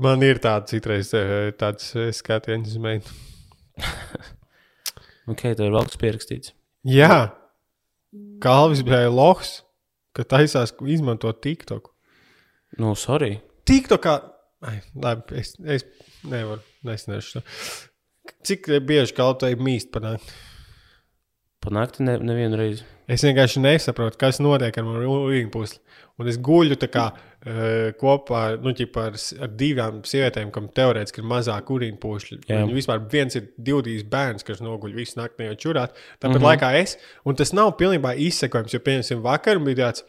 Man 0.00 0.22
ir 0.26 0.38
tāds 0.42 0.70
citreiz 0.74 1.08
tāds 1.58 1.92
skatiens 2.16 2.68
uz 2.68 2.78
meitu. 2.82 3.12
Ok, 5.30 5.44
tev 5.54 5.66
ir 5.68 5.72
vēl 5.74 5.86
kas 5.88 6.00
pierakstīts. 6.00 6.52
Jā, 6.88 7.30
Kalvis 8.42 8.80
bija 8.86 9.08
lohs, 9.12 9.60
ka 10.16 10.26
taisās 10.26 10.74
izmantot 10.86 11.40
TikTok. 11.44 11.90
Nu, 12.80 12.94
sorry. 12.98 13.38
TikTokā, 13.68 14.16
ai, 14.66 14.78
labi, 14.94 15.40
es, 15.40 15.54
es 15.64 15.86
nevaru, 16.26 16.62
nesnešu 16.86 17.38
to. 17.38 17.44
Cik 18.46 18.68
bieži 18.86 19.16
kaltai 19.16 19.54
mīst 19.58 19.90
panākt? 19.94 20.30
Panākti 21.60 22.06
ne, 22.06 22.14
nevienu 22.24 22.56
reizi. 22.56 22.86
Es 23.10 23.24
vienkārši 23.26 23.60
nesaprotu, 23.60 24.16
kas 24.20 24.38
notiek 24.40 24.76
ar 24.80 24.86
manu 24.86 25.10
urīnu 25.26 25.50
pusli. 25.52 25.80
Un 26.20 26.30
es 26.30 26.38
guļu 26.40 26.78
tā 26.80 26.88
kā 26.92 27.10
uh, 27.10 27.29
kopā 27.40 28.40
nu, 28.60 28.74
ķipa, 28.76 29.06
ar, 29.08 29.14
ar 29.46 29.52
divām 29.56 30.02
sievietēm, 30.04 30.50
kam 30.52 30.66
teorētiski 30.76 31.22
ir 31.22 31.28
mazāk 31.30 31.70
urīnpušļi. 31.72 32.40
Viņam 32.48 32.72
vispār 32.76 33.00
viens 33.12 33.38
ir 33.38 33.46
20 33.56 34.10
bērns, 34.12 34.44
kas 34.44 34.60
noguļ 34.60 34.96
visu 34.98 35.16
naktī 35.16 35.48
jau 35.48 35.56
čurāt. 35.66 35.94
Tāpat 36.18 36.36
mm 36.36 36.36
-hmm. 36.36 36.48
laikā 36.50 36.72
es, 36.82 36.98
un 37.24 37.38
tas 37.38 37.54
nav 37.56 37.78
pilnībā 37.80 38.12
izsekojams, 38.28 38.74
jo, 38.74 38.80
piemēram, 38.84 39.22
vakar 39.24 39.62
bija 39.64 39.86
tāds. 39.86 40.04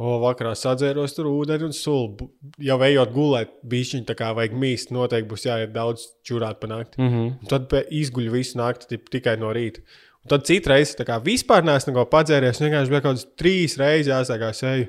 O, 0.00 0.16
vakarā 0.18 0.54
sadzēros 0.56 1.12
tur 1.14 1.26
ūdeni 1.28 1.66
un 1.68 1.72
sulu. 1.76 2.30
Jau 2.58 2.78
ejot 2.82 3.10
gulēt, 3.12 3.50
bija 3.62 3.84
šī 3.84 4.04
tā 4.08 4.14
kā 4.16 4.30
vajag 4.34 4.54
mīst. 4.56 4.90
Noteikti 4.90 5.28
būs 5.28 5.44
jāiet 5.46 5.72
daudz 5.72 6.06
čurāt 6.24 6.58
pa 6.60 6.66
nakti. 6.66 6.98
Mm 6.98 7.08
-hmm. 7.08 7.28
Un 7.40 7.46
tad 7.46 7.68
izguļ 7.90 8.30
visu 8.32 8.58
nakti 8.58 8.98
tikai 8.98 9.36
no 9.36 9.52
rīta. 9.52 9.84
Un 10.24 10.28
tad 10.28 10.46
citreiz 10.46 10.96
tā 10.96 11.04
kā 11.04 11.20
vispār 11.22 11.62
neesmu 11.62 12.06
padzēries. 12.06 12.60
Vienkārši 12.60 12.88
bija 12.88 13.00
kaut 13.00 13.16
kādas 13.16 13.26
trīs 13.36 13.78
reizes 13.78 14.12
jāsākās 14.12 14.62
ejot. 14.62 14.88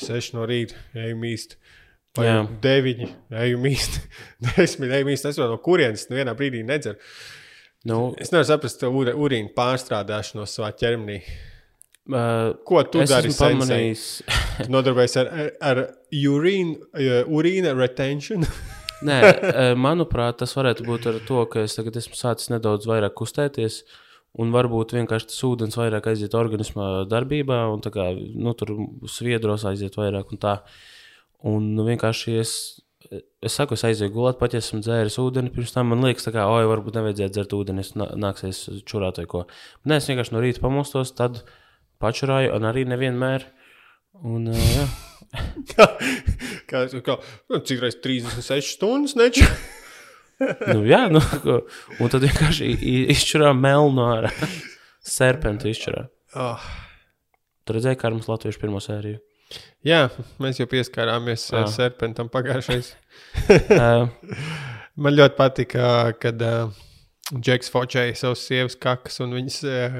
6 0.00 0.34
no 0.36 0.46
rīta 0.48 0.78
ejam 0.98 1.24
īsti. 1.28 1.58
Vai 2.14 2.28
jā. 2.28 2.34
deviņi, 2.62 3.08
ejam 3.42 3.64
īsti, 3.66 4.02
desmit, 4.46 4.92
ejam 4.94 5.10
īsti. 5.10 5.32
Es 5.32 5.40
vēl 5.40 5.50
no 5.50 5.58
kurienes 5.62 6.06
nu, 6.10 6.18
vienā 6.20 6.36
brīdī 6.38 6.62
nedzeru. 6.66 7.00
Nu, 7.84 7.98
es 8.20 8.30
nevaru 8.32 8.48
saprast, 8.48 8.80
kāda 8.80 9.12
ir 9.12 9.18
urīna 9.20 9.50
pārstrādāšana 9.56 10.40
no 10.40 10.46
savā 10.48 10.70
ķermenī. 10.78 11.18
Uh, 12.04 12.52
Ko 12.68 12.82
tu 12.86 13.02
dari? 13.02 13.32
Es 13.32 13.34
esmu 13.34 13.48
pamanījis. 13.48 14.06
tu 14.62 14.70
nodarbojies 14.72 15.18
ar, 15.20 15.32
ar, 15.34 15.50
ar 15.70 15.82
urīnu, 16.14 16.78
uh, 16.94 17.18
urīna 17.34 17.74
retention. 17.76 18.46
Nē, 19.04 19.18
manuprāt, 19.76 20.38
tas 20.40 20.54
varētu 20.56 20.86
būt 20.86 21.10
ar 21.10 21.18
to, 21.28 21.42
ka 21.50 21.66
es 21.66 21.74
tagad 21.76 21.98
esmu 22.00 22.16
sācis 22.16 22.48
nedaudz 22.52 22.86
vairāk 22.88 23.16
kustēties. 23.18 23.82
Uh, 23.82 24.00
Un 24.42 24.50
varbūt 24.50 24.96
vienkārši 24.96 25.28
tas 25.30 25.42
ūdens 25.46 25.76
vairāk 25.78 26.08
aiziet 26.10 26.32
organismā 26.34 27.04
darbībā, 27.06 27.60
un 27.70 27.82
tā 27.84 27.92
kā 27.94 28.08
nu, 28.14 28.50
tur 28.58 28.72
sviedros 29.10 29.62
aiziet 29.70 29.94
vairāk. 29.94 30.32
Un, 30.34 30.40
tā. 30.42 30.54
un 31.46 31.68
vienkārši 31.86 32.34
es, 32.40 32.54
es 33.14 33.54
saku, 33.54 33.78
es 33.78 33.84
aizēju 33.86 34.10
gulēt, 34.16 34.40
pat 34.40 34.56
ja 34.56 34.62
esmu 34.64 34.80
dzēris 34.82 35.20
ūdeni. 35.22 35.52
Pirms 35.54 35.76
tam 35.76 35.92
man 35.92 36.02
liekas, 36.02 36.26
ka, 36.34 36.48
oi, 36.50 36.66
varbūt 36.66 36.98
nevajadzētu 36.98 37.36
dzert 37.36 37.54
ūdeni, 37.60 37.84
es 37.86 37.92
nā- 37.94 38.10
nāksies 38.18 38.64
čurāt 38.90 39.22
vai 39.22 39.28
ko. 39.30 39.44
Nē, 39.86 40.00
es 40.02 40.10
vienkārši 40.10 40.34
no 40.34 40.42
rīta 40.42 40.64
pamostos, 40.64 41.14
tad 41.14 41.44
pačurāju, 42.02 42.56
un 42.58 42.66
arī 42.66 42.82
nevienmēr. 42.90 43.46
Un, 44.18 44.50
uh, 44.50 44.66
jā. 44.74 44.88
kā, 45.76 45.88
kā, 46.70 46.84
kā, 47.06 47.18
cik 47.54 47.86
reizes 47.86 48.02
36 48.02 48.74
stundas 48.74 49.14
neču. 49.18 49.46
Nu, 50.40 50.80
jā, 50.88 51.04
nu, 51.12 51.20
un 52.02 52.10
tad 52.12 52.24
vienkārši 52.26 52.70
izšķirā 53.14 53.52
melnu 53.56 54.02
ārā. 54.08 54.32
Serpentu 55.04 55.68
izšķirā. 55.70 56.06
Oh. 56.40 56.64
Tur 57.64 57.78
redzēja, 57.78 57.98
kā 58.00 58.08
ar 58.10 58.16
mums 58.16 58.26
Latviešu 58.28 58.60
pirmo 58.62 58.80
sēriju. 58.82 59.20
Jā, 59.86 60.08
mēs 60.42 60.58
jau 60.58 60.66
pieskārāmies 60.70 61.46
Ah. 61.52 61.62
uh, 61.62 61.70
serpentam 61.70 62.30
pagājušajā. 62.32 62.82
Uh, 63.76 64.08
Man 65.04 65.14
ļoti 65.16 65.36
patika, 65.38 65.86
kad 66.22 66.42
uh, 66.42 66.74
Džeks 67.32 67.70
focēja 67.72 68.12
savus 68.20 68.42
sievas 68.44 68.74
kakas 68.76 69.14
un 69.24 69.30
viņas 69.32 69.54
uh, 69.64 69.94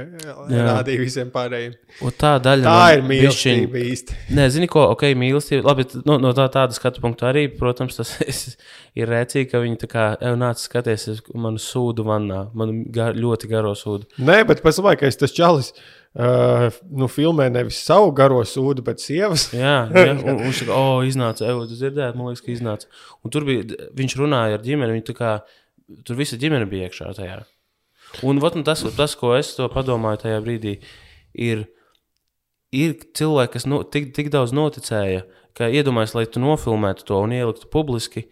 rādīja 0.52 1.00
visiem 1.00 1.30
pārējiem. 1.32 1.72
un 2.04 2.12
tā 2.20 2.34
daļa 2.44 2.66
Tā 2.66 2.90
ir 2.98 3.04
mīlestība 3.08 3.80
īsti. 3.80 4.18
Nē, 4.36 4.44
zini, 4.52 4.68
ko, 4.68 4.82
ok, 4.92 5.06
mīlestība. 5.16 5.64
Labi, 5.70 5.86
nu, 6.04 6.18
no 6.20 6.34
tā 6.36 6.44
tāda 6.52 6.76
skatu 6.76 7.00
punkta 7.00 7.30
arī, 7.30 7.46
protams, 7.48 7.96
tas 7.96 8.12
es- 8.28 8.58
ir 8.92 9.08
rēcīgi, 9.08 9.48
ka 9.54 9.62
viņi 9.64 9.80
tā 9.86 9.88
kā, 9.94 10.04
ej, 10.20 10.36
nāc, 10.36 10.60
skaties, 10.68 11.08
uz 11.14 11.24
manu 11.32 11.62
sūdu 11.64 12.04
vannā, 12.10 12.42
manu 12.52 12.84
gar, 12.92 13.16
ļoti 13.16 13.48
garo 13.56 13.72
sūdu. 13.72 14.04
Nē, 14.20 14.42
bet 14.52 14.60
pēc 14.60 14.82
tam, 14.82 14.92
kad 14.92 15.08
es 15.08 15.16
tas 15.24 15.32
čalis 15.32 15.72
uh, 15.72 16.68
nu, 16.92 17.08
filmē 17.08 17.48
nevis 17.56 17.80
savu 17.88 18.12
garo 18.20 18.44
sūdu, 18.44 18.84
bet 18.84 19.00
sievas. 19.00 19.48
Jā, 19.56 19.78
jā 19.96 20.12
un, 20.28 20.42
viņš 20.44 20.66
saka, 20.66 20.76
oh, 20.76 21.00
iznāca, 21.08 21.48
ej, 21.48 21.64
tu 21.72 21.80
dzirdēji, 21.80 22.20
man 22.20 22.34
liekas, 22.34 22.44
ka 22.44 22.52
iznāca. 22.52 22.92
Un 23.24 23.32
tur 23.32 23.48
bija, 23.48 23.64
viņš 23.96 24.20
runāja 24.20 24.60
ar 24.60 24.68
ģimeni, 24.68 24.98
viņi 25.00 25.08
tā 25.08 25.16
kā, 25.24 25.36
tur 26.06 26.18
visa 26.18 26.38
ģimene 26.40 26.68
bija 26.70 26.88
iekšā 26.88 27.12
tajā. 27.18 27.42
Un, 28.26 28.38
vat, 28.42 28.56
un 28.58 28.64
tas, 28.66 28.84
tas, 28.96 29.16
ko 29.18 29.32
es 29.36 29.54
to 29.56 29.66
padomāju 29.72 30.22
tajā 30.24 30.40
brīdī, 30.44 30.76
ir, 31.34 31.64
ir 32.74 32.96
cilvēki, 33.16 33.52
kas 33.56 33.66
no, 33.70 33.82
tik, 33.82 34.12
tik 34.16 34.30
daudz 34.34 34.54
noticēja, 34.54 35.24
ka 35.56 35.70
iedomājas, 35.70 36.14
lai 36.16 36.26
tu 36.30 36.42
nofilmētu 36.42 37.06
to 37.08 37.20
un 37.24 37.34
ieliktu 37.34 37.70
publiski, 37.72 38.28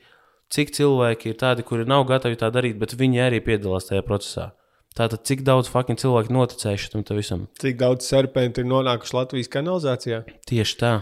cik 0.52 0.74
cilvēki 0.76 1.32
ir 1.32 1.38
tādi, 1.40 1.64
kuri 1.66 1.88
nav 1.88 2.04
gatavi 2.10 2.38
tā 2.38 2.50
darīt, 2.54 2.78
bet 2.80 2.94
viņi 2.98 3.24
arī 3.26 3.40
piedalās 3.44 3.88
tajā 3.88 4.04
procesā. 4.06 4.50
Tātad, 4.92 5.22
cik 5.24 5.40
daudz 5.46 5.70
fucking 5.72 5.96
cilvēku 5.96 6.34
noticēja 6.36 7.00
te 7.00 7.16
visam? 7.16 7.46
Cik 7.62 7.78
daudz 7.80 8.04
serpentu 8.04 8.60
ir 8.60 8.68
nonākuši 8.68 9.16
Latvijas 9.16 9.48
kanalizācijā? 9.54 10.20
Tieši 10.50 10.76
tā, 10.82 10.92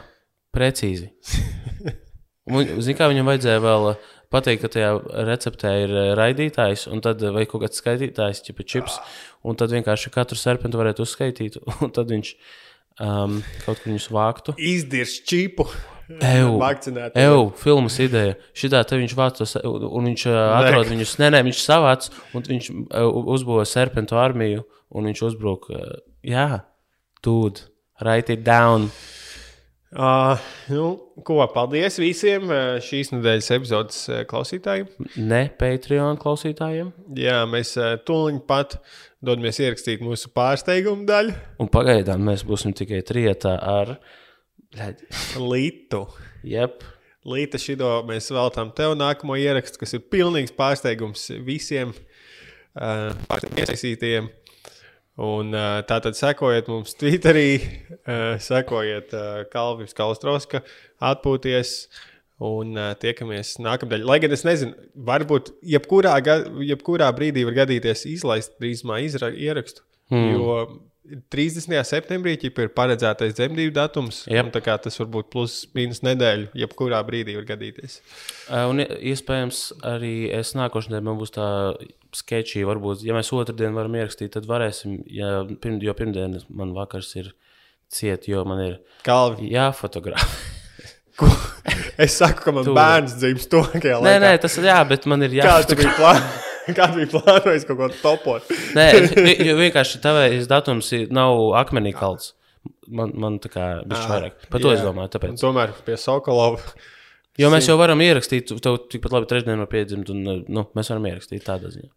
precīzi. 0.55 1.11
Ziniet, 2.51 2.97
kā 2.99 3.11
viņam 3.11 3.27
vajadzēja 3.33 3.63
vēl 3.65 3.89
uh, 3.91 4.07
pateikt, 4.33 4.65
ka 4.65 4.73
tajā 4.73 4.91
receptē 5.29 5.75
ir 5.85 5.95
uh, 5.95 6.09
raidītājs, 6.19 6.87
un 6.91 7.03
tad 7.05 7.23
uh, 7.25 7.33
vai 7.35 7.47
kaut 7.51 7.65
kāds 7.65 7.83
skaitītājs, 7.83 8.43
čipa 8.47 8.67
čips, 8.67 8.99
un 9.47 9.59
tad 9.59 9.75
vienkārši 9.75 10.13
katru 10.15 10.39
serpentu 10.39 10.81
varētu 10.81 11.07
uzskaitīt, 11.07 11.61
un 11.85 11.95
tad 11.95 12.13
viņš 12.15 12.35
um, 13.01 13.41
kaut 13.65 13.81
kur 13.81 13.93
viņus 13.93 14.11
vāktu. 14.15 14.57
Izdirst 14.71 15.27
čipu. 15.31 15.69
Vakcinēt. 16.65 17.15
Eju, 17.19 17.51
filmas 17.61 18.01
ideja. 18.03 18.35
Šitā 18.57 18.83
te 18.87 18.99
viņš 18.99 19.15
vāc 19.19 19.39
tos, 19.39 19.55
un 19.63 20.11
viņš 20.11 20.27
uh, 20.31 20.41
atrod 20.59 20.91
viņus, 20.91 21.15
nē, 21.23 21.31
nē, 21.37 21.45
viņš 21.47 21.63
savāc, 21.63 22.11
un 22.35 22.47
viņš 22.49 22.73
uh, 22.73 23.07
uzbūvē 23.37 23.67
serpentu 23.69 24.19
armiju, 24.19 24.67
un 24.91 25.07
viņš 25.11 25.23
uzbruk. 25.29 25.71
Uh, 25.71 26.01
jā, 26.27 26.65
tūd, 27.23 27.63
write 28.03 28.35
it 28.35 28.47
down. 28.47 28.91
Uh, 29.91 30.39
nu, 30.71 30.85
ko, 31.27 31.41
paldies 31.51 31.97
visiem 31.99 32.47
šīs 32.87 33.11
nedēļas 33.11 33.51
epizodes 33.57 33.99
klausītājiem. 34.31 34.87
Ne 35.19 35.43
Patreon 35.59 36.21
klausītājiem. 36.21 36.93
Jā, 37.19 37.41
mēs 37.51 37.75
tūlīt 38.07 38.45
pat 38.47 38.79
dodamies 39.19 39.59
ierakstīt 39.65 40.05
mūsu 40.07 40.31
pārsteigumu 40.37 41.09
daļu. 41.11 41.35
Un 41.63 41.73
pagaidām 41.75 42.23
mēs 42.31 42.47
būsim 42.47 42.77
tikai 42.77 43.03
trijotā 43.07 43.57
ar. 43.59 43.97
Lītu. 45.43 46.05
Jep, 46.47 46.85
Līta 47.29 47.59
šito 47.61 47.89
mēs 48.09 48.31
veltām 48.33 48.71
tev 48.73 48.95
nākamo 48.97 49.35
ierakstu, 49.37 49.83
kas 49.83 49.93
ir 49.93 50.07
pilnīgs 50.09 50.55
pārsteigums 50.57 51.27
visiem 51.45 51.91
uh, 51.93 53.13
iesaistītajiem. 53.61 54.31
Un 55.21 55.53
uh, 55.53 55.81
tātad 55.85 56.17
sekojiet 56.17 56.71
mums 56.73 56.95
Twitterī, 56.97 57.61
sekojiet 58.41 59.13
Kalvis 59.53 59.93
Kalstroska, 59.97 60.63
atpūties 61.11 61.75
un 62.41 62.73
uh, 62.79 62.95
tiekamies 62.97 63.59
nākamajā. 63.61 64.05
Lai 64.09 64.17
gan 64.23 64.33
es 64.33 64.47
nezinu, 64.49 64.73
varbūt 65.09 65.53
jebkurā, 65.75 66.15
jebkurā 66.65 67.11
brīdī 67.17 67.45
var 67.49 67.59
gadīties 67.63 68.07
izlaist 68.09 68.57
drīzumā 68.63 69.03
izra, 69.05 69.29
ierakstu. 69.29 69.85
Hmm. 70.11 70.33
Jo 70.33 70.55
30. 71.33 71.75
septembrī 71.87 72.37
ir 72.67 72.71
paredzētais 72.77 73.35
dzemdību 73.39 73.73
datums. 73.77 74.23
Kā 74.65 74.77
Tas 74.83 74.99
var 75.01 75.09
būt 75.13 75.31
plus 75.33 75.55
mīnus 75.75 76.03
nedēļu, 76.07 76.51
jebkurā 76.63 77.01
brīdī 77.07 77.35
var 77.39 77.47
gadīties. 77.49 78.01
Un 78.51 78.81
ie- 78.85 78.89
iespējams 79.13 79.61
arī 79.83 80.31
es 80.39 80.53
nākošajā 80.59 81.03
man 81.03 81.19
būs 81.21 81.35
tā 81.35 81.49
sketčī. 82.17 82.63
Varbūt, 82.67 83.05
ja 83.07 83.15
mēs 83.15 83.33
otrdien 83.37 83.75
varam 83.77 83.95
ierakstīt, 83.99 84.33
tad 84.37 84.47
varēsim. 84.51 85.01
Ja, 85.11 85.45
pirm, 85.61 85.81
jo 85.83 85.95
pirmdien 85.95 86.41
man 86.49 86.75
vakars 86.75 87.15
ir 87.17 87.33
ciet, 87.91 88.29
jo 88.31 88.45
man 88.45 88.61
ir 88.67 88.79
Kalvi, 89.07 89.51
jāfotografē. 89.55 90.47
es 92.01 92.15
saku, 92.17 92.41
ka 92.47 92.53
man 92.55 92.65
Tu- 92.65 92.75
bērns 92.77 93.17
dzimst 93.21 93.51
to, 93.53 93.61
ka 93.75 93.99
Nē, 94.01 94.15
nē, 94.23 94.31
tas 94.41 94.57
ir 94.59 94.71
jā, 94.71 94.79
bet 94.89 95.05
man 95.11 95.23
ir 95.27 95.35
Kā 95.43 95.59
jāfotografē. 96.79 96.97
biji 96.97 97.11
plānojis? 97.15 97.67
Kaut 97.69 97.81
ko 97.81 97.89
topot? 98.03 98.53
Nē, 98.79 98.87
jo 99.49 99.57
vienkārši 99.61 100.01
tavējais 100.05 100.49
datums 100.51 100.93
nav 101.11 101.41
akmenī 101.61 101.93
kalts. 101.97 102.35
Man, 102.91 103.13
man 103.17 103.39
tā 103.41 103.49
kā 103.53 103.67
bija 103.89 104.07
vairāk. 104.11 104.49
Par 104.51 104.61
to 104.61 104.73
es 104.75 104.81
jā. 104.83 104.89
domāju. 104.89 105.09
Un 105.09 105.15
Tāpēc. 105.15 105.39
tomēr 105.41 105.77
pie 105.87 106.01
Sokolova. 106.01 106.61
Jo 107.41 107.49
mēs 107.49 107.69
jau 107.71 107.77
varam 107.79 108.01
ierakstīt, 108.05 108.51
tev 108.61 108.75
tikpat 108.91 109.15
labi 109.15 109.29
trešdien 109.31 109.61
var 109.63 109.69
piedzimt, 109.71 110.11
un 110.13 110.43
nu, 110.51 110.65
mēs 110.77 110.91
varam 110.91 111.07
ierakstīt 111.09 111.45
tādā 111.47 111.71
ziņā. 111.73 111.89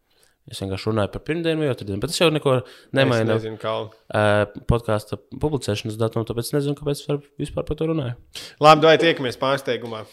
Es 0.53 0.59
vienkārši 0.61 0.89
runāju 0.91 1.11
par 1.13 1.23
pirmdienu 1.23 1.63
vai 1.63 1.71
otrdienu, 1.71 1.99
bet 2.03 2.11
tas 2.13 2.19
jau 2.21 2.29
neko 2.31 2.53
Es 2.61 2.87
nemaina 2.95 3.33
nezinu, 3.33 3.57
kā. 3.59 3.73
uh, 3.89 4.43
podkāstu 4.69 5.17
publicēšanas 5.41 5.97
datumu, 5.99 6.27
tāpēc 6.29 6.51
nezinu, 6.55 6.77
kāpēc 6.79 7.01
es 7.01 7.25
vispār 7.41 7.65
par 7.67 7.79
to 7.79 7.89
runāju. 7.89 8.15
Labi, 8.63 8.87
vai 8.87 8.97
tiekamies 9.01 9.39
pārsteigumā? 9.41 10.03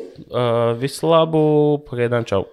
Uh, 0.00 0.72
visu 0.80 1.10
labu, 1.10 1.42
pagaidām, 1.86 2.26
čau! 2.26 2.46